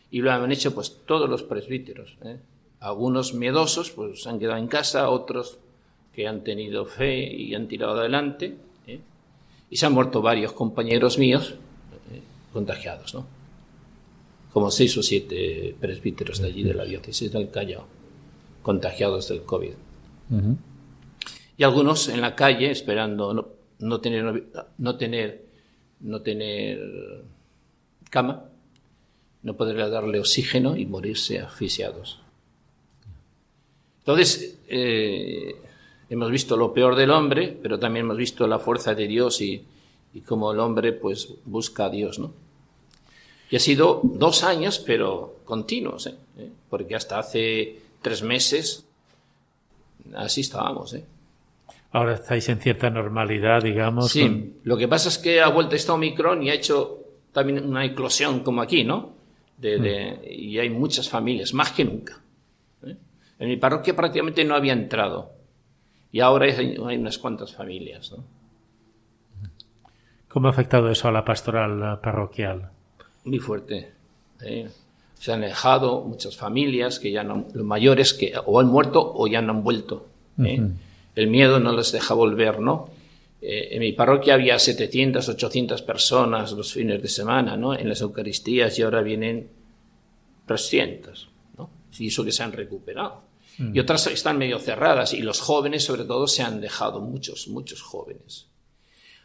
Y 0.10 0.22
lo 0.22 0.32
han 0.32 0.52
hecho 0.52 0.74
pues 0.74 1.02
todos 1.06 1.30
los 1.30 1.44
presbíteros. 1.44 2.18
¿eh? 2.24 2.40
Algunos 2.80 3.36
miedosos 3.36 3.92
pues 3.92 4.26
han 4.26 4.40
quedado 4.40 4.58
en 4.58 4.68
casa, 4.68 5.10
otros 5.10 5.60
que 6.12 6.28
han 6.28 6.44
tenido 6.44 6.86
fe 6.86 7.22
y 7.22 7.54
han 7.54 7.68
tirado 7.68 8.00
adelante. 8.00 8.56
¿eh? 8.88 9.00
Y 9.70 9.78
se 9.78 9.86
han 9.86 9.94
muerto 9.94 10.24
varios 10.24 10.54
compañeros 10.54 11.20
míos 11.20 11.54
eh, 12.12 12.22
contagiados, 12.52 13.14
¿no? 13.14 13.28
Como 14.52 14.72
seis 14.72 14.98
o 14.98 15.04
siete 15.04 15.76
presbíteros 15.80 16.40
de 16.40 16.48
allí, 16.48 16.64
de 16.64 16.76
la 16.76 16.86
diócesis 16.86 17.32
del 17.32 17.50
Callao, 17.50 17.88
contagiados 18.64 19.30
del 19.30 19.44
COVID. 19.44 19.74
Y 21.58 21.64
algunos 21.64 22.10
en 22.10 22.22
la 22.22 22.34
calle 22.36 22.72
esperando 22.72 23.34
no, 23.34 23.48
no, 23.80 24.02
tener, 24.02 24.46
no, 24.80 24.96
tener, 24.96 25.46
no 26.00 26.22
tener 26.22 27.24
cama, 28.10 28.46
no 29.44 29.56
poder 29.56 29.78
darle 29.92 30.20
oxígeno 30.20 30.76
y 30.76 30.86
morirse 30.86 31.40
asfixiados. 31.40 32.20
Entonces, 34.00 34.60
eh, 34.68 35.56
hemos 36.10 36.32
visto 36.32 36.58
lo 36.58 36.74
peor 36.74 36.96
del 36.96 37.12
hombre, 37.12 37.58
pero 37.62 37.80
también 37.80 38.06
hemos 38.06 38.18
visto 38.18 38.48
la 38.48 38.60
fuerza 38.60 38.96
de 38.96 39.08
Dios 39.08 39.42
y, 39.42 39.66
cómo 40.26 40.52
el 40.52 40.60
hombre 40.60 40.94
pues 40.94 41.30
busca 41.46 41.86
a 41.86 41.90
Dios, 41.90 42.20
¿no? 42.20 42.34
Y 43.50 43.56
ha 43.56 43.60
sido 43.60 44.02
dos 44.04 44.44
años, 44.44 44.80
pero 44.80 45.38
continuos, 45.46 46.08
¿eh? 46.08 46.16
¿Eh? 46.38 46.50
porque 46.70 46.96
hasta 46.96 47.20
hace 47.20 47.80
tres 48.04 48.22
meses 48.22 48.86
así 50.16 50.42
estábamos, 50.42 50.94
¿eh? 50.94 51.06
Ahora 51.92 52.16
estáis 52.16 52.50
en 52.50 52.60
cierta 52.60 52.90
normalidad, 52.90 53.62
digamos. 53.62 54.12
Sí, 54.12 54.56
lo 54.64 54.78
que 54.78 54.88
pasa 54.88 55.10
es 55.10 55.20
que 55.20 55.42
ha 55.42 55.50
vuelto 55.50 55.76
esta 55.76 55.94
Omicron 55.94 56.42
y 56.42 56.50
ha 56.50 56.54
hecho 56.56 57.00
también 57.32 57.64
una 57.64 57.86
eclosión 57.86 58.40
como 58.40 58.62
aquí, 58.62 58.84
¿no? 58.84 59.14
Mm. 59.60 59.86
Y 60.28 60.58
hay 60.58 60.70
muchas 60.70 61.08
familias, 61.08 61.54
más 61.54 61.72
que 61.72 61.86
nunca. 61.86 62.20
En 63.40 63.50
mi 63.50 63.58
parroquia 63.58 63.96
prácticamente 63.96 64.44
no 64.44 64.56
había 64.56 64.74
entrado. 64.74 65.32
Y 66.12 66.20
ahora 66.20 66.46
hay, 66.46 66.78
unas 66.78 67.18
cuantas 67.18 67.54
familias. 67.54 68.12
¿no? 68.12 68.24
¿Cómo 70.28 70.48
ha 70.48 70.52
afectado 70.52 70.90
eso 70.90 71.08
a 71.08 71.12
la 71.12 71.26
pastoral 71.26 72.00
parroquial? 72.02 72.72
Muy 73.26 73.40
fuerte. 73.40 73.92
¿eh? 74.42 74.70
Se 75.20 75.32
han 75.32 75.44
alejado 75.44 76.02
muchas 76.02 76.36
familias 76.36 77.00
que 77.00 77.12
ya 77.12 77.24
no, 77.24 77.48
los 77.54 77.66
mayores 77.66 78.14
que 78.14 78.34
o 78.46 78.60
han 78.60 78.68
muerto 78.68 79.14
o 79.16 79.28
ya 79.28 79.42
no 79.42 79.54
han 79.54 79.64
vuelto. 79.64 80.08
¿eh? 80.44 80.62
El 81.16 81.28
miedo 81.28 81.60
no 81.60 81.72
les 81.72 81.92
deja 81.92 82.14
volver, 82.14 82.60
¿no? 82.60 82.90
Eh, 83.42 83.76
en 83.76 83.80
mi 83.80 83.92
parroquia 83.92 84.36
había 84.36 84.58
700, 84.58 85.28
800 85.30 85.82
personas 85.82 86.54
los 86.54 86.74
fines 86.74 87.02
de 87.02 87.10
semana, 87.10 87.58
¿no? 87.58 87.74
En 87.74 87.90
las 87.90 88.02
Eucaristías 88.02 88.78
y 88.80 88.84
ahora 88.84 89.02
vienen 89.02 89.50
300, 90.46 91.30
¿no? 91.58 91.70
Y 91.98 92.08
eso 92.08 92.24
que 92.24 92.32
se 92.32 92.44
han 92.44 92.52
recuperado. 92.52 93.24
Y 93.72 93.80
otras 93.80 94.08
están 94.08 94.40
medio 94.40 94.58
cerradas 94.58 95.14
y 95.14 95.22
los 95.22 95.40
jóvenes 95.40 95.84
sobre 95.84 96.06
todo 96.06 96.26
se 96.26 96.42
han 96.42 96.60
dejado, 96.60 97.02
muchos, 97.02 97.48
muchos 97.50 97.84
jóvenes. 97.84 98.48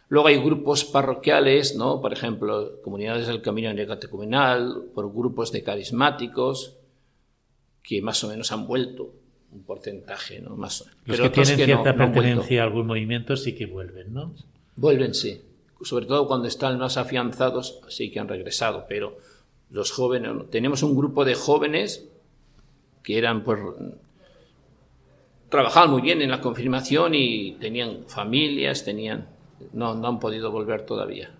Luego 0.08 0.28
hay 0.28 0.38
grupos 0.42 0.84
parroquiales, 0.84 1.76
¿no? 1.76 2.00
Por 2.00 2.12
ejemplo, 2.12 2.80
comunidades 2.82 3.26
del 3.26 3.42
camino 3.42 3.72
neocatecumenal, 3.74 4.84
por 4.94 5.12
grupos 5.12 5.52
de 5.52 5.62
carismáticos, 5.62 6.76
que 7.82 8.00
más 8.02 8.22
o 8.24 8.28
menos 8.28 8.50
han 8.52 8.66
vuelto 8.66 9.12
un 9.52 9.62
porcentaje, 9.62 10.40
¿no? 10.40 10.56
Más, 10.56 10.84
Los 11.04 11.16
pero 11.16 11.24
que 11.24 11.30
tienen 11.30 11.56
que 11.56 11.64
cierta 11.64 11.92
no 11.92 11.98
pertenencia 12.12 12.62
a 12.62 12.64
algún 12.64 12.86
movimiento 12.86 13.36
sí 13.36 13.54
que 13.54 13.66
vuelven, 13.66 14.12
¿no? 14.12 14.34
Vuelven, 14.76 15.14
sí. 15.14 15.42
Sobre 15.82 16.06
todo 16.06 16.26
cuando 16.26 16.48
están 16.48 16.78
más 16.78 16.96
afianzados, 16.96 17.80
sí 17.88 18.10
que 18.10 18.20
han 18.20 18.28
regresado. 18.28 18.86
Pero 18.88 19.18
los 19.70 19.90
jóvenes, 19.90 20.32
tenemos 20.50 20.82
un 20.82 20.96
grupo 20.96 21.24
de 21.24 21.34
jóvenes 21.34 22.08
que 23.02 23.16
eran, 23.16 23.44
pues, 23.44 23.60
trabajaban 25.48 25.90
muy 25.90 26.02
bien 26.02 26.20
en 26.20 26.30
la 26.30 26.40
confirmación 26.40 27.14
y 27.14 27.52
tenían 27.52 28.04
familias, 28.06 28.84
tenían, 28.84 29.28
no, 29.72 29.94
no 29.94 30.08
han 30.08 30.18
podido 30.18 30.50
volver 30.50 30.84
todavía. 30.86 31.30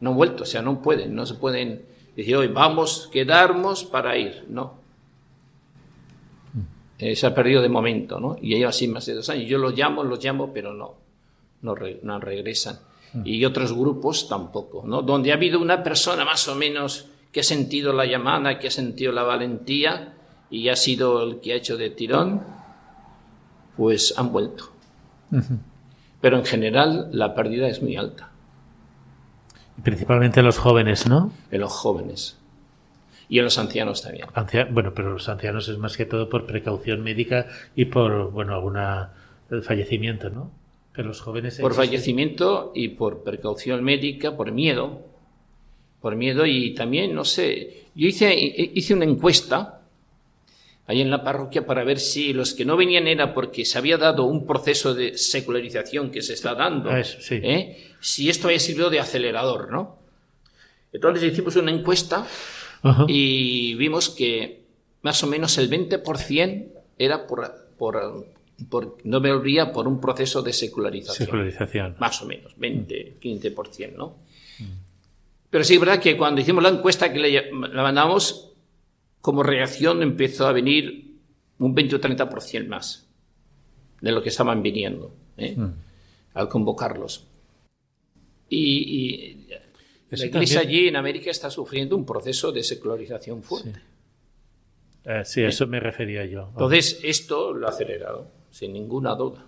No 0.00 0.10
han 0.10 0.16
vuelto, 0.16 0.42
o 0.44 0.46
sea, 0.46 0.62
no 0.62 0.80
pueden, 0.82 1.14
no 1.14 1.26
se 1.26 1.34
pueden 1.34 1.82
decir 2.14 2.36
hoy 2.36 2.48
vamos, 2.48 3.08
quedarnos 3.12 3.84
para 3.84 4.16
ir, 4.16 4.44
no. 4.48 4.74
Eh, 6.98 7.14
se 7.14 7.26
ha 7.26 7.34
perdido 7.34 7.60
de 7.60 7.68
momento, 7.68 8.18
¿no? 8.18 8.36
Y 8.40 8.56
lleva 8.56 8.70
así 8.70 8.88
más 8.88 9.04
de 9.06 9.14
dos 9.14 9.28
años. 9.28 9.46
Yo 9.48 9.58
los 9.58 9.76
llamo, 9.76 10.02
los 10.02 10.22
llamo, 10.24 10.52
pero 10.52 10.72
no 10.72 10.94
no, 11.62 11.74
re- 11.74 12.00
no 12.02 12.18
regresan. 12.20 12.78
Y 13.24 13.44
otros 13.44 13.72
grupos 13.72 14.28
tampoco, 14.28 14.82
¿no? 14.86 15.02
Donde 15.02 15.32
ha 15.32 15.34
habido 15.34 15.58
una 15.60 15.82
persona 15.82 16.24
más 16.24 16.46
o 16.48 16.54
menos 16.54 17.08
que 17.32 17.40
ha 17.40 17.42
sentido 17.42 17.92
la 17.92 18.04
llamada, 18.06 18.58
que 18.58 18.68
ha 18.68 18.70
sentido 18.70 19.10
la 19.12 19.22
valentía 19.22 20.14
y 20.50 20.68
ha 20.68 20.76
sido 20.76 21.22
el 21.22 21.40
que 21.40 21.52
ha 21.52 21.56
hecho 21.56 21.76
de 21.76 21.90
tirón, 21.90 22.42
pues 23.76 24.14
han 24.16 24.32
vuelto. 24.32 24.70
Pero 26.20 26.38
en 26.38 26.44
general 26.44 27.08
la 27.12 27.34
pérdida 27.34 27.68
es 27.68 27.82
muy 27.82 27.96
alta 27.96 28.30
principalmente 29.82 30.42
los 30.42 30.58
jóvenes, 30.58 31.06
¿no? 31.06 31.32
en 31.50 31.60
los 31.60 31.72
jóvenes 31.72 32.38
y 33.28 33.38
en 33.38 33.44
los 33.44 33.58
ancianos 33.58 34.02
también. 34.02 34.26
Ancia- 34.34 34.66
bueno, 34.70 34.94
pero 34.94 35.12
los 35.12 35.28
ancianos 35.28 35.68
es 35.68 35.78
más 35.78 35.96
que 35.96 36.06
todo 36.06 36.28
por 36.28 36.46
precaución 36.46 37.02
médica 37.02 37.46
y 37.74 37.84
por, 37.86 38.30
bueno, 38.30 38.54
alguna 38.54 39.10
eh, 39.50 39.60
fallecimiento, 39.62 40.30
¿no? 40.30 40.50
Pero 40.94 41.08
los 41.08 41.20
jóvenes... 41.20 41.58
Por 41.58 41.72
existen- 41.72 41.76
fallecimiento 41.76 42.72
y 42.74 42.88
por 42.88 43.22
precaución 43.22 43.84
médica, 43.84 44.34
por 44.36 44.50
miedo, 44.52 45.02
por 46.00 46.16
miedo 46.16 46.46
y 46.46 46.72
también, 46.74 47.14
no 47.14 47.24
sé, 47.24 47.86
yo 47.94 48.06
hice, 48.08 48.34
hice 48.34 48.94
una 48.94 49.04
encuesta 49.04 49.82
ahí 50.86 51.00
en 51.00 51.10
la 51.10 51.24
parroquia 51.24 51.66
para 51.66 51.82
ver 51.84 51.98
si 51.98 52.32
los 52.32 52.54
que 52.54 52.64
no 52.64 52.76
venían 52.76 53.06
era 53.08 53.34
porque 53.34 53.64
se 53.64 53.76
había 53.78 53.98
dado 53.98 54.24
un 54.24 54.46
proceso 54.46 54.94
de 54.94 55.16
secularización 55.18 56.10
que 56.10 56.22
se 56.22 56.34
está 56.34 56.54
dando, 56.54 56.90
eso, 56.96 57.18
sí. 57.20 57.40
¿eh? 57.42 57.94
si 58.00 58.28
esto 58.28 58.46
había 58.48 58.60
servido 58.60 58.88
de 58.90 59.00
acelerador, 59.00 59.70
¿no? 59.72 59.98
Entonces 60.92 61.32
hicimos 61.32 61.56
una 61.56 61.72
encuesta 61.72 62.26
Ajá. 62.82 63.04
y 63.08 63.74
vimos 63.74 64.10
que 64.10 64.62
más 65.02 65.22
o 65.22 65.26
menos 65.26 65.58
el 65.58 65.68
20% 65.70 66.66
era 66.98 67.26
por, 67.26 67.68
por, 67.76 68.26
por- 68.70 68.96
no 69.04 69.20
me 69.20 69.30
olvidía 69.32 69.72
por 69.72 69.86
un 69.88 70.00
proceso 70.00 70.40
de 70.42 70.52
secularización. 70.52 71.26
Secularización. 71.26 71.96
Más 71.98 72.22
o 72.22 72.26
menos, 72.26 72.52
20, 72.56 73.16
15%, 73.20 73.92
¿no? 73.96 74.16
Pero 75.50 75.64
sí 75.64 75.74
es 75.74 75.80
verdad 75.80 76.00
que 76.00 76.16
cuando 76.16 76.40
hicimos 76.40 76.62
la 76.62 76.70
encuesta 76.70 77.12
que 77.12 77.18
le- 77.18 77.50
la 77.52 77.82
mandamos, 77.82 78.52
como 79.26 79.42
reacción 79.42 80.04
empezó 80.04 80.46
a 80.46 80.52
venir 80.52 81.16
un 81.58 81.74
20 81.74 81.96
o 81.96 82.00
30% 82.00 82.68
más 82.68 83.08
de 84.00 84.12
lo 84.12 84.22
que 84.22 84.28
estaban 84.28 84.62
viniendo 84.62 85.16
¿eh? 85.36 85.56
al 86.34 86.48
convocarlos. 86.48 87.26
Y, 88.48 89.48
la 90.10 90.26
iglesia 90.26 90.30
también- 90.30 90.58
allí 90.58 90.86
en 90.86 90.94
América 90.94 91.32
está 91.32 91.50
sufriendo 91.50 91.96
un 91.96 92.06
proceso 92.06 92.52
de 92.52 92.62
secularización 92.62 93.42
fuerte. 93.42 93.80
Eh, 95.04 95.22
sí, 95.24 95.42
a 95.42 95.48
eso 95.48 95.66
me 95.66 95.80
refería 95.80 96.24
yo. 96.24 96.50
Entonces, 96.52 97.00
esto 97.02 97.52
lo 97.52 97.66
ha 97.66 97.70
acelerado, 97.70 98.30
sin 98.52 98.74
ninguna 98.74 99.16
duda. 99.16 99.44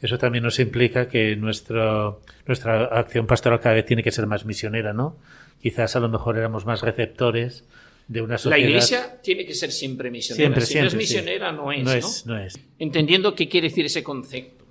Eso 0.00 0.18
también 0.18 0.44
nos 0.44 0.60
implica 0.60 1.08
que 1.08 1.34
nuestro, 1.34 2.20
nuestra 2.46 2.84
acción 2.84 3.26
pastoral 3.26 3.58
cada 3.58 3.74
vez 3.74 3.86
tiene 3.86 4.04
que 4.04 4.12
ser 4.12 4.28
más 4.28 4.44
misionera, 4.44 4.92
¿no? 4.92 5.16
Quizás 5.60 5.96
a 5.96 6.00
lo 6.00 6.08
mejor 6.08 6.38
éramos 6.38 6.64
más 6.64 6.82
receptores 6.82 7.64
de 8.08 8.22
una 8.22 8.36
La 8.44 8.58
iglesia 8.58 9.20
tiene 9.22 9.44
que 9.44 9.54
ser 9.54 9.72
siempre 9.72 10.10
misionera. 10.10 10.46
Siempre, 10.46 10.66
si 10.66 10.78
no 10.78 10.86
es 10.86 10.92
sí. 10.92 10.98
misionera, 10.98 11.52
no 11.52 11.72
es. 11.72 11.82
No 11.84 11.90
¿no? 11.90 11.96
es, 11.96 12.26
no 12.26 12.38
es. 12.38 12.58
Entendiendo 12.78 13.34
qué 13.34 13.48
quiere 13.48 13.68
decir 13.68 13.86
ese 13.86 14.02
concepto. 14.04 14.64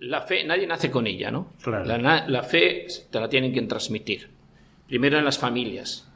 La 0.00 0.22
fe, 0.22 0.44
nadie 0.44 0.66
nace 0.66 0.90
con 0.90 1.06
ella, 1.06 1.30
¿no? 1.30 1.52
Claro. 1.62 1.84
La, 1.96 2.42
fe 2.42 2.86
te 3.10 3.20
la 3.20 3.28
tienen 3.28 3.52
que 3.52 3.62
transmitir. 3.62 4.28
Primero 4.88 5.18
en 5.18 5.24
las 5.24 5.38
familias. 5.38 6.08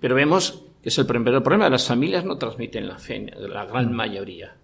Pero 0.00 0.14
vemos 0.14 0.64
que 0.82 0.88
es 0.88 0.98
el 0.98 1.06
primer 1.06 1.42
problema. 1.42 1.68
Las 1.68 1.86
familias 1.86 2.24
no 2.24 2.38
transmiten 2.38 2.88
la 2.88 2.98
fe, 2.98 3.26
la 3.38 3.64
Mm. 3.64 3.68
gran 3.68 3.92
mayoría. 3.92 4.56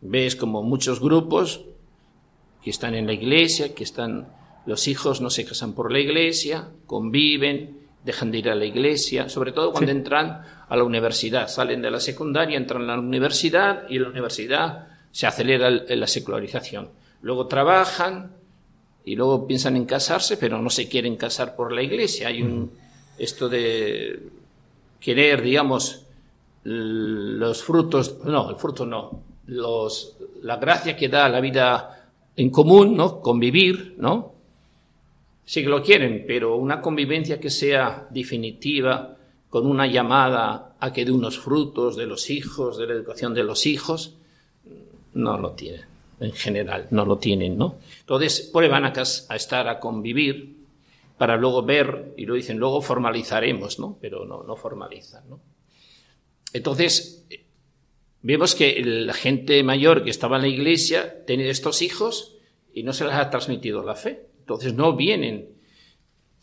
Ves 0.00 0.36
como 0.36 0.62
muchos 0.62 1.00
grupos 1.00 1.64
que 2.62 2.70
están 2.70 2.94
en 2.94 3.06
la 3.06 3.12
iglesia, 3.12 3.74
que 3.74 3.84
están, 3.84 4.32
los 4.66 4.88
hijos 4.88 5.20
no 5.20 5.30
se 5.30 5.44
casan 5.44 5.74
por 5.74 5.92
la 5.92 6.00
iglesia, 6.00 6.68
conviven, 6.86 7.78
dejan 8.04 8.30
de 8.30 8.38
ir 8.38 8.50
a 8.50 8.54
la 8.54 8.64
iglesia, 8.64 9.28
sobre 9.28 9.52
todo 9.52 9.72
cuando 9.72 9.92
entran 9.92 10.42
a 10.68 10.76
la 10.76 10.84
universidad, 10.84 11.48
salen 11.48 11.80
de 11.82 11.90
la 11.90 12.00
secundaria, 12.00 12.56
entran 12.56 12.82
a 12.90 12.94
la 12.96 13.00
universidad 13.00 13.88
y 13.88 13.96
en 13.96 14.02
la 14.02 14.08
universidad 14.10 14.88
se 15.10 15.26
acelera 15.26 15.68
el- 15.68 16.00
la 16.00 16.06
secularización. 16.06 16.90
Luego 17.22 17.46
trabajan 17.46 18.32
y 19.04 19.16
luego 19.16 19.46
piensan 19.46 19.76
en 19.76 19.86
casarse, 19.86 20.36
pero 20.36 20.60
no 20.60 20.70
se 20.70 20.88
quieren 20.88 21.16
casar 21.16 21.56
por 21.56 21.72
la 21.72 21.82
iglesia. 21.82 22.28
Hay 22.28 22.42
un 22.42 22.70
esto 23.18 23.48
de 23.48 24.20
querer, 25.00 25.42
digamos, 25.42 26.04
los 26.64 27.62
frutos, 27.62 28.18
no, 28.24 28.50
el 28.50 28.56
fruto 28.56 28.84
no, 28.84 29.22
los, 29.46 30.16
la 30.42 30.56
gracia 30.56 30.94
que 30.96 31.08
da 31.08 31.28
la 31.28 31.40
vida 31.40 32.10
en 32.36 32.50
común, 32.50 32.96
¿no? 32.96 33.20
Convivir, 33.20 33.94
¿no? 33.98 34.34
Sí 35.44 35.62
que 35.62 35.68
lo 35.68 35.82
quieren, 35.82 36.24
pero 36.26 36.56
una 36.56 36.80
convivencia 36.80 37.40
que 37.40 37.48
sea 37.50 38.06
definitiva, 38.10 39.16
con 39.50 39.66
una 39.66 39.86
llamada 39.86 40.76
a 40.80 40.92
que 40.92 41.04
dé 41.04 41.12
unos 41.12 41.38
frutos 41.38 41.96
de 41.96 42.06
los 42.06 42.30
hijos, 42.30 42.78
de 42.78 42.86
la 42.86 42.92
educación 42.94 43.34
de 43.34 43.44
los 43.44 43.66
hijos, 43.66 44.14
no 45.14 45.38
lo 45.38 45.52
tienen, 45.52 45.84
en 46.20 46.32
general, 46.32 46.88
no 46.90 47.04
lo 47.04 47.18
tienen, 47.18 47.56
¿no? 47.56 47.76
Entonces, 48.00 48.50
prueban 48.52 48.84
a, 48.84 48.92
a 48.92 49.36
estar 49.36 49.68
a 49.68 49.80
convivir 49.80 50.56
para 51.16 51.36
luego 51.36 51.62
ver, 51.62 52.14
y 52.16 52.26
lo 52.26 52.34
dicen, 52.34 52.58
luego 52.58 52.80
formalizaremos, 52.80 53.78
¿no? 53.78 53.98
Pero 54.00 54.24
no, 54.24 54.44
no 54.44 54.56
formalizan, 54.56 55.28
¿no? 55.28 55.40
Entonces, 56.52 57.26
vemos 58.22 58.54
que 58.54 58.80
la 58.84 59.14
gente 59.14 59.62
mayor 59.62 60.04
que 60.04 60.10
estaba 60.10 60.36
en 60.36 60.42
la 60.42 60.48
iglesia 60.48 61.24
tenía 61.26 61.50
estos 61.50 61.82
hijos 61.82 62.36
y 62.72 62.82
no 62.82 62.92
se 62.92 63.04
les 63.04 63.14
ha 63.14 63.30
transmitido 63.30 63.82
la 63.82 63.94
fe. 63.94 64.26
Entonces 64.38 64.74
no 64.74 64.96
vienen. 64.96 65.57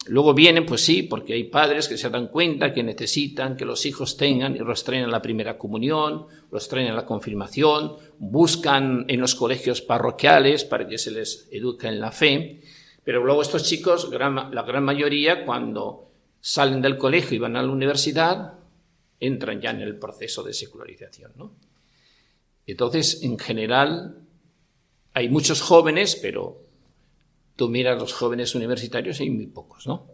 Luego 0.08 0.36
vienen, 0.36 0.66
pues 0.66 0.82
sí, 0.82 1.04
porque 1.04 1.34
hay 1.34 1.46
padres 1.46 1.88
que 1.88 1.98
se 1.98 2.10
dan 2.10 2.28
cuenta 2.28 2.72
que 2.72 2.84
necesitan 2.84 3.58
que 3.58 3.66
los 3.66 3.86
hijos 3.86 4.18
tengan 4.18 4.56
y 4.56 4.60
los 4.60 4.84
traen 4.84 5.06
a 5.06 5.08
la 5.08 5.22
primera 5.22 5.58
comunión, 5.58 6.28
los 6.52 6.68
traen 6.68 6.92
a 6.92 6.96
la 6.96 7.06
confirmación, 7.06 7.96
buscan 8.20 9.06
en 9.08 9.20
los 9.20 9.34
colegios 9.34 9.82
parroquiales 9.82 10.64
para 10.64 10.88
que 10.88 11.00
se 11.00 11.12
les 11.12 11.48
eduque 11.52 11.88
en 11.88 12.00
la 12.00 12.12
fe. 12.12 12.62
Pero 13.04 13.24
luego 13.24 13.42
estos 13.42 13.64
chicos, 13.64 14.10
la 14.12 14.64
gran 14.64 14.84
mayoría, 14.84 15.44
cuando 15.44 16.12
salen 16.40 16.82
del 16.82 16.98
colegio 16.98 17.36
y 17.36 17.40
van 17.40 17.56
a 17.56 17.64
la 17.64 17.72
universidad, 17.72 18.54
entran 19.20 19.60
ya 19.60 19.72
en 19.72 19.82
el 19.82 19.98
proceso 19.98 20.44
de 20.44 20.54
secularización. 20.54 21.32
¿no? 21.36 21.54
Entonces, 22.68 23.24
en 23.24 23.40
general, 23.40 24.20
hay 25.14 25.30
muchos 25.30 25.62
jóvenes, 25.62 26.16
pero 26.16 26.65
tú 27.56 27.70
miras 27.70 28.00
los 28.00 28.14
jóvenes 28.14 28.56
universitarios 28.56 29.20
y 29.20 29.24
hay 29.24 29.30
muy 29.30 29.48
pocos, 29.48 29.88
¿no? 29.88 30.08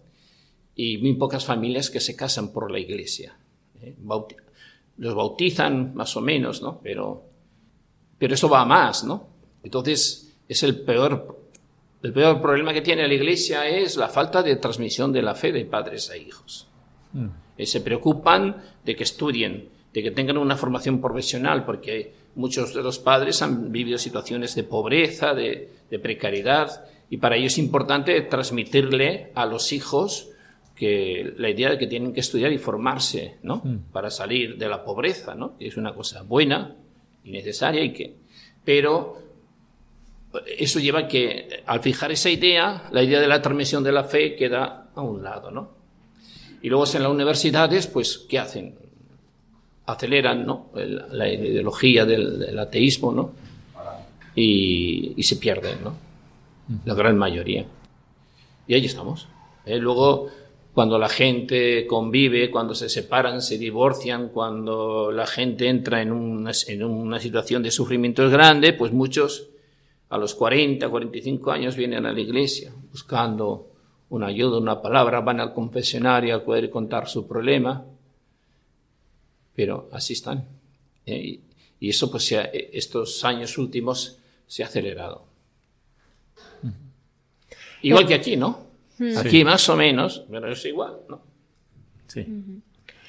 Y 0.76 0.98
muy 1.00 1.14
pocas 1.16 1.46
familias 1.46 1.90
que 1.90 2.00
se 2.00 2.16
casan 2.16 2.52
por 2.54 2.72
la 2.72 2.80
iglesia. 2.80 3.38
¿eh? 3.82 3.96
Bauti- 4.04 4.36
los 4.98 5.16
bautizan 5.16 5.94
más 5.96 6.16
o 6.16 6.22
menos, 6.22 6.62
¿no? 6.62 6.80
Pero, 6.84 7.24
pero 8.18 8.34
eso 8.34 8.48
va 8.50 8.62
a 8.62 8.66
más, 8.66 9.04
¿no? 9.04 9.28
Entonces, 9.64 10.34
es 10.48 10.64
el 10.64 10.82
peor, 10.82 11.40
el 12.04 12.14
peor 12.14 12.42
problema 12.42 12.74
que 12.74 12.82
tiene 12.82 13.08
la 13.08 13.14
iglesia 13.14 13.68
es 13.68 13.98
la 13.98 14.10
falta 14.10 14.44
de 14.44 14.56
transmisión 14.58 15.12
de 15.12 15.22
la 15.22 15.36
fe 15.36 15.52
de 15.52 15.66
padres 15.66 16.10
a 16.10 16.18
hijos. 16.18 16.68
Eh, 17.58 17.66
se 17.66 17.82
preocupan 17.82 18.64
de 18.86 18.96
que 18.96 19.04
estudien, 19.04 19.70
de 19.94 20.04
que 20.04 20.12
tengan 20.12 20.38
una 20.38 20.56
formación 20.56 21.02
profesional, 21.02 21.66
porque 21.66 22.14
muchos 22.36 22.74
de 22.74 22.82
los 22.82 23.00
padres 23.00 23.42
han 23.42 23.72
vivido 23.72 23.98
situaciones 23.98 24.56
de 24.56 24.64
pobreza, 24.64 25.34
de, 25.34 25.70
de 25.90 26.00
precariedad, 26.00 26.86
y 27.12 27.18
para 27.18 27.36
ello 27.36 27.46
es 27.48 27.58
importante 27.60 28.20
transmitirle 28.22 29.32
a 29.36 29.46
los 29.46 29.72
hijos 29.74 30.30
que 30.76 31.34
la 31.38 31.50
idea 31.50 31.70
de 31.70 31.78
que 31.78 31.86
tienen 31.86 32.14
que 32.14 32.22
estudiar 32.22 32.52
y 32.52 32.58
formarse, 32.58 33.36
¿no? 33.44 33.62
Para 33.92 34.10
salir 34.10 34.58
de 34.58 34.68
la 34.68 34.84
pobreza, 34.84 35.36
¿no? 35.36 35.56
Que 35.58 35.68
es 35.68 35.78
una 35.78 35.94
cosa 35.94 36.24
buena 36.24 36.76
y 37.24 37.30
necesaria 37.32 37.84
y 37.84 37.94
que, 37.94 38.16
pero 38.66 39.20
eso 40.58 40.80
lleva 40.80 41.08
que 41.08 41.62
al 41.68 41.82
fijar 41.82 42.12
esa 42.12 42.30
idea, 42.30 42.88
la 42.92 43.04
idea 43.04 43.20
de 43.20 43.28
la 43.28 43.42
transmisión 43.42 43.84
de 43.84 43.92
la 43.92 44.06
fe 44.06 44.34
queda 44.36 44.90
a 44.96 45.02
un 45.02 45.22
lado, 45.22 45.52
¿no? 45.52 45.70
Y 46.64 46.70
luego 46.70 46.86
en 46.94 47.04
las 47.04 47.12
universidades, 47.12 47.88
pues, 47.88 48.18
¿qué 48.30 48.40
hacen? 48.40 48.76
Aceleran, 49.86 50.46
¿no? 50.46 50.70
El- 50.76 51.04
la 51.12 51.28
ideología 51.28 52.06
del, 52.06 52.40
del 52.40 52.58
ateísmo, 52.58 53.12
¿no? 53.12 53.32
Y, 54.36 55.14
y 55.18 55.24
se 55.24 55.36
pierden, 55.36 55.84
¿no? 55.84 55.96
La 56.86 56.94
gran 56.94 57.18
mayoría. 57.18 57.66
Y 58.68 58.74
ahí 58.74 58.86
estamos. 58.86 59.28
¿eh? 59.66 59.78
Luego, 59.78 60.30
cuando 60.74 60.98
la 60.98 61.10
gente 61.10 61.86
convive, 61.86 62.50
cuando 62.50 62.74
se 62.74 62.90
separan, 62.90 63.42
se 63.42 63.58
divorcian, 63.58 64.30
cuando 64.30 65.12
la 65.12 65.28
gente 65.28 65.68
entra 65.68 66.02
en 66.02 66.12
una, 66.12 66.54
situación 67.20 67.64
de 67.64 67.72
sufrimiento 67.72 68.30
grande, 68.30 68.74
pues 68.74 68.94
muchos 68.94 69.50
a 70.10 70.18
los 70.18 70.34
40, 70.36 70.90
45 70.90 71.52
años 71.52 71.76
vienen 71.76 72.06
a 72.06 72.12
la 72.12 72.20
iglesia 72.20 72.74
buscando 72.92 73.68
una 74.10 74.28
ayuda, 74.28 74.58
una 74.58 74.82
palabra, 74.82 75.22
van 75.22 75.40
al 75.40 75.54
confesionario 75.54 76.36
a 76.36 76.44
poder 76.44 76.70
contar 76.70 77.08
su 77.08 77.28
problema, 77.28 77.86
pero 79.56 79.90
así 79.92 80.14
están. 80.14 80.46
¿eh? 81.06 81.40
Y, 81.80 81.90
eso, 81.90 82.12
pues, 82.12 82.32
estos 82.32 83.26
años 83.26 83.58
últimos 83.58 84.20
se 84.46 84.64
ha 84.64 84.68
acelerado. 84.68 85.31
Igual 87.84 88.06
que 88.08 88.14
aquí, 88.14 88.38
¿no? 88.38 88.68
Aquí 89.18 89.44
más 89.44 89.68
o 89.70 89.76
menos, 89.76 90.24
pero 90.30 90.52
es 90.52 90.64
igual, 90.66 90.98
¿no? 91.10 91.22
Sí. 92.08 92.26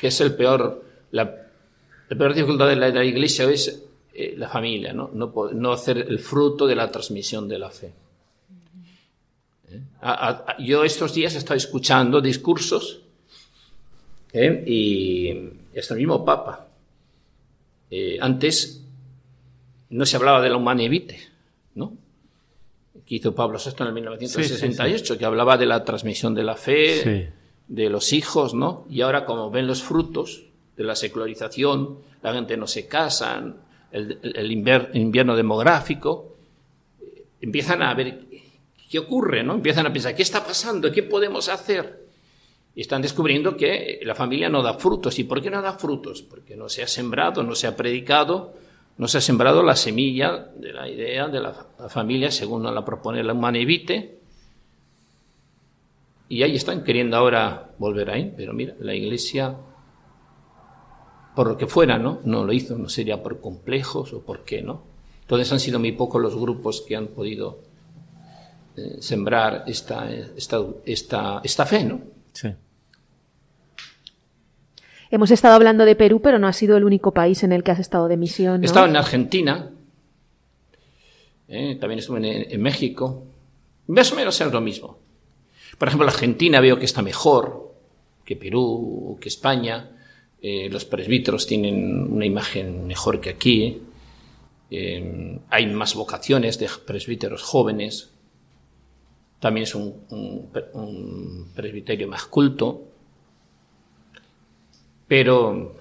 que 0.00 0.06
es 0.08 0.20
el 0.20 0.34
peor, 0.34 0.84
la, 1.10 1.24
la 2.08 2.16
peor 2.16 2.34
dificultad 2.34 2.68
de 2.68 2.76
la, 2.76 2.86
de 2.86 2.92
la 2.94 3.04
iglesia 3.04 3.48
es 3.50 3.82
eh, 4.14 4.34
la 4.36 4.48
familia, 4.48 4.92
¿no? 4.92 5.10
No, 5.12 5.72
hacer 5.72 5.98
el 5.98 6.18
fruto 6.18 6.66
de 6.66 6.74
la 6.76 6.90
transmisión 6.90 7.48
de 7.48 7.58
la 7.58 7.70
fe. 7.70 7.92
¿Eh? 9.70 9.80
A- 10.00 10.12
a- 10.28 10.44
a- 10.52 10.56
yo 10.58 10.84
estos 10.84 11.12
días 11.14 11.34
he 11.34 11.38
estado 11.38 11.56
escuchando 11.56 12.20
discursos 12.20 13.00
¿eh? 14.32 14.64
y 14.66 15.30
es 15.72 15.90
el 15.90 15.96
mismo 15.98 16.24
Papa. 16.24 16.68
Eh, 17.90 18.18
antes 18.20 18.82
no 19.90 20.06
se 20.06 20.16
hablaba 20.16 20.40
de 20.40 20.48
la 20.48 20.56
humana 20.56 20.88
vitae, 20.88 21.20
¿no? 21.74 21.92
Que 23.06 23.16
hizo 23.16 23.34
Pablo 23.34 23.58
VI 23.58 23.72
en 23.80 23.86
el 23.88 23.92
1968, 23.94 25.18
que 25.18 25.24
hablaba 25.24 25.56
de 25.56 25.66
la 25.66 25.84
transmisión 25.84 26.34
de 26.34 26.42
la 26.42 26.56
fe, 26.56 27.02
Sí. 27.02 27.32
de 27.68 27.88
los 27.90 28.12
hijos, 28.12 28.54
¿no? 28.54 28.86
Y 28.90 29.00
ahora 29.00 29.24
como 29.24 29.50
ven 29.50 29.66
los 29.66 29.82
frutos 29.82 30.44
de 30.76 30.84
la 30.84 30.94
secularización, 30.94 31.98
la 32.22 32.32
gente 32.32 32.56
no 32.56 32.66
se 32.66 32.86
casan, 32.86 33.56
el, 33.92 34.50
invierno 34.94 35.36
demográfico, 35.36 36.36
empiezan 37.40 37.82
a 37.82 37.92
ver 37.94 38.20
qué 38.90 38.98
ocurre, 38.98 39.42
¿no? 39.42 39.54
Empiezan 39.54 39.86
a 39.86 39.92
pensar, 39.92 40.14
¿qué 40.14 40.22
está 40.22 40.44
pasando? 40.44 40.90
¿Qué 40.90 41.02
podemos 41.02 41.48
hacer? 41.48 42.02
Y 42.74 42.80
están 42.80 43.02
descubriendo 43.02 43.56
que 43.56 44.00
la 44.02 44.14
familia 44.14 44.48
no 44.48 44.62
da 44.62 44.74
frutos. 44.74 45.18
¿Y 45.18 45.24
por 45.24 45.42
qué 45.42 45.50
no 45.50 45.60
da 45.60 45.74
frutos? 45.74 46.22
Porque 46.22 46.56
no 46.56 46.68
se 46.68 46.82
ha 46.82 46.86
sembrado, 46.86 47.42
no 47.42 47.54
se 47.54 47.66
ha 47.66 47.76
predicado, 47.76 48.54
no 48.98 49.08
se 49.08 49.18
ha 49.18 49.20
sembrado 49.20 49.62
la 49.62 49.74
semilla 49.76 50.36
de 50.56 50.72
la 50.72 50.88
idea 50.88 51.28
de 51.28 51.40
la, 51.40 51.52
fa- 51.52 51.66
la 51.78 51.88
familia 51.88 52.30
según 52.30 52.62
la 52.62 52.84
propone 52.84 53.22
la 53.24 53.32
Humanevite. 53.32 54.18
Y 56.28 56.42
ahí 56.42 56.56
están 56.56 56.82
queriendo 56.84 57.16
ahora 57.16 57.72
volver 57.78 58.10
ahí. 58.10 58.32
Pero 58.36 58.52
mira, 58.54 58.74
la 58.80 58.94
iglesia, 58.94 59.54
por 61.34 61.48
lo 61.48 61.56
que 61.56 61.66
fuera, 61.66 61.98
¿no? 61.98 62.20
No 62.24 62.44
lo 62.44 62.52
hizo, 62.52 62.76
no 62.78 62.88
sería 62.88 63.22
por 63.22 63.40
complejos 63.40 64.12
o 64.12 64.20
por 64.22 64.44
qué, 64.44 64.62
¿no? 64.62 64.82
Entonces 65.22 65.52
han 65.52 65.60
sido 65.60 65.78
muy 65.78 65.92
pocos 65.92 66.20
los 66.22 66.36
grupos 66.36 66.82
que 66.86 66.96
han 66.96 67.08
podido 67.08 67.60
eh, 68.76 68.96
sembrar 69.00 69.64
esta, 69.66 70.10
esta, 70.12 70.58
esta, 70.84 71.40
esta 71.44 71.66
fe, 71.66 71.84
¿no? 71.84 72.00
Sí. 72.32 72.48
Hemos 75.12 75.30
estado 75.30 75.54
hablando 75.54 75.84
de 75.84 75.94
Perú, 75.94 76.20
pero 76.22 76.38
no 76.38 76.48
ha 76.48 76.52
sido 76.54 76.76
el 76.76 76.84
único 76.84 77.12
país 77.12 77.42
en 77.44 77.52
el 77.52 77.62
que 77.62 77.70
has 77.70 77.78
estado 77.78 78.08
de 78.08 78.16
misión. 78.16 78.60
¿no? 78.60 78.62
He 78.62 78.66
estado 78.66 78.86
en 78.86 78.96
Argentina, 78.96 79.70
eh, 81.48 81.76
también 81.78 81.98
estuve 81.98 82.18
en, 82.18 82.50
en 82.50 82.62
México. 82.62 83.24
Más 83.88 84.10
o 84.10 84.16
menos 84.16 84.40
es 84.40 84.50
lo 84.50 84.60
mismo. 84.62 84.98
Por 85.78 85.88
ejemplo, 85.88 86.06
Argentina 86.08 86.60
veo 86.60 86.78
que 86.78 86.86
está 86.86 87.02
mejor 87.02 87.72
que 88.24 88.36
Perú, 88.36 89.18
que 89.20 89.28
España. 89.28 89.90
Eh, 90.40 90.68
los 90.70 90.84
presbíteros 90.84 91.46
tienen 91.46 92.10
una 92.12 92.24
imagen 92.26 92.86
mejor 92.86 93.20
que 93.20 93.30
aquí. 93.30 93.82
Eh, 94.70 95.38
hay 95.50 95.66
más 95.66 95.94
vocaciones 95.94 96.58
de 96.58 96.68
presbíteros 96.86 97.42
jóvenes. 97.42 98.10
También 99.40 99.64
es 99.64 99.74
un, 99.74 99.94
un- 100.10 100.48
un 100.72 101.52
presbiterio 101.54 102.08
más 102.08 102.24
culto. 102.24 102.88
Pero 105.12 105.74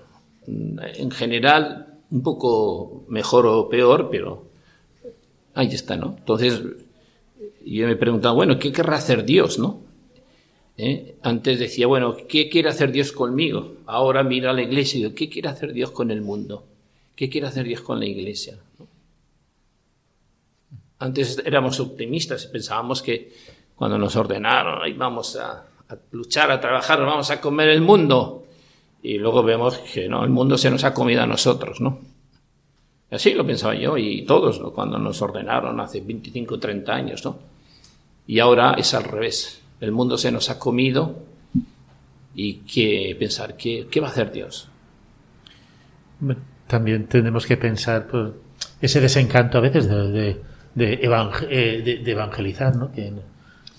mm, 0.46 0.80
en 0.96 1.10
general 1.10 2.02
un 2.12 2.22
poco 2.22 3.06
mejor 3.08 3.46
o 3.46 3.70
peor, 3.70 4.10
pero 4.12 4.50
ahí 5.54 5.68
está, 5.68 5.96
¿no? 5.96 6.16
Entonces 6.18 6.62
yo 7.66 7.88
me 7.88 7.96
preguntaba, 7.96 8.36
bueno, 8.36 8.60
¿qué 8.60 8.74
querrá 8.74 8.98
hacer 8.98 9.24
Dios, 9.24 9.58
no? 9.58 9.84
¿Eh? 10.76 11.16
Antes 11.22 11.60
decía, 11.60 11.88
bueno, 11.88 12.18
¿qué 12.28 12.50
quiere 12.50 12.68
hacer 12.68 12.92
Dios 12.92 13.14
conmigo? 13.14 13.76
Ahora 13.86 14.22
mira 14.22 14.50
a 14.50 14.54
la 14.54 14.64
iglesia 14.64 14.98
y 14.98 15.04
digo, 15.04 15.16
¿qué 15.16 15.30
quiere 15.30 15.48
hacer 15.48 15.72
Dios 15.72 15.92
con 15.92 16.12
el 16.12 16.22
mundo? 16.22 16.66
¿Qué 17.16 17.30
quiere 17.30 17.48
hacer 17.48 17.64
Dios 17.64 17.80
con 17.80 18.02
la 18.02 18.08
iglesia? 18.08 18.58
Antes 21.00 21.42
éramos 21.46 21.80
optimistas 21.80 22.44
y 22.44 22.52
pensábamos 22.52 23.02
que 23.02 23.32
cuando 23.78 23.98
nos 23.98 24.14
ordenaron, 24.18 24.84
ahí 24.84 24.92
vamos 24.92 25.38
a, 25.38 25.52
a 25.88 25.98
luchar, 26.12 26.52
a 26.52 26.60
trabajar, 26.60 27.00
vamos 27.00 27.32
a 27.32 27.40
comer 27.40 27.70
el 27.70 27.80
mundo. 27.80 28.41
Y 29.04 29.18
luego 29.18 29.44
vemos 29.44 29.78
que 29.80 30.08
no, 30.08 30.24
el 30.24 30.30
mundo 30.30 30.58
se 30.58 30.70
nos 30.70 30.84
ha 30.84 30.94
comido 30.94 31.24
a 31.24 31.26
nosotros, 31.28 31.82
¿no? 31.82 32.00
Así 33.10 33.34
lo 33.34 33.46
pensaba 33.46 33.76
yo 33.76 33.98
y 33.98 34.22
todos 34.26 34.62
¿no? 34.62 34.72
cuando 34.72 34.98
nos 34.98 35.22
ordenaron 35.22 35.80
hace 35.82 36.00
25 36.02 36.56
o 36.56 36.60
30 36.60 36.94
años, 36.94 37.26
¿no? 37.26 37.38
Y 38.28 38.40
ahora 38.40 38.76
es 38.78 38.94
al 38.94 39.04
revés. 39.04 39.62
El 39.82 39.92
mundo 39.92 40.18
se 40.18 40.32
nos 40.32 40.50
ha 40.50 40.58
comido 40.60 41.16
y 42.36 42.54
que 42.60 43.16
pensar, 43.20 43.58
¿qué, 43.58 43.88
qué 43.92 44.00
va 44.00 44.08
a 44.08 44.12
hacer 44.12 44.32
Dios? 44.32 44.70
También 46.68 47.08
tenemos 47.08 47.46
que 47.46 47.58
pensar 47.58 48.08
por 48.08 48.36
ese 48.80 49.02
desencanto 49.02 49.58
a 49.58 49.62
veces 49.62 49.90
de, 49.90 50.08
de, 50.12 50.42
de 50.76 51.02
evang- 51.02 51.48
eh, 51.50 52.00
de- 52.04 52.12
evangelizar, 52.12 52.76
¿no? 52.76 52.92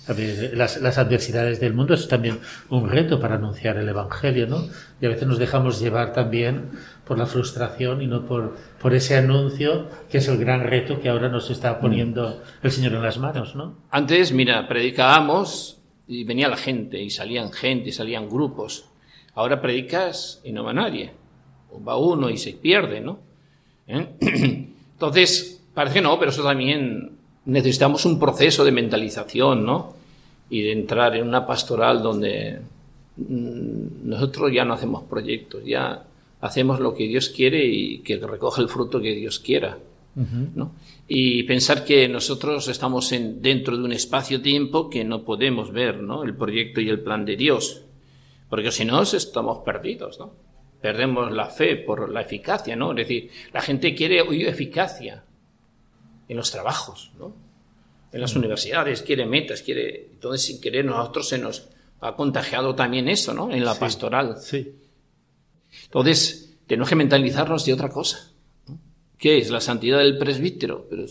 Las, 0.09 0.81
las 0.81 0.99
adversidades 0.99 1.61
del 1.61 1.75
mundo 1.75 1.95
es 1.95 2.09
también 2.09 2.41
un 2.71 2.89
reto 2.89 3.21
para 3.21 3.37
anunciar 3.37 3.77
el 3.77 3.89
Evangelio, 3.89 4.47
¿no? 4.47 4.69
Y 5.01 5.07
a 5.07 5.09
veces 5.09 5.29
nos 5.29 5.39
dejamos 5.39 5.81
llevar 5.81 6.13
también 6.13 6.71
por 7.07 7.19
la 7.19 7.27
frustración 7.27 8.03
y 8.03 8.07
no 8.07 8.27
por, 8.27 8.57
por 8.81 8.95
ese 8.95 9.17
anuncio 9.17 9.89
que 10.11 10.19
es 10.19 10.29
el 10.29 10.39
gran 10.39 10.65
reto 10.65 11.01
que 11.01 11.09
ahora 11.09 11.29
nos 11.29 11.51
está 11.51 11.79
poniendo 11.79 12.43
el 12.63 12.71
Señor 12.71 12.95
en 12.95 13.03
las 13.03 13.19
manos, 13.19 13.55
¿no? 13.55 13.77
Antes, 13.91 14.33
mira, 14.33 14.67
predicábamos 14.67 15.79
y 16.07 16.25
venía 16.25 16.49
la 16.49 16.57
gente 16.57 17.01
y 17.01 17.11
salían 17.11 17.53
gente 17.53 17.91
y 17.91 17.93
salían 17.93 18.29
grupos. 18.29 18.87
Ahora 19.35 19.61
predicas 19.61 20.41
y 20.45 20.53
no 20.53 20.65
va 20.65 20.73
nadie. 20.73 21.13
O 21.71 21.83
va 21.83 21.97
uno 21.97 22.29
y 22.29 22.37
se 22.37 22.53
pierde, 22.53 23.01
¿no? 23.01 23.21
¿Eh? 23.87 24.07
Entonces, 24.93 25.65
parece 25.75 25.97
que 25.97 26.03
no, 26.03 26.19
pero 26.19 26.31
eso 26.31 26.43
también 26.43 27.22
necesitamos 27.45 28.05
un 28.05 28.19
proceso 28.19 28.65
de 28.65 28.73
mentalización, 28.73 29.65
¿no? 29.65 29.95
Y 30.51 30.63
de 30.63 30.73
entrar 30.73 31.17
en 31.17 31.27
una 31.27 31.47
pastoral 31.47 32.03
donde 32.03 32.61
mm, 33.17 34.09
nosotros 34.09 34.53
ya 34.53 34.65
no 34.65 34.75
hacemos 34.75 35.05
proyectos, 35.05 35.65
ya 35.65 36.05
hacemos 36.41 36.81
lo 36.81 36.95
que 36.95 37.07
Dios 37.07 37.31
quiere 37.31 37.65
y 37.65 37.99
que 37.99 38.19
recoja 38.19 38.61
el 38.61 38.69
fruto 38.69 39.01
que 39.01 39.15
Dios 39.15 39.39
quiera. 39.39 39.79
¿no? 40.15 40.73
Y 41.09 41.45
pensar 41.45 41.87
que 41.87 42.07
nosotros 42.07 42.69
estamos 42.69 43.13
en, 43.13 43.41
dentro 43.41 43.79
de 43.79 43.85
un 43.85 43.93
espacio-tiempo 43.93 44.91
que 44.91 45.05
no 45.05 45.25
podemos 45.25 45.73
ver 45.73 46.03
¿no? 46.03 46.23
el 46.23 46.37
proyecto 46.37 46.83
y 46.83 46.91
el 46.91 47.01
plan 47.01 47.25
de 47.25 47.37
Dios, 47.37 47.83
porque 48.51 48.71
si 48.71 48.85
no 48.85 49.01
estamos 49.01 49.61
perdidos, 49.65 50.19
¿no? 50.19 50.35
perdemos 50.83 51.33
la 51.33 51.47
fe 51.47 51.77
por 51.77 52.11
la 52.11 52.21
eficacia, 52.21 52.77
¿no? 52.77 52.91
es 52.91 52.97
decir, 52.97 53.31
la 53.55 53.63
gente 53.63 53.95
quiere 53.95 54.21
oír 54.21 54.49
eficacia 54.49 55.25
en 56.29 56.37
los 56.37 56.51
trabajos, 56.51 57.11
¿no? 57.19 57.35
en 58.13 58.21
las 58.21 58.37
universidades, 58.37 59.03
quiere 59.03 59.27
metas, 59.27 59.63
quiere... 59.63 60.11
Entonces, 60.13 60.47
sin 60.47 60.61
querer, 60.61 60.85
nosotros 60.85 61.29
se 61.29 61.39
nos 61.39 61.69
ha 62.01 62.15
contagiado 62.15 62.75
también 62.75 63.09
eso, 63.09 63.33
¿no? 63.33 63.51
En 63.51 63.65
la 63.65 63.79
pastoral. 63.79 64.37
Sí. 64.39 64.75
Entonces, 65.85 66.59
tenemos 66.67 66.91
que 66.91 66.95
mentalizarnos 66.95 67.65
de 67.65 67.73
otra 67.73 67.89
cosa. 67.89 68.31
¿no? 68.69 68.79
¿Qué 69.17 69.39
es 69.39 69.51
la 69.51 69.63
santidad 69.63 69.99
del 69.99 70.19
presbítero? 70.19 70.87
Pero 70.91 71.07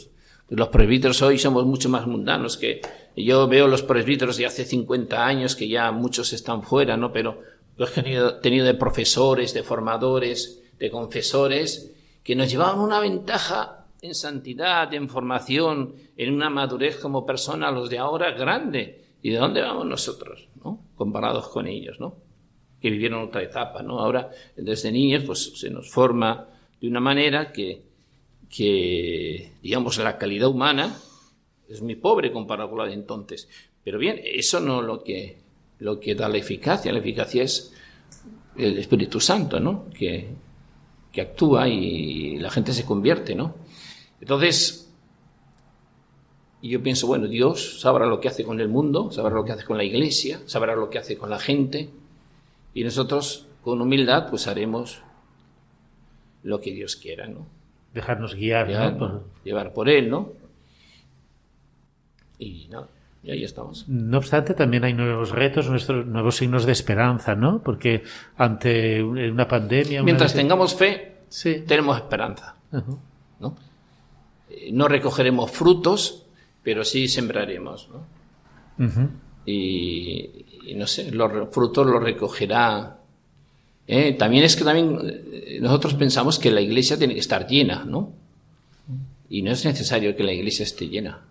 los 0.50 0.68
presbíteros 0.68 1.22
hoy 1.24 1.40
somos 1.40 1.66
mucho 1.66 1.90
más 1.90 2.06
mundanos 2.06 2.58
que 2.58 2.82
yo 3.16 3.48
veo 3.48 3.68
los 3.68 3.82
presbíteros 3.82 4.38
de 4.38 4.46
hace 4.46 4.64
50 4.64 5.26
años 5.26 5.56
que 5.56 5.68
ya 5.68 5.92
muchos 5.92 6.34
están 6.34 6.62
fuera, 6.62 6.98
¿no? 6.98 7.12
Pero 7.12 7.42
los 7.78 7.98
he 7.98 8.04
tenido, 8.04 8.36
tenido 8.36 8.66
de 8.66 8.76
profesores, 8.76 9.54
de 9.56 9.64
formadores, 9.64 10.62
de 10.78 10.92
confesores 10.92 11.92
que 12.24 12.36
nos 12.36 12.52
llevaban 12.52 12.80
una 12.80 13.00
ventaja 13.00 13.81
en 14.02 14.16
santidad, 14.16 14.92
en 14.94 15.08
formación, 15.08 15.94
en 16.18 16.34
una 16.34 16.50
madurez 16.50 16.98
como 16.98 17.26
persona, 17.26 17.72
los 17.72 17.90
de 17.90 18.00
ahora, 18.00 18.32
grande. 18.32 19.02
¿Y 19.22 19.30
de 19.30 19.38
dónde 19.38 19.62
vamos 19.62 19.86
nosotros, 19.86 20.48
no? 20.64 20.80
Comparados 20.96 21.48
con 21.50 21.68
ellos, 21.68 22.00
¿no? 22.00 22.16
Que 22.82 22.90
vivieron 22.90 23.24
otra 23.24 23.44
etapa, 23.44 23.84
¿no? 23.84 24.00
Ahora, 24.00 24.32
desde 24.56 24.92
niños, 24.92 25.24
pues 25.24 25.60
se 25.60 25.70
nos 25.70 25.92
forma 25.92 26.48
de 26.80 26.88
una 26.88 27.00
manera 27.00 27.52
que, 27.52 27.84
que 28.50 29.52
digamos, 29.62 30.00
la 30.00 30.18
calidad 30.18 30.50
humana 30.50 30.98
es 31.70 31.82
muy 31.84 31.96
pobre 31.96 32.32
comparado 32.32 32.70
con 32.72 32.80
la 32.80 32.86
de 32.86 32.94
entonces. 32.94 33.48
Pero 33.84 34.00
bien, 34.00 34.20
eso 34.24 34.60
no 34.60 34.82
es 34.82 34.88
lo 34.88 35.04
que, 35.04 35.38
lo 35.78 36.00
que 36.00 36.16
da 36.16 36.28
la 36.28 36.38
eficacia. 36.38 36.92
La 36.92 37.00
eficacia 37.00 37.44
es 37.44 37.72
el 38.58 38.80
Espíritu 38.80 39.20
Santo, 39.20 39.60
¿no? 39.60 39.86
Que, 39.92 40.30
que 41.12 41.22
actúa 41.22 41.68
y 41.68 42.38
la 42.38 42.50
gente 42.50 42.74
se 42.74 42.86
convierte, 42.86 43.36
¿no? 43.36 43.61
Entonces, 44.22 44.90
yo 46.62 46.82
pienso, 46.84 47.08
bueno, 47.08 47.28
Dios 47.28 47.82
sabrá 47.82 48.06
lo 48.06 48.20
que 48.20 48.28
hace 48.28 48.44
con 48.44 48.60
el 48.60 48.70
mundo, 48.70 49.12
sabrá 49.12 49.34
lo 49.36 49.44
que 49.44 49.52
hace 49.52 49.66
con 49.66 49.78
la 49.78 49.84
iglesia, 49.84 50.42
sabrá 50.46 50.76
lo 50.76 50.90
que 50.90 51.00
hace 51.00 51.18
con 51.18 51.30
la 51.30 51.40
gente, 51.40 51.90
y 52.74 52.84
nosotros, 52.84 53.48
con 53.64 53.82
humildad, 53.82 54.30
pues 54.30 54.48
haremos 54.48 55.02
lo 56.44 56.62
que 56.62 56.72
Dios 56.72 56.96
quiera, 56.96 57.28
¿no? 57.28 57.46
Dejarnos 57.94 58.36
guiar, 58.36 58.68
Llevar, 58.68 58.94
¿no? 58.94 58.98
Por- 59.00 59.24
llevar 59.44 59.74
por 59.74 59.90
Él, 59.90 60.10
¿no? 60.10 60.30
Y 62.40 62.68
nada, 62.70 62.88
y 63.24 63.32
ahí 63.32 63.44
estamos. 63.44 63.88
No 63.88 64.18
obstante, 64.18 64.54
también 64.54 64.84
hay 64.84 64.94
nuevos 64.94 65.32
retos, 65.32 65.70
nuestros 65.70 66.06
nuevos 66.06 66.36
signos 66.38 66.66
de 66.66 66.72
esperanza, 66.72 67.36
¿no? 67.36 67.62
Porque 67.62 68.04
ante 68.38 69.04
una 69.04 69.48
pandemia... 69.48 70.00
una 70.00 70.06
Mientras 70.06 70.34
vez- 70.34 70.42
tengamos 70.42 70.76
fe, 70.76 71.18
Sí. 71.30 71.64
tenemos 71.68 71.98
esperanza, 71.98 72.56
Ujú. 72.72 73.00
¿no? 73.40 73.56
Eh, 74.52 74.70
No 74.72 74.88
recogeremos 74.88 75.52
frutos, 75.52 76.26
pero 76.64 76.84
sí 76.84 77.08
sembraremos, 77.08 77.90
¿no? 77.90 78.06
Y, 79.46 80.46
y 80.68 80.76
no 80.76 80.88
sé, 80.88 81.12
los 81.12 81.50
frutos 81.52 81.88
los 81.88 82.02
recogerá. 82.02 83.00
¿eh? 83.88 84.14
También 84.14 84.44
es 84.44 84.56
que 84.56 84.64
también 84.64 84.98
eh, 85.04 85.60
nosotros 85.62 85.94
pensamos 85.96 86.38
que 86.40 86.52
la 86.52 86.62
iglesia 86.62 86.98
tiene 86.98 87.14
que 87.14 87.20
estar 87.20 87.48
llena, 87.48 87.84
¿no? 87.86 88.14
Y 89.30 89.42
no 89.44 89.52
es 89.52 89.64
necesario 89.66 90.16
que 90.16 90.24
la 90.24 90.34
iglesia 90.34 90.64
esté 90.64 90.88
llena. 90.90 91.26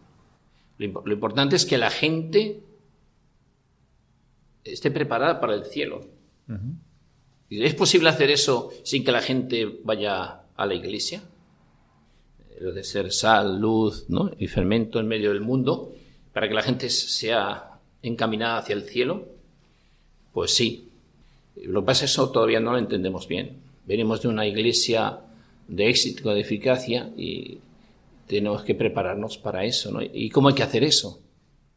Lo, 0.78 1.02
lo 1.04 1.12
importante 1.12 1.56
es 1.56 1.66
que 1.66 1.76
la 1.78 1.90
gente 1.90 2.60
esté 4.64 4.90
preparada 4.90 5.40
para 5.40 5.54
el 5.54 5.64
cielo. 5.64 6.06
¿Y 7.48 7.62
¿Es 7.62 7.74
posible 7.74 8.08
hacer 8.08 8.30
eso 8.30 8.70
sin 8.84 9.04
que 9.04 9.12
la 9.12 9.20
gente 9.20 9.80
vaya 9.84 10.42
a 10.56 10.66
la 10.66 10.74
iglesia? 10.74 11.22
De 12.60 12.84
ser 12.84 13.10
sal, 13.10 13.58
luz 13.58 14.06
y 14.38 14.46
fermento 14.46 15.00
en 15.00 15.08
medio 15.08 15.30
del 15.32 15.40
mundo, 15.40 15.92
para 16.32 16.46
que 16.46 16.54
la 16.54 16.62
gente 16.62 16.90
sea 16.90 17.80
encaminada 18.02 18.58
hacia 18.58 18.74
el 18.74 18.82
cielo. 18.82 19.26
Pues 20.32 20.54
sí. 20.54 20.88
Lo 21.64 21.80
que 21.80 21.86
pasa 21.86 22.04
es 22.04 22.10
que 22.10 22.14
eso 22.14 22.30
todavía 22.30 22.60
no 22.60 22.72
lo 22.72 22.78
entendemos 22.78 23.26
bien. 23.26 23.56
Venimos 23.86 24.22
de 24.22 24.28
una 24.28 24.46
iglesia 24.46 25.20
de 25.68 25.88
éxito, 25.88 26.34
de 26.34 26.40
eficacia, 26.40 27.10
y 27.16 27.58
tenemos 28.26 28.62
que 28.62 28.74
prepararnos 28.74 29.38
para 29.38 29.64
eso. 29.64 29.98
¿Y 30.12 30.30
cómo 30.30 30.48
hay 30.48 30.54
que 30.54 30.62
hacer 30.62 30.84
eso? 30.84 31.20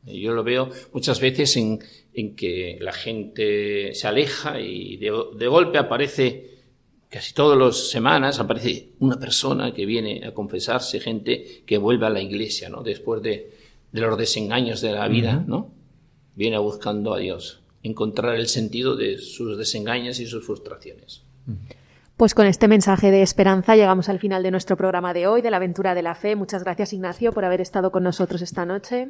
Yo 0.05 0.33
lo 0.33 0.43
veo 0.43 0.69
muchas 0.91 1.19
veces 1.19 1.55
en, 1.55 1.79
en 2.13 2.35
que 2.35 2.77
la 2.81 2.91
gente 2.91 3.93
se 3.95 4.07
aleja 4.07 4.59
y 4.59 4.97
de, 4.97 5.11
de 5.35 5.47
golpe 5.47 5.77
aparece, 5.77 6.52
casi 7.13 7.31
todas 7.31 7.59
las 7.59 7.91
semanas, 7.91 8.39
aparece 8.39 8.89
una 8.99 9.19
persona 9.19 9.71
que 9.71 9.85
viene 9.85 10.25
a 10.25 10.33
confesarse, 10.33 10.99
gente 10.99 11.61
que 11.63 11.77
vuelve 11.77 12.07
a 12.07 12.09
la 12.09 12.19
iglesia, 12.19 12.69
¿no? 12.69 12.81
Después 12.81 13.21
de, 13.21 13.51
de 13.91 14.01
los 14.01 14.17
desengaños 14.17 14.81
de 14.81 14.93
la 14.93 15.07
vida, 15.07 15.43
¿no? 15.45 15.69
Viene 16.33 16.57
buscando 16.57 17.13
a 17.13 17.19
Dios, 17.19 17.61
encontrar 17.83 18.33
el 18.33 18.47
sentido 18.47 18.95
de 18.95 19.19
sus 19.19 19.59
desengaños 19.59 20.19
y 20.19 20.25
sus 20.25 20.43
frustraciones. 20.43 21.21
Pues 22.17 22.33
con 22.33 22.47
este 22.47 22.67
mensaje 22.67 23.11
de 23.11 23.21
esperanza 23.21 23.75
llegamos 23.75 24.09
al 24.09 24.17
final 24.17 24.41
de 24.41 24.49
nuestro 24.49 24.75
programa 24.75 25.13
de 25.13 25.27
hoy, 25.27 25.43
de 25.43 25.51
la 25.51 25.57
aventura 25.57 25.93
de 25.93 26.01
la 26.01 26.15
fe. 26.15 26.35
Muchas 26.35 26.63
gracias, 26.63 26.93
Ignacio, 26.93 27.31
por 27.31 27.45
haber 27.45 27.61
estado 27.61 27.91
con 27.91 28.01
nosotros 28.01 28.41
esta 28.41 28.65
noche. 28.65 29.09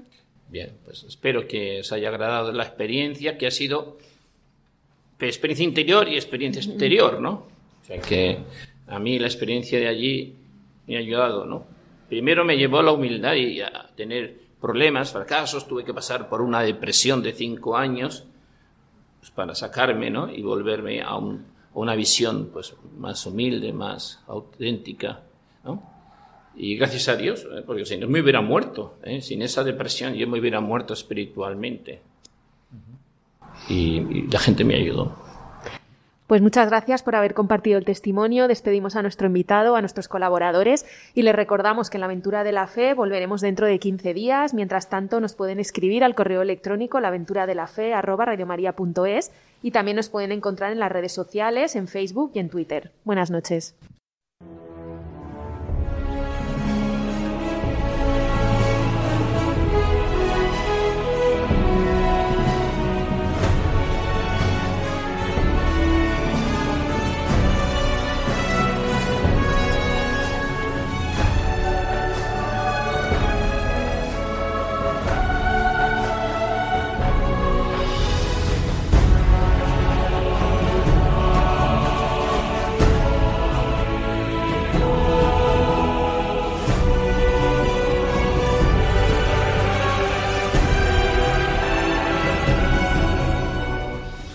Bien, 0.49 0.74
pues 0.84 1.06
espero 1.06 1.47
que 1.47 1.80
os 1.80 1.93
haya 1.93 2.10
agradado 2.10 2.51
la 2.51 2.64
experiencia, 2.64 3.38
que 3.38 3.47
ha 3.47 3.51
sido 3.51 3.97
experiencia 5.22 5.64
interior 5.64 6.10
y 6.10 6.16
experiencia 6.16 6.62
exterior, 6.62 7.22
¿no? 7.22 7.53
Sea 7.94 8.02
que 8.02 8.39
a 8.88 9.00
mí 9.00 9.20
la 9.20 9.28
experiencia 9.28 9.80
de 9.80 9.88
allí 9.88 10.36
me 10.88 10.96
ha 10.98 11.00
ayudado, 11.00 11.46
¿no? 11.46 11.66
Primero 12.10 12.44
me 12.46 12.58
llevó 12.58 12.80
a 12.80 12.84
la 12.84 12.91
humildad 12.91 13.34
y 13.36 13.62
a 13.62 13.89
tener 13.96 14.39
problemas, 14.62 15.12
fracasos, 15.12 15.68
tuve 15.68 15.84
que 15.84 15.94
pasar 15.94 16.30
por 16.30 16.41
una 16.41 16.62
depresión 16.62 17.22
de 17.22 17.34
cinco 17.34 17.76
años 17.78 18.26
pues, 19.20 19.32
para 19.32 19.56
sacarme, 19.56 20.10
¿no? 20.10 20.32
Y 20.32 20.41
volverme 20.41 21.02
a, 21.02 21.16
un- 21.18 21.46
a 21.74 21.80
una 21.80 21.96
visión 21.96 22.50
pues 22.54 22.76
más 22.98 23.26
humilde, 23.26 23.74
más 23.74 24.22
auténtica, 24.28 25.22
¿no? 25.64 25.84
Y 26.56 26.76
gracias 26.76 27.08
a 27.10 27.16
Dios, 27.16 27.48
¿eh? 27.52 27.64
porque 27.66 27.84
si 27.86 27.98
no 27.98 28.08
me 28.08 28.22
hubiera 28.22 28.41
muerto, 28.41 28.98
¿eh? 29.04 29.22
sin 29.22 29.41
esa 29.41 29.64
depresión 29.64 30.14
yo 30.14 30.28
me 30.28 30.39
hubiera 30.39 30.62
muerto 30.62 30.94
espiritualmente. 30.94 32.02
Y, 33.70 33.98
y 33.98 34.28
la 34.32 34.39
gente 34.39 34.64
me 34.64 34.76
ayudó. 34.76 35.16
Pues 36.28 36.42
muchas 36.42 36.70
gracias 36.70 37.04
por 37.04 37.16
haber 37.16 37.34
compartido 37.34 37.78
el 37.78 37.84
testimonio. 37.86 38.48
Despedimos 38.48 38.96
a 38.96 39.02
nuestro 39.02 39.28
invitado, 39.28 39.76
a 39.76 39.82
nuestros 39.82 40.08
colaboradores 40.08 40.86
y 41.14 41.24
les 41.24 41.36
recordamos 41.36 41.90
que 41.90 41.98
en 41.98 42.02
la 42.02 42.06
aventura 42.06 42.46
de 42.46 42.54
la 42.54 42.68
fe 42.68 42.94
volveremos 42.94 43.42
dentro 43.42 43.68
de 43.68 43.78
15 43.78 44.14
días. 44.14 44.54
Mientras 44.54 44.90
tanto, 44.90 45.20
nos 45.20 45.36
pueden 45.36 45.60
escribir 45.60 46.02
al 46.04 46.16
correo 46.16 46.42
electrónico 46.42 47.02
laventuradelafe@radiomaria.es 47.02 49.32
y 49.62 49.72
también 49.72 49.98
nos 49.98 50.10
pueden 50.10 50.32
encontrar 50.32 50.72
en 50.72 50.80
las 50.80 50.92
redes 50.92 51.12
sociales, 51.12 51.76
en 51.76 51.88
Facebook 51.88 52.32
y 52.36 52.40
en 52.40 52.50
Twitter. 52.50 52.92
Buenas 53.04 53.30
noches. 53.30 53.76